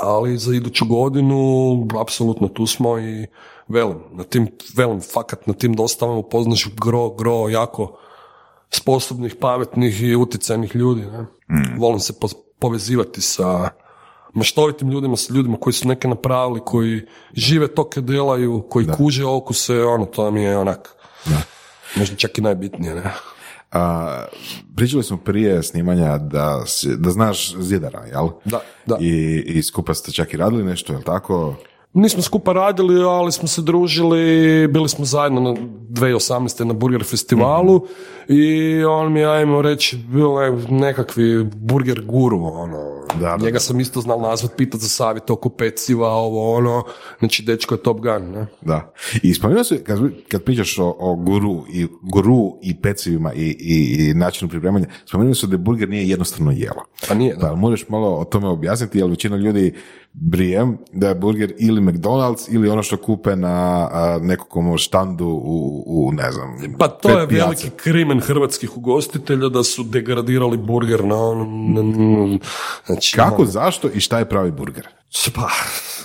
Ali 0.00 0.38
za 0.38 0.54
iduću 0.54 0.84
godinu 0.84 1.86
apsolutno 2.00 2.48
tu 2.48 2.66
smo 2.66 2.98
i 2.98 3.26
velim, 3.68 3.98
na 4.12 4.24
tim, 4.24 4.48
velim, 4.76 5.00
fakat 5.00 5.46
na 5.46 5.54
tim 5.54 5.74
dostavama 5.74 6.18
upoznaš 6.18 6.68
gro, 6.84 7.10
gro 7.10 7.48
jako 7.48 7.98
sposobnih, 8.70 9.34
pametnih 9.34 10.02
i 10.02 10.16
utjecajnih 10.16 10.76
ljudi. 10.76 11.00
Ne? 11.02 11.26
Volim 11.78 12.00
se 12.00 12.12
po- 12.12 12.28
povezivati 12.58 13.20
sa 13.20 13.68
maštovitim 14.34 14.90
ljudima, 14.90 15.16
sa 15.16 15.34
ljudima 15.34 15.56
koji 15.56 15.74
su 15.74 15.88
neke 15.88 16.08
napravili, 16.08 16.60
koji 16.60 17.02
žive 17.34 17.68
to 17.68 17.84
kad 17.84 18.04
delaju, 18.04 18.62
koji 18.62 18.86
kuže 18.88 19.24
okuse, 19.26 19.84
ono, 19.84 20.04
to 20.06 20.30
mi 20.30 20.42
je 20.42 20.58
onak, 20.58 20.94
možda 21.96 22.16
čak 22.16 22.38
i 22.38 22.42
najbitnije. 22.42 22.94
Ne? 22.94 23.02
A, 23.72 24.24
pričali 24.76 25.02
smo 25.02 25.16
prije 25.16 25.62
snimanja 25.62 26.18
da, 26.18 26.62
si- 26.66 26.96
da 26.96 27.10
znaš 27.10 27.54
zidara, 27.54 28.04
jel? 28.04 28.28
Da, 28.44 28.60
da. 28.86 28.96
I, 29.00 29.10
I 29.46 29.62
skupa 29.62 29.94
ste 29.94 30.12
čak 30.12 30.34
i 30.34 30.36
radili 30.36 30.64
nešto, 30.64 30.92
jel 30.92 31.02
tako? 31.02 31.54
Nismo 31.92 32.22
skupa 32.22 32.52
radili, 32.52 33.02
ali 33.02 33.32
smo 33.32 33.48
se 33.48 33.62
družili, 33.62 34.68
bili 34.68 34.88
smo 34.88 35.04
zajedno 35.04 35.40
na 35.40 35.54
2018. 35.88 36.64
na 36.64 36.72
Burger 36.72 37.04
festivalu 37.04 37.86
i 38.28 38.84
on 38.84 39.12
mi 39.12 39.20
je, 39.20 39.26
ajmo 39.26 39.62
reći, 39.62 39.96
bio 39.96 40.28
je 40.28 40.52
nekakvi 40.70 41.44
burger 41.54 42.04
guru, 42.04 42.44
ono. 42.44 42.98
Da, 43.14 43.36
da, 43.36 43.44
Njega 43.44 43.54
da. 43.54 43.60
sam 43.60 43.80
isto 43.80 44.00
znal 44.00 44.20
nazvat, 44.20 44.56
pitat 44.56 44.80
za 44.80 44.88
savjet 44.88 45.30
oko 45.30 45.48
peciva, 45.48 46.08
ovo, 46.08 46.54
ono, 46.54 46.84
znači 47.18 47.42
dečko 47.42 47.74
je 47.74 47.82
top 47.82 48.00
gun, 48.00 48.30
ne? 48.30 48.46
Da. 48.60 48.92
I 49.22 49.34
spomenuo 49.34 49.64
se, 49.64 49.84
kad, 49.84 49.98
kad 50.28 50.42
pričaš 50.42 50.78
o, 50.78 50.96
o 50.98 51.16
guru 51.16 51.64
i 51.72 51.86
guru 52.02 52.58
i 52.62 52.80
pecivima 52.80 53.32
i, 53.32 53.56
i, 53.60 54.08
i 54.10 54.14
načinu 54.14 54.48
pripremanja, 54.48 54.86
spomenuo 55.06 55.34
se 55.34 55.46
da 55.46 55.56
burger 55.56 55.88
nije 55.88 56.08
jednostavno 56.08 56.52
jelo. 56.52 56.84
Pa 57.08 57.14
nije, 57.14 57.34
da. 57.34 57.40
Pa 57.40 57.54
možeš 57.54 57.88
malo 57.88 58.16
o 58.18 58.24
tome 58.24 58.48
objasniti, 58.48 58.98
jer 58.98 59.10
većina 59.10 59.36
ljudi 59.36 59.74
brijem 60.12 60.78
da 60.92 61.08
je 61.08 61.14
burger 61.14 61.52
ili 61.58 61.80
McDonald's 61.82 62.48
ili 62.50 62.68
ono 62.68 62.82
što 62.82 62.96
kupe 62.96 63.36
na 63.36 63.48
a, 63.92 64.18
nekakvom 64.22 64.78
štandu 64.78 65.26
u, 65.26 65.84
u 65.86 66.12
ne 66.12 66.32
znam, 66.32 66.56
Pa 66.78 66.88
to 66.88 67.08
je 67.10 67.28
pijace. 67.28 67.44
veliki 67.44 67.70
krimen 67.72 68.20
hrvatskih 68.20 68.76
ugostitelja 68.76 69.48
da 69.48 69.62
su 69.62 69.82
degradirali 69.82 70.56
burger 70.56 71.04
na 71.04 71.16
na- 71.74 72.38
Znači, 72.86 73.16
Kako, 73.16 73.34
ono- 73.34 73.50
zašto 73.50 73.88
i 73.88 74.00
šta 74.00 74.18
je 74.18 74.24
pravi 74.24 74.50
burger? 74.50 74.88
Pa, 75.34 75.48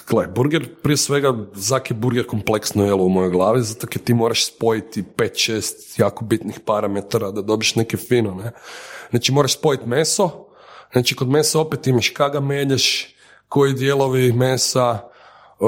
gle, 0.10 0.28
burger, 0.28 0.76
prije 0.76 0.97
svega, 0.97 1.34
zak 1.54 1.91
je 1.91 1.95
burger 1.95 2.28
kompleksno 2.28 2.86
jelo 2.86 3.04
u 3.04 3.10
mojoj 3.10 3.30
glavi, 3.30 3.62
zato 3.62 3.88
jer 3.91 4.01
ti 4.01 4.14
moraš 4.14 4.45
spojiti 4.45 5.04
5-6 5.18 5.62
jako 5.97 6.26
bitnih 6.26 6.60
parametara 6.60 7.32
da 7.32 7.41
dobiš 7.41 7.76
neke 7.76 7.97
fino, 7.97 8.36
ne. 8.36 8.51
Znači, 9.10 9.32
moraš 9.32 9.54
spojiti 9.54 9.88
meso, 9.88 10.30
znači, 10.91 11.16
kod 11.16 11.30
mesa 11.30 11.60
opet 11.60 11.88
imaš 11.88 12.10
kada 12.10 12.39
melješ, 12.39 13.16
koji 13.54 13.74
dijelovi 13.74 14.32
mesa, 14.32 14.99
e, 14.99 15.66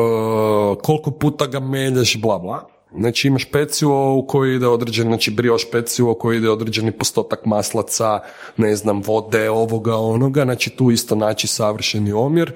koliko 0.83 1.11
puta 1.11 1.45
ga 1.45 1.59
melješ, 1.59 2.21
bla, 2.21 2.39
bla. 2.39 2.67
Znači 2.97 3.27
imaš 3.27 3.45
pecivo 3.51 4.15
u 4.17 4.27
koji 4.27 4.55
ide 4.55 4.67
određen, 4.67 5.07
znači 5.07 5.31
brioš 5.31 5.71
pecivo 5.71 6.11
u 6.11 6.15
koji 6.15 6.38
ide 6.38 6.49
određeni 6.49 6.91
postotak 6.91 7.45
maslaca, 7.45 8.19
ne 8.57 8.75
znam, 8.75 9.01
vode, 9.01 9.49
ovoga, 9.49 9.95
onoga, 9.95 10.43
znači 10.43 10.69
tu 10.69 10.91
isto 10.91 11.15
naći 11.15 11.47
savršeni 11.47 12.13
omjer. 12.13 12.53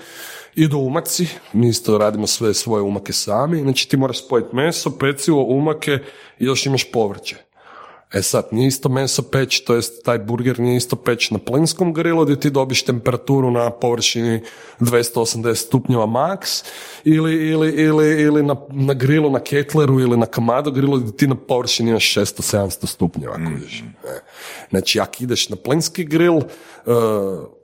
Idu 0.55 0.77
umaci, 0.77 1.27
mi 1.53 1.67
isto 1.67 1.97
radimo 1.97 2.27
sve 2.27 2.53
svoje 2.53 2.81
umake 2.81 3.13
sami, 3.13 3.61
znači 3.61 3.89
ti 3.89 3.97
moraš 3.97 4.25
spojiti 4.25 4.55
meso, 4.55 4.97
pecivo, 4.97 5.43
umake 5.43 5.99
i 6.39 6.45
još 6.45 6.65
imaš 6.65 6.91
povrće. 6.91 7.48
E 8.13 8.21
sad, 8.21 8.47
nije 8.51 8.67
isto 8.67 8.89
meso 8.89 9.21
peć, 9.21 9.63
to 9.63 9.75
jest 9.75 10.05
taj 10.05 10.19
burger 10.19 10.59
nije 10.59 10.77
isto 10.77 10.95
peć 10.95 11.31
na 11.31 11.37
plinskom 11.37 11.93
grilu 11.93 12.25
gdje 12.25 12.39
ti 12.39 12.49
dobiš 12.49 12.83
temperaturu 12.83 13.51
na 13.51 13.69
površini 13.69 14.41
280 14.79 15.55
stupnjeva 15.55 16.05
max 16.05 16.65
ili, 17.03 17.49
ili, 17.49 17.69
ili, 17.69 18.21
ili 18.21 18.43
na, 18.43 18.55
na 18.69 18.93
grilu 18.93 19.31
na 19.31 19.39
ketleru 19.39 19.99
ili 19.99 20.17
na 20.17 20.25
kamado 20.25 20.71
grilu 20.71 20.97
gdje 20.97 21.17
ti 21.17 21.27
na 21.27 21.35
površini 21.35 21.89
imaš 21.89 22.15
600-700 22.15 22.85
stupnjeva. 22.85 23.35
kužiš. 23.35 23.83
E. 24.03 24.19
Znači, 24.69 24.99
ako 24.99 25.15
ideš 25.19 25.49
na 25.49 25.55
plinski 25.55 26.03
grill 26.03 26.37
uh, 26.37 26.43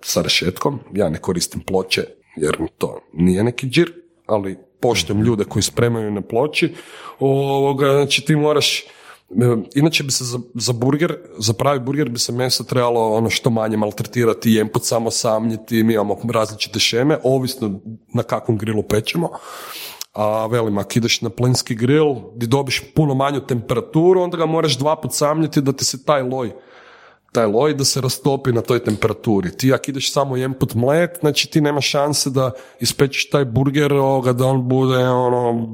sa 0.03 0.21
rešetkom, 0.21 0.79
ja 0.93 1.09
ne 1.09 1.17
koristim 1.17 1.61
ploče 1.61 2.03
jer 2.35 2.59
mi 2.59 2.67
to 2.77 2.99
nije 3.13 3.43
neki 3.43 3.67
džir, 3.67 3.93
ali 4.25 4.57
poštujem 4.79 5.21
ljude 5.21 5.43
koji 5.43 5.63
spremaju 5.63 6.11
na 6.11 6.21
ploči, 6.21 6.73
ovoga, 7.19 7.91
znači 7.91 8.25
ti 8.25 8.35
moraš 8.35 8.83
E, 8.83 8.87
Inače 9.75 10.03
bi 10.03 10.11
se 10.11 10.23
za, 10.23 10.39
za 10.53 10.73
burger, 10.73 11.17
za 11.37 11.53
pravi 11.53 11.79
burger 11.79 12.09
bi 12.09 12.19
se 12.19 12.31
meso 12.31 12.63
trebalo 12.63 13.13
ono 13.13 13.29
što 13.29 13.49
manje 13.49 13.77
maltretirati, 13.77 14.51
jemput 14.51 14.83
samo 14.85 15.11
samljiti, 15.11 15.83
mi 15.83 15.93
imamo 15.93 16.17
različite 16.33 16.79
šeme, 16.79 17.17
ovisno 17.23 17.79
na 18.13 18.23
kakvom 18.23 18.57
grilu 18.57 18.83
pečemo. 18.83 19.29
A 20.13 20.45
velim, 20.45 20.77
ako 20.77 20.91
ideš 20.95 21.21
na 21.21 21.29
plinski 21.29 21.75
grill, 21.75 22.15
gdje 22.35 22.47
dobiš 22.47 22.83
puno 22.95 23.15
manju 23.15 23.39
temperaturu, 23.39 24.21
onda 24.21 24.37
ga 24.37 24.45
moraš 24.45 24.77
dva 24.77 24.95
put 24.95 25.13
samljiti 25.13 25.61
da 25.61 25.73
ti 25.73 25.85
se 25.85 26.05
taj 26.05 26.21
loj 26.21 26.53
taj 27.35 27.45
loj 27.51 27.73
da 27.73 27.85
se 27.85 28.01
rastopi 28.01 28.53
na 28.55 28.61
toj 28.61 28.79
temperaturi. 28.83 29.51
Ti 29.51 29.73
ako 29.73 29.91
ideš 29.91 30.11
samo 30.13 30.37
jedan 30.37 30.53
put 30.53 30.73
mlet, 30.73 31.17
znači 31.19 31.51
ti 31.51 31.61
nema 31.61 31.81
šanse 31.81 32.29
da 32.29 32.51
ispečeš 32.79 33.29
taj 33.29 33.45
burger, 33.45 33.93
ovoga, 33.93 34.33
da 34.33 34.45
on 34.45 34.67
bude 34.69 34.97
ono, 34.97 35.73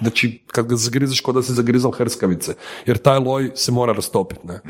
znači 0.00 0.44
kad 0.46 0.66
ga 0.66 0.76
zagrizeš 0.76 1.20
kod 1.20 1.34
da 1.34 1.42
si 1.42 1.52
zagrizal 1.52 1.90
hrskavice, 1.90 2.54
jer 2.86 2.98
taj 2.98 3.18
loj 3.18 3.50
se 3.54 3.72
mora 3.72 3.92
rastopiti, 3.92 4.46
ne. 4.46 4.60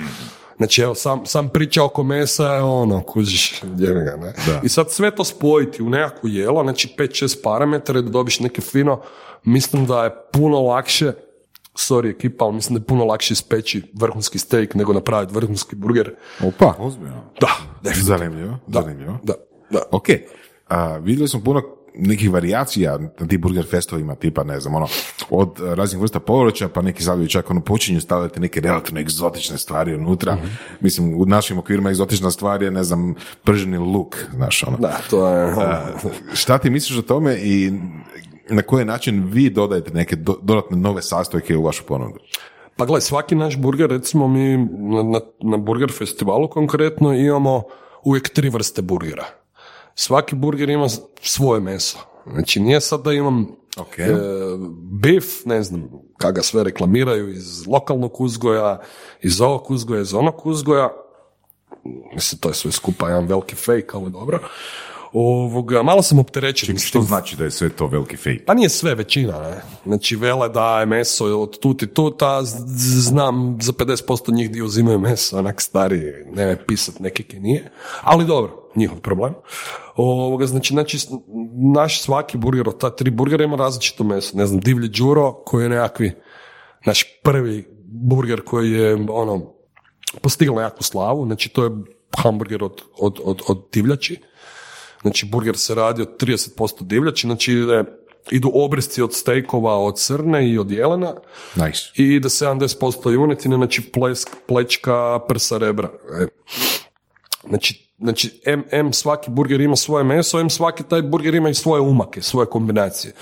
Znači, 0.57 0.82
evo, 0.82 0.95
sam, 0.95 1.26
sam 1.26 1.49
priča 1.49 1.85
oko 1.85 2.03
mesa 2.03 2.47
je 2.55 2.62
ono, 2.62 3.03
kužiš, 3.03 3.62
ga, 4.05 4.16
ne. 4.16 4.35
I 4.62 4.68
sad 4.68 4.91
sve 4.91 5.11
to 5.11 5.24
spojiti 5.24 5.82
u 5.82 5.91
nekakvu 5.91 6.28
jelo, 6.28 6.62
znači 6.62 6.95
5-6 6.99 7.43
parametara 7.43 8.01
da 8.01 8.11
dobiš 8.11 8.41
neke 8.41 8.61
fino, 8.61 9.01
mislim 9.45 9.87
da 9.87 10.05
je 10.05 10.14
puno 10.32 10.61
lakše 10.61 11.12
sorry 11.74 12.10
ekipa, 12.10 12.44
ali 12.44 12.54
mislim 12.54 12.74
da 12.74 12.82
je 12.82 12.86
puno 12.86 13.04
lakše 13.04 13.32
ispeći 13.32 13.82
vrhunski 13.94 14.38
steak 14.38 14.74
nego 14.74 14.92
napraviti 14.92 15.34
vrhunski 15.34 15.76
burger. 15.76 16.14
Opa, 16.42 16.74
Da, 17.40 17.48
definitivno. 17.82 18.18
zanimljivo, 18.18 18.58
Da, 18.66 18.82
zanimljivo. 18.82 19.18
da, 19.22 19.34
da. 19.70 19.82
Ok, 19.90 20.06
a, 20.68 20.96
vidjeli 20.96 21.28
smo 21.28 21.40
puno 21.40 21.62
nekih 21.96 22.30
varijacija 22.30 22.98
na 23.20 23.26
tim 23.28 23.40
burger 23.40 23.66
festovima, 23.70 24.14
tipa, 24.14 24.44
ne 24.44 24.60
znam, 24.60 24.74
ono, 24.74 24.86
od 25.30 25.58
raznih 25.60 26.02
vrsta 26.02 26.20
povrća, 26.20 26.68
pa 26.68 26.82
neki 26.82 27.02
zaviju 27.02 27.28
čak 27.28 27.50
ono 27.50 27.60
počinju 27.60 28.00
stavljati 28.00 28.40
neke 28.40 28.60
relativno 28.60 29.00
egzotične 29.00 29.58
stvari 29.58 29.94
unutra. 29.94 30.34
Mhm. 30.34 30.46
Mislim, 30.80 31.14
u 31.20 31.26
našim 31.26 31.58
okvirima 31.58 31.90
egzotična 31.90 32.30
stvar 32.30 32.62
je, 32.62 32.70
ne 32.70 32.84
znam, 32.84 33.14
prženi 33.44 33.78
luk, 33.78 34.16
znaš, 34.34 34.62
ono. 34.62 34.76
Da, 34.76 34.98
to 35.10 35.28
je... 35.28 35.44
ono, 35.44 35.78
Šta 36.32 36.58
ti 36.58 36.70
misliš 36.70 36.98
o 36.98 37.02
tome 37.02 37.36
i 37.36 37.72
na 38.51 38.62
koji 38.62 38.84
način 38.84 39.24
vi 39.32 39.51
dodajete 39.51 39.90
neke 39.95 40.16
do- 40.16 40.38
dodatne 40.42 40.76
nove 40.76 41.03
sastojke 41.03 41.57
u 41.57 41.62
vašu 41.62 41.84
ponudu? 41.84 42.18
Pa 42.76 42.84
gle, 42.86 43.01
svaki 43.01 43.34
naš 43.34 43.57
burger, 43.59 43.90
recimo 43.90 44.28
mi 44.28 44.57
na, 44.57 45.03
na, 45.03 45.20
na 45.42 45.57
burger 45.57 45.92
festivalu 45.92 46.49
konkretno 46.51 47.12
imamo 47.14 47.62
uvijek 48.05 48.28
tri 48.28 48.49
vrste 48.49 48.82
burgera. 48.82 49.24
Svaki 49.95 50.34
burger 50.36 50.70
ima 50.70 50.86
svoje 51.20 51.61
meso. 51.61 51.99
Znači 52.32 52.61
nije 52.61 52.80
sad 52.80 53.03
da 53.03 53.12
imam 53.12 53.47
Ok. 53.76 53.99
e, 53.99 54.14
bif, 55.03 55.24
ne 55.45 55.62
znam 55.62 55.88
kako 56.18 56.32
ga 56.32 56.42
sve 56.42 56.64
reklamiraju 56.64 57.28
iz 57.30 57.66
lokalnog 57.66 58.20
uzgoja, 58.20 58.80
iz 59.22 59.40
ovog 59.40 59.70
uzgoja, 59.70 60.01
iz 60.01 60.14
onog 60.14 60.47
uzgoja. 60.47 60.88
Mislim, 62.14 62.38
to 62.40 62.49
je 62.49 62.55
sve 62.55 62.72
skupa 62.72 63.09
jedan 63.09 63.26
veliki 63.26 63.55
fake, 63.57 63.86
ali 63.92 64.11
dobro. 64.11 64.38
Ovoga, 65.14 65.82
malo 65.82 66.02
sam 66.02 66.18
opterećen. 66.18 66.78
s 66.78 66.84
Što 66.84 67.00
znači 67.02 67.36
da 67.36 67.44
je 67.44 67.50
sve 67.50 67.68
to 67.68 67.86
veliki 67.86 68.16
fake? 68.16 68.44
Pa 68.46 68.54
nije 68.54 68.68
sve, 68.68 68.94
većina, 68.94 69.40
ne. 69.40 69.62
Znači, 69.86 70.16
vele 70.16 70.48
da 70.48 70.80
je 70.80 70.86
meso 70.86 71.26
od 71.26 71.58
tut 71.58 71.82
i 71.82 71.86
tuta, 71.86 72.42
z- 72.44 72.64
z- 72.66 73.00
znam 73.08 73.58
za 73.60 73.72
50% 73.72 74.32
njih 74.32 74.50
gdje 74.50 74.62
uzimaju 74.62 74.98
meso, 74.98 75.38
onak 75.38 75.60
stari, 75.60 76.00
ne 76.32 76.64
pisat 76.66 77.00
neki 77.00 77.22
ki 77.22 77.40
nije. 77.40 77.70
Ali 78.02 78.26
dobro, 78.26 78.70
njihov 78.76 79.00
problem. 79.00 79.34
Ovoga, 79.96 80.46
znači, 80.46 80.72
znači, 80.72 80.98
naš 81.74 82.02
svaki 82.02 82.38
burger 82.38 82.68
od 82.68 82.78
ta 82.78 82.90
tri 82.90 83.10
burgera 83.10 83.44
ima 83.44 83.56
različito 83.56 84.04
meso. 84.04 84.36
Ne 84.36 84.46
znam, 84.46 84.60
divlji 84.60 84.88
đuro, 84.88 85.32
koji 85.32 85.62
je 85.64 85.68
nekakvi, 85.68 86.12
naš 86.86 87.04
prvi 87.22 87.64
burger 87.86 88.40
koji 88.40 88.72
je, 88.72 89.06
ono, 89.08 89.52
postigao 90.22 90.56
nekakvu 90.56 90.82
slavu, 90.82 91.26
znači 91.26 91.48
to 91.48 91.64
je 91.64 91.70
hamburger 92.16 92.64
od, 92.64 92.82
od, 92.98 93.20
od, 93.24 93.42
od 93.48 93.64
divljači. 93.72 94.20
Znači, 95.05 95.26
burger 95.26 95.57
se 95.57 95.74
radi 95.74 96.02
od 96.02 96.22
30% 96.22 96.82
divljači, 96.82 97.26
znači 97.26 97.52
ide, 97.52 97.84
idu 98.30 98.50
obresci 98.55 99.02
od 99.02 99.14
stejkova 99.14 99.78
od 99.78 99.98
crne 99.98 100.48
i 100.50 100.59
od 100.59 100.70
jelena 100.70 101.14
Nice. 101.55 101.80
i 101.96 102.02
ide 102.02 102.28
70% 102.28 103.11
junetine, 103.11 103.57
znači 103.57 103.82
plesk, 103.82 104.28
plečka, 104.46 105.18
prsa, 105.28 105.59
rebra. 105.59 105.90
E. 106.20 106.26
Znači, 107.49 107.95
znači 107.99 108.40
M, 108.45 108.64
M 108.70 108.92
svaki 108.92 109.30
burger 109.30 109.61
ima 109.61 109.76
svoje 109.76 110.05
meso, 110.05 110.40
M 110.40 110.51
svaki 110.51 110.82
taj 110.82 111.03
burger 111.03 111.34
ima 111.34 111.49
i 111.49 111.55
svoje 111.55 111.80
umake, 111.80 112.22
svoje 112.22 112.47
kombinacije. 112.47 113.12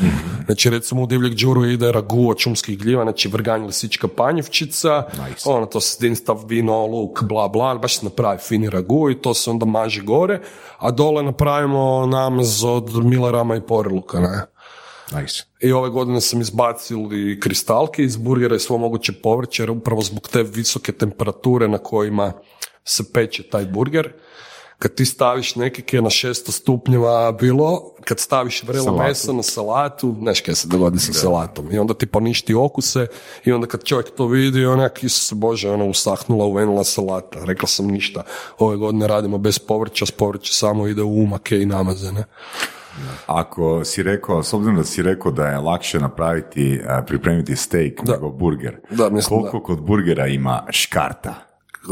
Znači, 0.47 0.71
recimo 0.71 1.03
u 1.03 1.07
divljeg 1.07 1.35
džuru 1.35 1.67
ide 1.67 1.93
ragu 1.93 2.31
od 2.31 2.39
šumskih 2.39 2.79
gljiva, 2.79 3.03
znači 3.03 3.29
vrganj, 3.29 3.67
lisička, 3.67 4.09
panjevčica, 4.09 5.03
ono, 5.45 5.67
to 5.67 5.81
se 5.81 5.97
dinstav, 6.01 6.45
vino, 6.47 6.87
luk, 6.87 7.23
bla, 7.23 7.49
bla, 7.49 7.75
baš 7.75 7.99
se 7.99 8.05
napravi 8.05 8.39
fini 8.39 8.71
ragu 8.71 9.11
i 9.11 9.21
to 9.21 9.35
se 9.35 9.51
onda 9.51 9.67
maže 9.67 10.03
gore, 10.03 10.41
a 10.79 10.91
dole 10.91 11.23
napravimo 11.23 12.07
namaz 12.07 12.65
od 12.65 13.05
milerama 13.05 13.57
i 13.57 13.61
poriluka, 13.61 14.21
ne? 14.21 14.43
Nice. 15.21 15.43
I 15.61 15.73
ove 15.73 15.89
godine 15.89 16.21
sam 16.21 16.41
izbacili 16.41 17.41
kristalke 17.41 18.03
iz 18.03 18.17
burgera 18.17 18.57
i 18.57 18.59
svo 18.59 18.79
moguće 18.79 19.13
povrće, 19.13 19.71
upravo 19.71 20.03
zbog 20.03 20.29
te 20.29 20.43
visoke 20.43 20.93
temperature 20.93 21.69
na 21.69 21.79
kojima 21.79 22.33
se 22.85 23.13
peče 23.13 23.43
taj 23.43 23.65
burger. 23.67 24.13
kad 24.79 24.95
ti 24.95 25.05
staviš 25.05 25.57
nekike 25.57 26.03
na 26.03 26.11
600 26.11 26.51
stupnjeva 26.51 27.33
bilo, 27.33 27.95
kad 28.05 28.19
staviš 28.19 28.63
vrelo 28.63 28.85
Salatu. 28.85 29.03
meso 29.03 29.33
na 29.33 29.43
salatu, 29.43 30.17
znaš 30.19 30.41
kaj 30.41 30.55
se 30.55 30.69
dogodi 30.69 30.99
sa 30.99 31.13
salatom. 31.13 31.73
I 31.73 31.79
onda 31.79 31.95
ti 31.95 32.07
poništi 32.07 32.55
okuse 32.55 33.07
i 33.45 33.53
onda 33.53 33.67
kad 33.67 33.85
čovjek 33.85 34.11
to 34.11 34.27
vidi, 34.27 34.65
onak, 34.67 35.05
Isuse 35.05 35.35
Bože, 35.35 35.71
ona 35.71 35.85
usahnula, 35.85 36.45
uvenula 36.45 36.85
salata. 36.85 37.39
Rekla 37.45 37.69
sam 37.69 37.87
ništa, 37.87 38.23
ove 38.59 38.77
godine 38.77 39.07
radimo 39.07 39.39
bez 39.39 39.59
povrća, 39.59 40.07
s 40.07 40.11
povrća 40.11 40.53
samo 40.53 40.87
ide 40.87 41.03
u 41.03 41.15
umake 41.15 41.63
i 41.63 41.67
namaze, 41.67 42.13
ne? 42.13 42.25
Ako 43.27 43.85
si 43.85 44.03
rekao, 44.03 44.43
s 44.43 44.53
obzirom 44.53 44.77
da 44.77 44.85
si 44.85 45.03
rekao 45.03 45.33
da 45.33 45.47
je 45.47 45.59
lakše 45.59 46.01
napraviti, 46.01 46.81
pripremiti 47.07 47.57
steak 47.57 47.93
Da. 48.05 48.13
nego 48.13 48.31
burger, 48.31 48.81
Da, 48.91 49.09
mislim 49.11 49.41
koliko 49.41 49.63
kod 49.63 49.81
burgera 49.81 50.27
ima 50.27 50.67
škarta? 50.71 51.35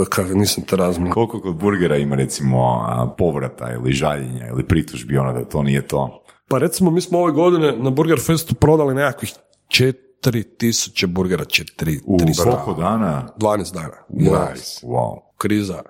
Kako 0.08 0.34
nisam 0.34 0.64
te 0.64 0.76
razumio. 0.76 1.12
Koliko 1.12 1.40
kod 1.40 1.54
burgera 1.54 1.96
ima 1.96 2.16
recimo 2.16 2.86
povrata 3.18 3.72
ili 3.72 3.92
žaljenja 3.92 4.48
ili 4.48 4.64
pritužbi 4.64 5.18
ono 5.18 5.32
da 5.32 5.44
to 5.44 5.62
nije 5.62 5.88
to? 5.88 6.24
Pa 6.48 6.58
recimo, 6.58 6.90
mi 6.90 7.00
smo 7.00 7.18
ove 7.18 7.32
godine 7.32 7.76
na 7.76 7.90
Burger 7.90 8.20
Festu 8.20 8.54
prodali 8.54 8.94
nekakvih 8.94 9.32
4000 9.68 11.06
burgera, 11.06 11.44
4, 11.44 12.00
U 12.04 12.18
300, 12.18 12.44
koliko 12.44 12.74
dana? 12.74 13.28
12 13.38 13.74
dana. 13.74 13.96
Nice. 14.08 14.86
Wow. 14.86 15.18
Kriza. 15.36 15.82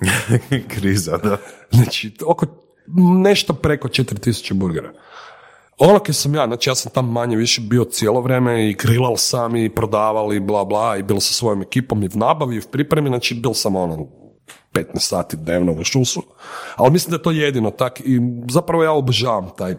Kriza, 0.74 1.16
da. 1.16 1.36
Znači, 1.70 2.16
oko 2.26 2.46
nešto 3.22 3.52
preko 3.52 3.88
4000 3.88 4.52
burgera. 4.52 4.92
Kaj 5.82 6.14
sam 6.14 6.34
ja, 6.34 6.46
znači 6.46 6.70
ja 6.70 6.74
sam 6.74 6.92
tam 6.92 7.12
manje 7.12 7.36
više 7.36 7.60
bio 7.60 7.84
cijelo 7.84 8.20
vrijeme 8.20 8.68
i 8.68 8.74
grilal 8.74 9.16
sam 9.16 9.56
i 9.56 9.68
prodavali 9.68 10.40
bla 10.40 10.64
bla 10.64 10.96
i 10.96 11.02
bil 11.02 11.20
sa 11.20 11.32
svojom 11.32 11.62
ekipom 11.62 12.02
i 12.02 12.08
v 12.08 12.16
nabavi 12.16 12.56
i 12.56 12.60
v 12.60 12.66
pripremi, 12.70 13.08
znači 13.08 13.34
bil 13.34 13.52
sam 13.54 13.76
ono 13.76 14.06
15 14.72 14.84
sati 14.98 15.36
dnevno 15.36 15.72
u 15.72 15.84
šusu. 15.84 16.22
Ali 16.76 16.90
mislim 16.92 17.10
da 17.10 17.16
je 17.16 17.22
to 17.22 17.30
jedino 17.30 17.70
tak 17.70 18.00
i 18.00 18.20
zapravo 18.48 18.84
ja 18.84 18.92
obožavam 18.92 19.50
taj 19.58 19.74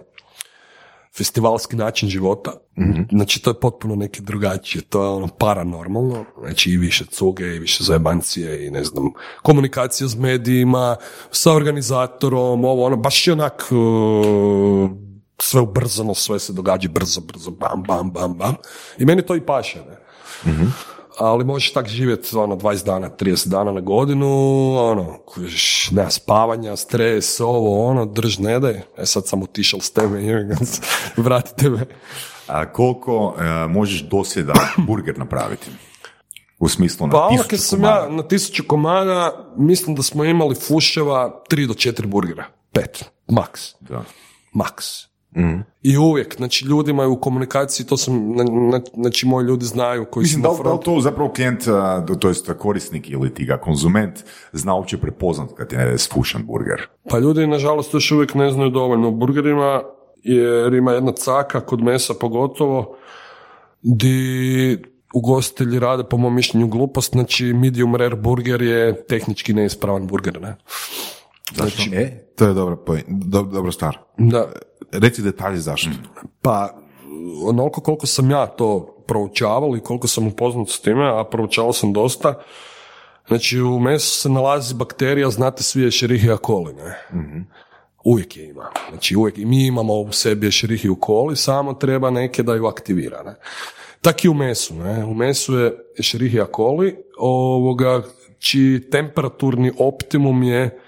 festivalski 1.18 1.76
način 1.76 2.10
života. 2.10 2.52
Znači 3.12 3.42
to 3.42 3.50
je 3.50 3.60
potpuno 3.60 3.96
neki 3.96 4.22
drugačije, 4.22 4.82
to 4.82 5.04
je 5.04 5.10
ono 5.10 5.28
paranormalno, 5.28 6.26
znači 6.40 6.72
i 6.72 6.78
više 6.78 7.06
cuge 7.06 7.46
i 7.46 7.60
više 7.60 7.84
zajebancije 7.84 8.68
i 8.68 8.72
ne 8.72 8.84
znam, 8.84 9.12
komunikacija 9.42 10.08
s 10.08 10.16
medijima, 10.16 10.96
sa 11.32 11.54
organizatorom, 11.54 12.66
ovo 12.66 12.86
ono, 12.86 12.96
baš 12.96 13.28
je 13.28 13.34
onak 13.34 13.68
uh, 13.72 14.92
sve 15.42 15.62
ubrzano, 15.62 16.14
sve 16.14 16.40
se 16.40 16.54
događa 16.54 16.90
brzo, 16.90 17.22
brzo, 17.22 17.52
bam, 17.52 17.84
bam, 17.88 18.12
bam, 18.12 18.34
bam. 18.34 18.56
I 18.98 19.06
meni 19.06 19.22
to 19.22 19.36
i 19.36 19.42
paše, 19.42 19.80
ne? 19.80 20.04
ali 21.18 21.44
možeš 21.44 21.74
tak 21.74 21.88
živjeti 21.88 22.38
ono 22.38 22.56
20 22.56 22.86
dana, 22.86 23.10
30 23.10 23.48
dana 23.48 23.72
na 23.72 23.80
godinu, 23.80 24.28
ono, 24.78 25.18
kužiš, 25.26 25.92
nema 25.92 26.10
spavanja, 26.10 26.76
stres, 26.76 27.40
ovo, 27.40 27.88
ono, 27.88 28.06
drž 28.06 28.38
ne 28.38 28.60
daj. 28.60 28.82
E 28.98 29.06
sad 29.06 29.28
sam 29.28 29.44
otišao 29.44 29.80
s 29.80 29.92
tebe, 29.92 30.20
vratite 31.18 31.70
me. 31.70 31.86
A 32.48 32.72
koliko 32.72 33.36
e, 33.40 33.68
možeš 33.68 34.02
dosljeda 34.02 34.54
burger 34.88 35.20
napraviti? 35.20 35.72
U 36.60 36.70
smislu 36.70 37.08
na 37.08 37.12
Pa 37.12 37.28
ono 37.28 37.30
tisuću 37.38 37.50
kad 37.50 37.60
sam 37.60 37.80
komada. 37.80 38.04
ja 38.04 38.10
na 38.10 38.28
tisuću 38.28 38.64
komada, 38.68 39.52
mislim 39.58 39.96
da 39.96 40.04
smo 40.04 40.24
imali 40.24 40.56
fuševa 40.56 41.44
3 41.50 41.68
do 41.68 41.74
4 41.74 42.06
burgera. 42.06 42.46
Pet, 42.72 43.06
maks. 43.28 43.62
Da. 43.80 44.04
Maks. 44.54 45.13
I 45.82 45.98
uvijek, 45.98 46.36
znači 46.36 46.66
ljudima 46.66 47.04
je 47.04 47.10
u 47.10 47.22
komunikaciji, 47.22 47.86
to 47.86 47.98
sam, 47.98 48.36
na- 48.36 48.44
na- 48.44 48.82
znači 48.94 49.26
moji 49.28 49.46
ljudi 49.46 49.66
znaju 49.66 50.06
koji 50.06 50.24
Mislim, 50.24 50.44
su 50.44 50.64
da 50.64 50.70
da 50.70 50.74
li 50.74 50.80
to 50.84 51.00
zapravo 51.02 51.30
klijent, 51.32 51.64
to 52.20 52.28
jest 52.28 52.52
korisnik 52.60 53.10
ili 53.10 53.34
ti 53.34 53.46
ga 53.46 53.58
konzument 53.58 54.20
zna 54.52 54.76
uopće 54.76 54.98
prepoznat 54.98 55.50
kad 55.58 55.72
je 55.72 55.98
spušan 55.98 56.46
burger? 56.46 56.88
Pa 57.10 57.20
ljudi, 57.20 57.48
nažalost, 57.48 57.94
još 57.94 58.12
uvijek 58.12 58.34
ne 58.36 58.52
znaju 58.52 58.70
dovoljno 58.70 59.08
o 59.08 59.12
burgerima, 59.12 59.82
jer 60.24 60.74
ima 60.74 60.92
jedna 60.92 61.12
caka, 61.12 61.60
kod 61.62 61.82
mesa 61.82 62.14
pogotovo, 62.20 62.96
di 63.82 64.78
ugostitelji 65.14 65.80
rade, 65.80 66.04
po 66.04 66.18
mom 66.18 66.36
mišljenju, 66.36 66.68
glupost, 66.68 67.12
znači 67.14 67.46
medium 67.46 67.96
rare 67.96 68.16
burger 68.16 68.62
je 68.62 69.06
tehnički 69.06 69.54
neispravan 69.54 70.08
burger, 70.08 70.42
ne? 70.42 70.56
Znači, 71.54 71.90
E, 71.94 72.26
to 72.36 72.46
je 72.46 72.54
dobra, 72.54 72.76
poj- 72.78 73.04
do, 73.08 73.42
dobra 73.42 73.72
stvar. 73.72 73.98
da, 74.18 74.52
Reci 74.92 75.22
detalje 75.22 75.58
zašto. 75.58 75.90
pa 76.42 76.70
onoliko 77.46 77.82
koliko 77.82 78.08
sam 78.08 78.32
ja 78.32 78.48
to 78.48 78.80
proučavao 79.08 79.78
i 79.78 79.82
koliko 79.82 80.08
sam 80.08 80.28
upoznat 80.28 80.70
s 80.70 80.82
time, 80.82 81.10
a 81.10 81.24
proučavao 81.24 81.74
sam 81.74 81.94
dosta, 81.94 82.34
znači 83.28 83.60
u 83.60 83.80
mesu 83.80 84.22
se 84.22 84.30
nalazi 84.30 84.76
bakterija, 84.76 85.30
znate 85.30 85.64
svi 85.64 85.88
Escherichia 85.88 86.38
coli, 86.38 86.74
ne? 86.74 86.96
Uvijek 88.06 88.38
je 88.38 88.50
ima. 88.50 88.70
Znači 88.90 89.16
uvijek 89.16 89.38
i 89.38 89.46
mi 89.46 89.66
imamo 89.66 89.94
u 89.94 90.12
sebi 90.12 90.48
Escherichia 90.48 90.92
coli, 91.06 91.36
samo 91.36 91.74
treba 91.74 92.10
neke 92.10 92.44
da 92.44 92.56
ju 92.56 92.66
aktivira, 92.66 93.24
ne? 93.24 93.36
Tak 94.02 94.26
i 94.26 94.30
u 94.30 94.34
mesu, 94.34 94.76
ne? 94.76 95.06
U 95.06 95.14
mesu 95.14 95.56
je 95.56 95.74
Escherichia 96.00 96.48
coli, 96.56 96.96
ovoga, 97.18 98.02
čiji 98.40 98.80
temperaturni 98.82 99.72
optimum 99.80 100.44
je 100.44 100.80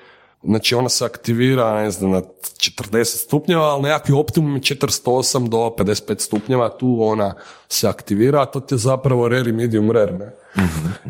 Znači 0.46 0.76
ona 0.76 0.90
se 0.90 1.06
aktivira, 1.06 1.82
ne 1.82 1.92
znam, 1.92 2.12
na 2.12 2.22
40 2.22 3.04
stupnjeva, 3.04 3.64
ali 3.64 3.84
nekakvi 3.84 4.14
optimum 4.14 4.56
je 4.56 4.62
48 4.62 5.50
do 5.50 5.58
55 5.78 6.20
stupnjeva, 6.20 6.78
tu 6.78 6.98
ona 7.02 7.34
se 7.68 7.88
aktivira, 7.88 8.42
a 8.42 8.46
to 8.46 8.60
ti 8.60 8.74
je 8.74 8.78
zapravo 8.78 9.28
rare 9.28 9.50
i 9.50 9.54
medium 9.54 9.92
rare, 9.92 10.14
ne? 10.14 10.32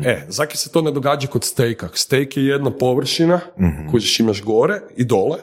E, 0.04 0.26
zaki 0.28 0.56
se 0.56 0.72
to 0.72 0.82
ne 0.82 0.90
događa 0.90 1.28
kod 1.28 1.44
stejka? 1.44 1.88
Steak 1.94 2.36
je 2.36 2.46
jedna 2.46 2.70
površina 2.70 3.40
koju 3.90 4.02
imaš 4.20 4.42
gore 4.42 4.80
i 4.96 5.04
dole, 5.04 5.38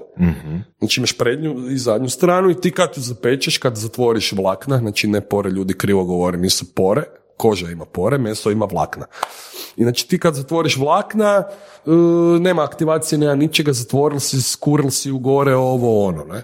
znači 0.79 0.99
imaš 0.99 1.17
prednju 1.17 1.69
i 1.69 1.77
zadnju 1.77 2.09
stranu 2.09 2.49
i 2.49 2.61
ti 2.61 2.71
kad 2.71 2.89
ju 2.95 3.01
zapečeš, 3.01 3.57
kad 3.57 3.75
zatvoriš 3.75 4.31
vlakna, 4.31 4.77
znači 4.77 5.07
ne 5.07 5.21
pore, 5.21 5.49
ljudi 5.49 5.73
krivo 5.73 6.03
govore, 6.03 6.37
nisu 6.37 6.75
pore, 6.75 7.03
koža 7.37 7.69
ima 7.69 7.85
pore, 7.85 8.17
meso 8.17 8.51
ima 8.51 8.65
vlakna. 8.65 9.05
I 9.75 9.83
znači 9.83 10.07
ti 10.07 10.19
kad 10.19 10.35
zatvoriš 10.35 10.77
vlakna, 10.77 11.43
e, 11.85 11.89
nema 12.39 12.63
aktivacije, 12.63 13.19
nema 13.19 13.35
ničega, 13.35 13.73
zatvorili 13.73 14.19
si, 14.19 14.41
skurili 14.41 14.91
si 14.91 15.11
u 15.11 15.19
gore 15.19 15.55
ovo 15.55 16.05
ono, 16.05 16.23
ne? 16.23 16.41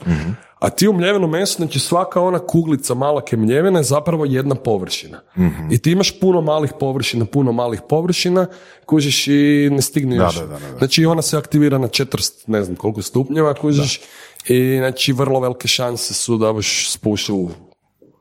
A 0.59 0.69
ti 0.69 0.87
u 0.87 0.93
mljeveno 0.93 1.27
meso, 1.27 1.55
znači 1.57 1.79
svaka 1.79 2.21
ona 2.21 2.39
kuglica 2.39 2.93
malake 2.93 3.37
mljevene 3.37 3.79
je 3.79 3.83
zapravo 3.83 4.25
jedna 4.25 4.55
površina. 4.55 5.21
I 5.71 5.77
ti 5.77 5.91
imaš 5.91 6.19
puno 6.19 6.41
malih 6.41 6.71
površina, 6.79 7.25
puno 7.25 7.51
malih 7.51 7.81
površina, 7.89 8.47
kužiš 8.85 9.27
i 9.27 9.69
ne 9.71 9.81
stigne 9.81 10.15
još. 10.15 10.35
da, 10.35 10.41
da, 10.41 10.47
da, 10.47 10.59
da. 10.71 10.77
Znači 10.77 11.05
ona 11.05 11.21
se 11.21 11.37
aktivira 11.37 11.77
na 11.77 11.87
400, 11.87 12.43
ne 12.47 12.63
znam 12.63 12.75
koliko 12.75 13.01
stupnjeva, 13.01 13.53
kužiš, 13.53 14.01
i 14.47 14.77
znači 14.77 15.13
vrlo 15.13 15.39
velike 15.39 15.67
šanse 15.67 16.13
su 16.13 16.37
da 16.37 16.53
boš 16.53 16.91
spušao 16.91 17.49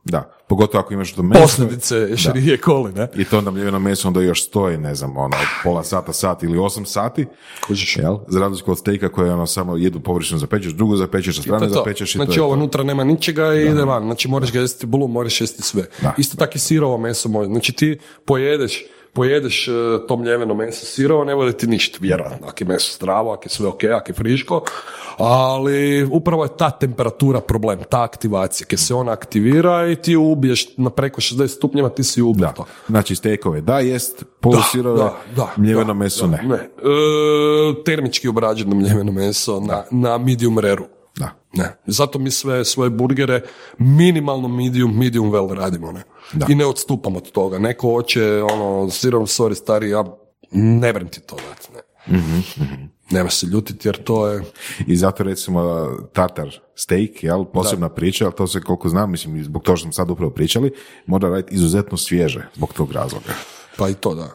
Da, 0.09 0.33
pogotovo 0.47 0.81
ako 0.81 0.95
imaš 0.95 1.13
to 1.13 1.23
meso. 1.23 1.43
posljedice 1.43 2.09
Escherichia 2.13 2.57
coli, 2.65 2.93
ne? 2.93 3.09
I 3.17 3.25
to 3.25 3.39
onda 3.39 3.51
mljeveno 3.51 3.79
meso 3.79 4.09
onda 4.09 4.21
još 4.21 4.45
stoji, 4.45 4.77
ne 4.79 4.95
znam, 4.95 5.17
ono, 5.17 5.37
pola 5.65 5.85
sata, 5.85 6.13
sat 6.13 6.43
ili 6.43 6.59
osam 6.59 6.87
sati. 6.87 7.27
Kužiš. 7.67 7.97
Jel? 7.97 8.19
Za 8.29 8.41
razliku 8.41 8.71
od 8.71 8.79
stejka 8.79 9.09
koje 9.09 9.33
ono 9.33 9.47
samo 9.47 9.77
jednu 9.77 10.01
površinu 10.01 10.39
zapečeš, 10.39 10.73
drugu 10.73 10.97
zapečeš, 10.97 11.37
sa 11.37 11.43
strane 11.43 11.69
zapečeš 11.69 12.15
i 12.15 12.19
znači 12.19 12.29
to 12.33 12.41
je 12.41 12.43
ovo 12.43 12.53
unutra 12.53 12.83
nema 12.83 13.05
ničega 13.05 13.55
i 13.55 13.67
ide 13.67 13.85
van. 13.85 14.03
Znači 14.03 14.29
moraš 14.29 14.53
ga 14.53 14.61
jesti 14.61 14.87
bulu, 14.87 15.09
moraš 15.09 15.41
jesti 15.41 15.63
sve. 15.63 15.85
Da. 16.03 16.15
Isto 16.19 16.37
tako 16.37 16.53
i 16.55 16.59
sirovo 16.59 16.99
meso 16.99 17.29
može. 17.29 17.49
Znači 17.49 17.73
ti 17.73 17.99
pojedeš 18.25 18.85
pojedeš 19.13 19.69
e, 19.69 19.73
to 20.09 20.17
mljeveno 20.17 20.55
meso 20.55 20.87
sirovo, 20.87 21.25
ne 21.25 21.35
bude 21.35 21.53
ti 21.53 21.67
ništa, 21.67 21.99
vjerojatno, 22.01 22.47
ako 22.47 22.57
je 22.61 22.67
meso 22.67 22.93
zdravo, 22.97 23.33
ako 23.33 23.45
je 23.45 23.51
sve 23.51 23.67
ok, 23.67 23.85
ako 23.85 24.11
je 24.11 24.15
friško, 24.15 24.65
ali 25.19 26.05
upravo 26.05 26.45
je 26.45 26.57
ta 26.57 26.71
temperatura 26.71 27.41
problem, 27.41 27.79
ta 27.91 28.03
aktivacija, 28.03 28.67
kad 28.67 28.79
se 28.79 28.95
ona 28.95 29.13
aktivira 29.13 29.87
i 29.87 29.97
ti 29.97 30.17
ubiješ 30.17 30.77
na 30.77 30.91
preko 30.91 31.21
60 31.21 31.49
stupnjeva, 31.49 31.89
ti 31.89 32.05
si 32.05 32.23
ubio 32.23 32.53
to. 32.57 32.65
Znači 32.89 33.15
stejkove 33.15 33.61
da 33.61 33.79
jest, 33.79 34.25
polusirove, 34.41 35.11
mljeveno 35.57 35.85
da, 35.85 35.95
meso 35.95 36.27
ne. 36.27 36.39
E, 36.39 36.69
termički 37.85 38.29
obrađeno 38.29 38.75
mljeveno 38.75 39.13
meso 39.13 39.61
na, 39.61 39.85
na 39.91 40.19
medium 40.19 40.59
reru. 40.59 40.85
Da. 41.53 41.63
Ne. 41.63 41.77
Zato 41.87 42.19
mi 42.19 42.31
sve 42.31 42.65
svoje 42.65 42.91
burgere 42.91 43.43
minimalno 43.79 44.49
medium, 44.49 44.99
medium 44.99 45.31
well 45.31 45.55
radimo. 45.55 45.93
Ne? 45.93 46.03
I 46.49 46.55
ne 46.55 46.67
odstupam 46.67 47.17
od 47.17 47.31
toga. 47.31 47.59
Neko 47.59 47.91
hoće, 47.91 48.43
ono, 48.43 48.91
sirom, 48.91 49.27
sorry, 49.27 49.55
stari, 49.55 49.91
ja 49.91 50.05
ne 50.53 50.93
vrem 50.93 51.09
ti 51.09 51.21
to 51.21 51.37
dati. 51.49 51.69
Ne. 51.75 51.81
Nema 53.11 53.31
se 53.31 53.47
ljutiti 53.47 53.89
jer 53.89 54.03
to 54.05 54.29
je... 54.29 54.43
I 54.87 54.97
zato 54.97 55.23
recimo 55.23 55.87
tartar 56.13 56.61
steak, 56.75 57.23
jel, 57.23 57.45
posebna 57.45 57.89
priča, 57.89 58.25
ali 58.25 58.35
to 58.35 58.47
se 58.47 58.61
koliko 58.61 58.89
znam, 58.89 59.11
mislim, 59.11 59.45
zbog 59.45 59.63
toga 59.63 59.77
što 59.77 59.83
smo 59.83 59.93
sad 59.93 60.11
upravo 60.11 60.31
pričali, 60.31 60.73
mora 61.07 61.29
raditi 61.29 61.55
izuzetno 61.55 61.99
svježe 61.99 62.49
zbog 62.55 62.73
tog 62.73 62.93
razloga. 62.93 63.33
Pa 63.77 63.89
i 63.89 63.95
to 63.95 64.15
da. 64.15 64.29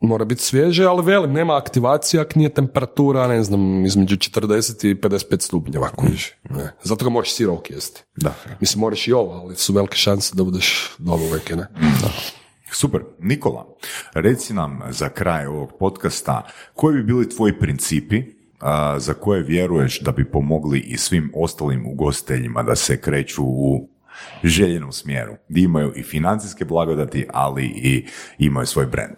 Mora 0.00 0.24
biti 0.24 0.42
svježe, 0.42 0.84
ali 0.84 1.04
velim, 1.04 1.32
nema 1.32 1.56
aktivacija 1.56 2.22
ako 2.22 2.38
nije 2.38 2.54
temperatura, 2.54 3.28
ne 3.28 3.42
znam, 3.42 3.84
između 3.84 4.16
40 4.16 4.90
i 4.90 4.94
55 4.94 5.40
stupnjeva, 5.40 5.88
kužiš. 5.88 6.32
Ne. 6.50 6.72
Zato 6.82 7.04
ga 7.04 7.10
možeš 7.10 7.34
sirovog 7.34 7.70
jesti. 7.70 8.02
Da. 8.16 8.34
Mislim, 8.60 8.80
moraš 8.80 9.08
i 9.08 9.12
ovo, 9.12 9.32
ali 9.32 9.56
su 9.56 9.72
velike 9.72 9.96
šanse 9.96 10.34
da 10.36 10.44
budeš 10.44 10.94
dobro 10.98 11.26
veke, 11.32 11.56
ne? 11.56 11.66
Da. 11.80 12.10
Super. 12.72 13.00
Nikola, 13.18 13.66
reci 14.14 14.54
nam 14.54 14.80
za 14.90 15.08
kraj 15.08 15.46
ovog 15.46 15.72
podcasta 15.78 16.42
koji 16.74 16.96
bi 16.96 17.02
bili 17.02 17.28
tvoji 17.28 17.58
principi 17.58 18.22
a, 18.60 18.98
za 18.98 19.14
koje 19.14 19.42
vjeruješ 19.42 20.00
da 20.00 20.12
bi 20.12 20.30
pomogli 20.30 20.78
i 20.78 20.96
svim 20.96 21.32
ostalim 21.34 21.86
ugostiteljima 21.86 22.62
da 22.62 22.76
se 22.76 23.00
kreću 23.00 23.42
u 23.44 23.88
željenom 24.44 24.92
smjeru, 24.92 25.36
gdje 25.48 25.62
imaju 25.62 25.92
i 25.96 26.02
financijske 26.02 26.64
blagodati, 26.64 27.26
ali 27.32 27.64
i 27.64 28.06
imaju 28.38 28.66
svoj 28.66 28.86
brand. 28.86 29.16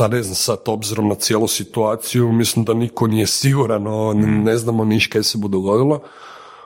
Pa 0.00 0.08
ne 0.08 0.22
znam 0.22 0.34
sad, 0.34 0.58
obzirom 0.66 1.08
na 1.08 1.14
cijelu 1.14 1.48
situaciju, 1.48 2.32
mislim 2.32 2.64
da 2.64 2.74
niko 2.74 3.06
nije 3.06 3.26
siguran, 3.26 3.86
o, 3.86 4.12
ne 4.14 4.56
znamo 4.56 4.84
niš 4.84 5.06
kaj 5.06 5.22
se 5.22 5.38
bude 5.38 5.52
dogodilo. 5.52 6.00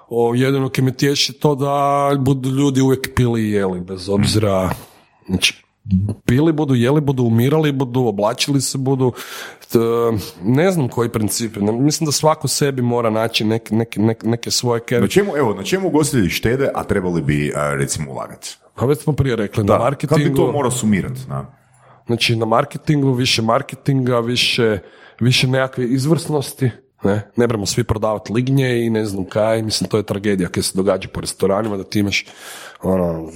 O, 0.08 0.34
jedino 0.34 0.68
ki 0.68 0.82
me 0.82 0.92
tješi 0.92 1.32
to 1.32 1.54
da 1.54 1.74
budu 2.18 2.48
ljudi 2.50 2.80
uvijek 2.80 3.14
pili 3.14 3.42
i 3.42 3.50
jeli, 3.50 3.80
bez 3.80 4.08
obzira, 4.08 4.70
znači, 5.28 5.64
pili 6.24 6.52
budu, 6.52 6.74
jeli 6.74 7.00
budu, 7.00 7.22
umirali 7.24 7.72
budu, 7.72 8.00
oblačili 8.00 8.60
se 8.60 8.78
budu, 8.78 9.12
t- 9.72 9.78
ne 10.42 10.70
znam 10.70 10.88
koji 10.88 11.08
principi, 11.08 11.60
ne- 11.60 11.72
mislim 11.72 12.06
da 12.06 12.12
svako 12.12 12.48
sebi 12.48 12.82
mora 12.82 13.10
naći 13.10 13.44
neke, 13.44 13.74
neke, 13.74 14.00
neke, 14.00 14.26
neke 14.26 14.50
svoje 14.50 14.80
Na 14.80 14.86
kere. 14.86 15.08
čemu, 15.08 15.36
evo, 15.36 15.54
na 15.54 15.62
čemu 15.62 15.88
ugostitelji 15.88 16.30
štede, 16.30 16.70
a 16.74 16.84
trebali 16.84 17.22
bi, 17.22 17.52
recimo, 17.56 18.12
ulagati? 18.12 18.56
Pa 18.74 18.86
već 18.86 18.98
smo 18.98 19.12
prije 19.12 19.36
rekli, 19.36 19.64
na 19.64 19.72
Kad 19.72 19.78
bi 19.78 19.84
marketingu, 19.84 20.36
to 20.36 20.52
morao 20.52 20.70
sumirati? 20.70 21.20
Da. 21.28 21.63
Znači 22.06 22.36
na 22.36 22.46
marketingu, 22.46 23.12
više 23.12 23.42
marketinga, 23.42 24.18
više, 24.18 24.78
više 25.20 25.46
nekakve 25.46 25.84
izvrsnosti, 25.84 26.70
ne, 27.04 27.30
ne 27.36 27.46
bremo 27.46 27.66
svi 27.66 27.84
prodavati 27.84 28.32
lignje 28.32 28.86
i 28.86 28.90
ne 28.90 29.06
znam 29.06 29.24
kaj, 29.24 29.62
mislim 29.62 29.90
to 29.90 29.96
je 29.96 30.02
tragedija 30.02 30.48
kad 30.48 30.64
se 30.64 30.72
događa 30.74 31.08
po 31.08 31.20
restoranima 31.20 31.76
da 31.76 31.84
ti 31.84 31.98
imaš 31.98 32.26
ono, 32.82 33.30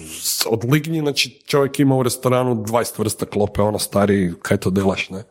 od 0.47 0.65
lignji, 0.73 1.01
znači 1.01 1.43
čovjek 1.47 1.81
ima 1.81 1.97
u 1.97 2.03
restoranu 2.03 2.55
20 2.55 2.99
vrsta 2.99 3.27
klope, 3.27 3.63
ono 3.63 3.79
stari, 3.79 4.35
kaj 4.43 4.57
to 4.57 4.71
delaš, 4.71 5.11
ne. 5.11 5.25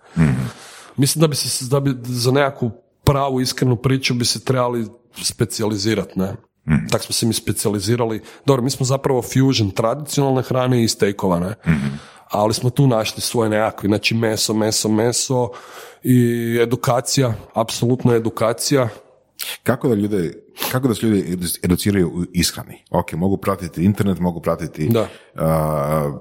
Mislim 0.98 1.22
da 1.22 1.28
bi 1.28 1.36
se, 1.36 1.66
da 1.66 1.80
bi 1.80 1.96
za 2.04 2.32
nekakvu 2.32 2.72
pravu 3.04 3.42
iskrenu 3.42 3.76
priču 3.76 4.14
bi 4.14 4.26
se 4.26 4.46
trebali 4.46 4.86
specijalizirati, 5.24 6.20
ne. 6.20 6.36
Tak 6.92 7.04
smo 7.04 7.14
se 7.14 7.26
mi 7.26 7.34
specijalizirali. 7.34 8.22
Dobro, 8.46 8.64
mi 8.64 8.70
smo 8.70 8.86
zapravo 8.86 9.22
fusion 9.22 9.72
tradicionalne 9.72 10.42
hrane 10.42 10.84
i 10.84 10.88
stejkova, 10.88 11.40
ne. 11.40 11.56
Ali 12.30 12.54
smo 12.54 12.70
tu 12.70 12.88
našli 12.88 13.22
svoje 13.22 13.50
nekakve, 13.50 13.88
znači 13.88 14.16
meso, 14.16 14.54
meso, 14.54 14.90
meso 14.90 15.50
i 16.04 16.20
edukacija, 16.62 17.34
apsolutno 17.54 18.14
edukacija. 18.14 18.90
Kako 19.64 19.88
da 19.88 19.96
ljude, 19.96 20.34
kako 20.72 20.88
da 20.88 20.96
se 20.96 21.06
ljudi 21.06 21.24
edu- 21.28 21.60
educiraju 21.64 22.08
u 22.10 22.24
ishrani? 22.34 22.84
Ok, 22.90 23.14
mogu 23.14 23.38
pratiti 23.38 23.84
internet, 23.84 24.20
mogu 24.20 24.42
pratiti 24.42 24.88
Da. 24.88 25.02
uh, 25.02 25.08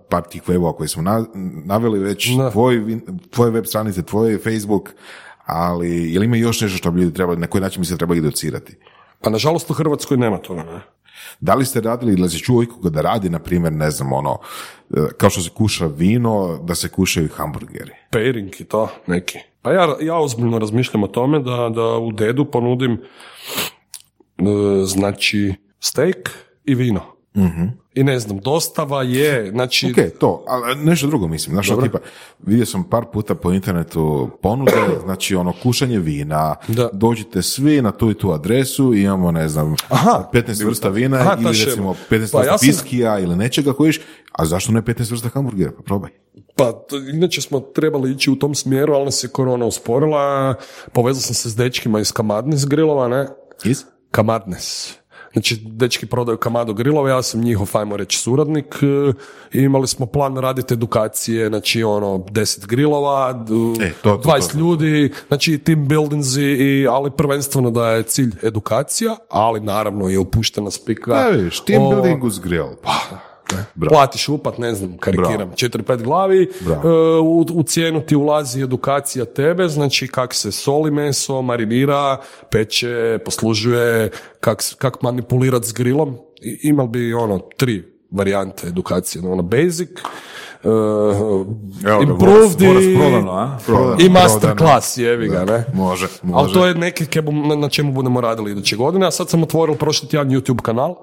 par 0.09 0.23
tih 0.23 0.43
webova 0.43 0.77
koje 0.77 0.89
smo 0.89 1.03
na- 1.03 1.27
naveli 1.65 1.99
već, 1.99 2.28
Da. 2.28 2.51
tvoj, 2.51 3.01
tvoje 3.31 3.51
web 3.51 3.65
stranice, 3.65 4.03
tvoj 4.03 4.39
Facebook, 4.39 4.91
ali 5.47 6.12
je 6.12 6.20
li 6.20 6.27
ima 6.27 6.37
još 6.37 6.61
nešto 6.61 6.78
što 6.78 6.91
bi 6.91 7.01
ljudi 7.01 7.15
trebali, 7.15 7.39
na 7.39 7.47
koji 7.47 7.62
način 7.62 7.81
bi 7.81 7.87
se 7.87 7.97
trebali 7.97 8.19
educirati? 8.19 8.77
Pa 9.20 9.31
nažalost 9.31 9.70
u 9.70 9.74
Hrvatskoj 9.74 10.16
nema 10.16 10.39
toga, 10.39 10.62
ne. 10.62 10.81
Da 11.40 11.55
li 11.55 11.64
ste 11.64 11.80
radili 11.80 12.12
ili 12.12 12.30
se 12.30 12.38
čuo 12.38 12.62
ikoga 12.62 12.90
da 12.90 13.01
radi, 13.01 13.30
na 13.30 13.38
primjer, 13.38 13.72
ne 13.72 13.90
znam, 13.90 14.12
ono, 14.12 14.38
e, 14.97 15.01
kao 15.18 15.30
što 15.30 15.40
se 15.40 15.51
kuša 15.51 15.86
vino, 15.86 16.59
da 16.62 16.74
se 16.74 16.88
kušaju 16.88 17.28
hamburgeri? 17.36 17.93
pairing 18.10 18.60
i 18.60 18.64
to 18.64 18.88
neki. 19.06 19.38
Pa 19.62 19.72
ja, 19.72 19.97
ja 20.01 20.18
ozbiljno 20.18 20.59
razmišljam 20.59 21.02
o 21.02 21.06
tome 21.06 21.38
da, 21.38 21.68
da 21.74 21.98
u 21.98 22.12
dedu 22.12 22.44
ponudim 22.44 22.93
e, 22.93 24.43
znači 24.84 25.55
steak 25.80 26.30
i 26.64 26.74
vino. 26.74 27.15
I 27.94 28.04
ne 28.04 28.18
znam, 28.18 28.38
dostava 28.38 29.02
je, 29.02 29.50
znači... 29.50 29.86
Ok, 29.88 30.18
to, 30.18 30.44
ali 30.48 30.76
nešto 30.76 31.06
drugo 31.06 31.28
mislim, 31.28 31.54
znaš, 31.54 31.70
ono, 31.70 31.82
tipa, 31.82 31.98
vidio 32.40 32.66
sam 32.66 32.84
par 32.84 33.04
puta 33.04 33.34
po 33.34 33.52
internetu 33.52 34.30
ponude, 34.42 34.72
znači 35.04 35.34
ono, 35.34 35.52
kušanje 35.62 35.98
vina, 35.98 36.54
Da. 36.68 36.88
dođite 36.92 37.42
svi 37.42 37.82
na 37.82 37.92
tu 37.92 38.10
i 38.10 38.14
tu 38.14 38.30
adresu, 38.32 38.94
imamo, 38.94 39.30
ne 39.30 39.48
znam, 39.48 39.74
Aha. 39.88 40.28
15 40.32 40.66
vrsta 40.66 40.88
vina 40.88 41.16
Aha, 41.16 41.36
ili 41.40 41.64
recimo 41.64 41.90
15 41.90 41.96
Pa 42.08 42.16
vrsta 42.18 42.38
ja 42.42 42.58
sam- 42.58 42.66
piskija 42.68 43.18
ili 43.18 43.36
nečega 43.36 43.72
kojiš, 43.72 44.00
a 44.32 44.44
zašto 44.44 44.72
ne 44.72 44.82
15 44.82 45.10
vrsta 45.10 45.28
hamburgera, 45.28 45.72
pa 45.76 45.82
probaj. 45.82 46.10
Pa, 46.56 46.72
to- 46.72 46.96
inače 46.98 47.40
smo 47.40 47.60
trebali 47.60 48.12
ići 48.12 48.30
u 48.30 48.36
tom 48.36 48.54
smjeru, 48.54 48.94
ali 48.94 49.04
nas 49.04 49.24
je 49.24 49.28
korona 49.28 49.66
usporila. 49.66 50.54
Povezao 50.92 51.20
sam 51.20 51.34
se 51.34 51.50
s 51.50 51.56
dečkima 51.56 52.00
iz 52.00 52.12
Kamadnes 52.12 52.66
grilova, 52.66 53.08
ne? 53.08 53.26
Iz? 53.64 53.82
Kamadnes. 54.10 54.94
Znači, 55.36 55.58
dečki 55.64 56.06
prodaju 56.06 56.38
Kamado 56.38 56.72
grilove, 56.72 57.10
ja 57.10 57.22
sam 57.22 57.40
njihov, 57.40 57.70
ajmo 57.72 57.96
reći, 57.96 58.18
suradnik 58.18 58.74
e, 58.82 59.12
i 59.58 59.62
imali 59.62 59.86
smo 59.86 60.06
plan 60.06 60.36
raditi 60.36 60.74
edukacije, 60.74 61.48
znači 61.48 61.82
ono, 61.82 62.08
10 62.08 62.66
grilova, 62.66 63.44
E, 63.80 63.92
to, 64.02 64.16
to, 64.16 64.28
20 64.30 64.52
to. 64.52 64.58
ljudi, 64.58 65.12
znači 65.28 65.58
team 65.58 65.88
buildingsi, 65.88 66.42
i, 66.42 66.86
ali 66.90 67.10
prvenstveno 67.10 67.70
da 67.70 67.90
je 67.90 68.02
cilj 68.02 68.32
edukacija, 68.42 69.16
ali 69.30 69.60
naravno 69.60 70.08
je 70.08 70.18
upuštena 70.18 70.70
spika. 70.70 71.14
Da, 71.14 71.28
vidiš, 71.28 71.60
team 71.60 71.82
building 71.90 72.24
uz 72.24 72.38
grill. 72.38 72.68
Pa, 72.82 72.92
Bravo. 73.74 73.94
platiš 73.94 74.28
upat, 74.28 74.59
ne 74.59 74.74
znam, 74.74 74.98
karikiram, 74.98 75.51
4-5 75.51 76.02
glavi, 76.02 76.51
Bravo. 76.60 76.89
e, 76.89 77.20
u, 77.20 77.40
u 77.40 77.62
cijenu 77.62 78.01
ti 78.01 78.16
ulazi 78.16 78.62
edukacija 78.62 79.24
tebe, 79.24 79.68
znači 79.68 80.09
kak 80.09 80.35
se 80.35 80.52
soli 80.52 80.90
meso, 80.90 81.43
marinira, 81.43 82.20
peče, 82.51 83.18
poslužuje, 83.24 84.10
kak, 84.40 84.62
kak 84.78 85.02
manipulirat 85.02 85.64
s 85.64 85.73
grilom. 85.73 86.16
I, 86.43 86.59
imal 86.62 86.86
bi 86.86 87.14
ono 87.14 87.39
tri 87.56 87.85
varijante 88.10 88.66
edukacije, 88.66 89.28
ono 89.28 89.43
basic, 89.43 89.89
e, 89.89 90.02
Evo, 90.66 92.02
improved 92.02 92.60
i, 92.60 92.97
prodano, 92.97 93.32
a? 93.32 93.59
Prodano. 93.66 93.97
i 94.01 94.09
masterclass, 94.09 94.97
jevi 94.97 95.28
ga, 95.28 95.44
ne? 95.44 95.64
Može, 95.74 96.06
može. 96.22 96.44
Ali 96.44 96.52
to 96.52 96.66
je 96.66 96.74
neke 96.74 97.22
na, 97.56 97.68
čemu 97.68 97.93
budemo 97.93 98.20
radili 98.20 98.51
iduće 98.51 98.76
godine, 98.76 99.06
a 99.06 99.10
sad 99.10 99.30
sam 99.30 99.43
otvorio 99.43 99.74
prošli 99.74 100.09
tjedan 100.09 100.30
YouTube 100.30 100.62
kanal, 100.62 100.94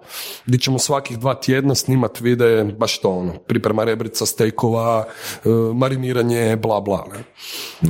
gdje 0.45 0.59
ćemo 0.59 0.79
svakih 0.79 1.19
dva 1.19 1.35
tjedna 1.35 1.75
snimat 1.75 2.21
videe, 2.21 2.63
baš 2.63 3.01
to 3.01 3.09
ono, 3.09 3.33
priprema 3.33 3.83
rebrica, 3.83 4.25
stejkova, 4.25 5.05
e, 5.45 5.49
mariniranje, 5.73 6.55
bla 6.55 6.81
bla, 6.81 7.05
ne. 7.13 7.23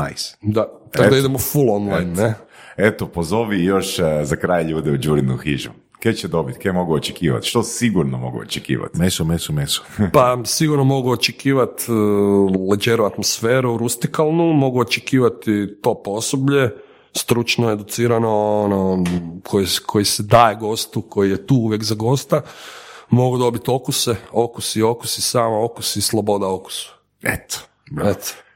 Nice. 0.06 0.36
Da, 0.42 0.68
tako 0.92 1.10
da 1.10 1.18
idemo 1.18 1.40
full 1.40 1.70
online, 1.70 2.14
ne. 2.24 2.34
Eto, 2.78 3.08
pozovi 3.08 3.64
još 3.64 4.00
e, 4.00 4.04
za 4.24 4.36
kraj 4.36 4.64
ljude 4.64 4.92
u 4.92 4.98
Đurinu 4.98 5.38
hižu. 5.38 5.70
Kje 6.04 6.14
će 6.14 6.28
dobiti, 6.28 6.60
kje 6.60 6.72
mogu 6.72 6.94
očekivati, 6.94 7.48
što 7.48 7.64
sigurno 7.64 8.18
mogu 8.18 8.40
očekivati. 8.40 9.00
Meso, 9.00 9.24
meso, 9.24 9.54
meso. 9.54 9.84
Pa 10.14 10.38
sigurno 10.46 10.84
mogu 10.84 11.12
očekivati 11.12 11.84
leđeru 12.72 13.04
atmosferu, 13.04 13.78
rustikalnu, 13.78 14.54
mogu 14.54 14.80
očekivati 14.80 15.68
top 15.82 16.08
osoblje, 16.08 16.70
stručno, 17.14 17.72
educirano, 17.72 18.62
ono, 18.64 19.04
koji, 19.44 19.66
koji 19.86 20.06
se 20.06 20.24
daje 20.24 20.56
gostu, 20.56 21.02
koji 21.02 21.30
je 21.30 21.48
tu 21.48 21.56
uvijek 21.56 21.84
za 21.84 21.96
gosta. 21.96 22.42
Mogu 23.10 23.38
dobiti 23.38 23.72
okuse, 23.72 24.16
okusi, 24.32 24.82
okusi, 24.82 25.22
samo 25.22 25.64
okusi, 25.66 26.02
sloboda 26.02 26.48
okusu. 26.48 26.94
Eto, 27.22 27.60
Eto, 28.06 28.28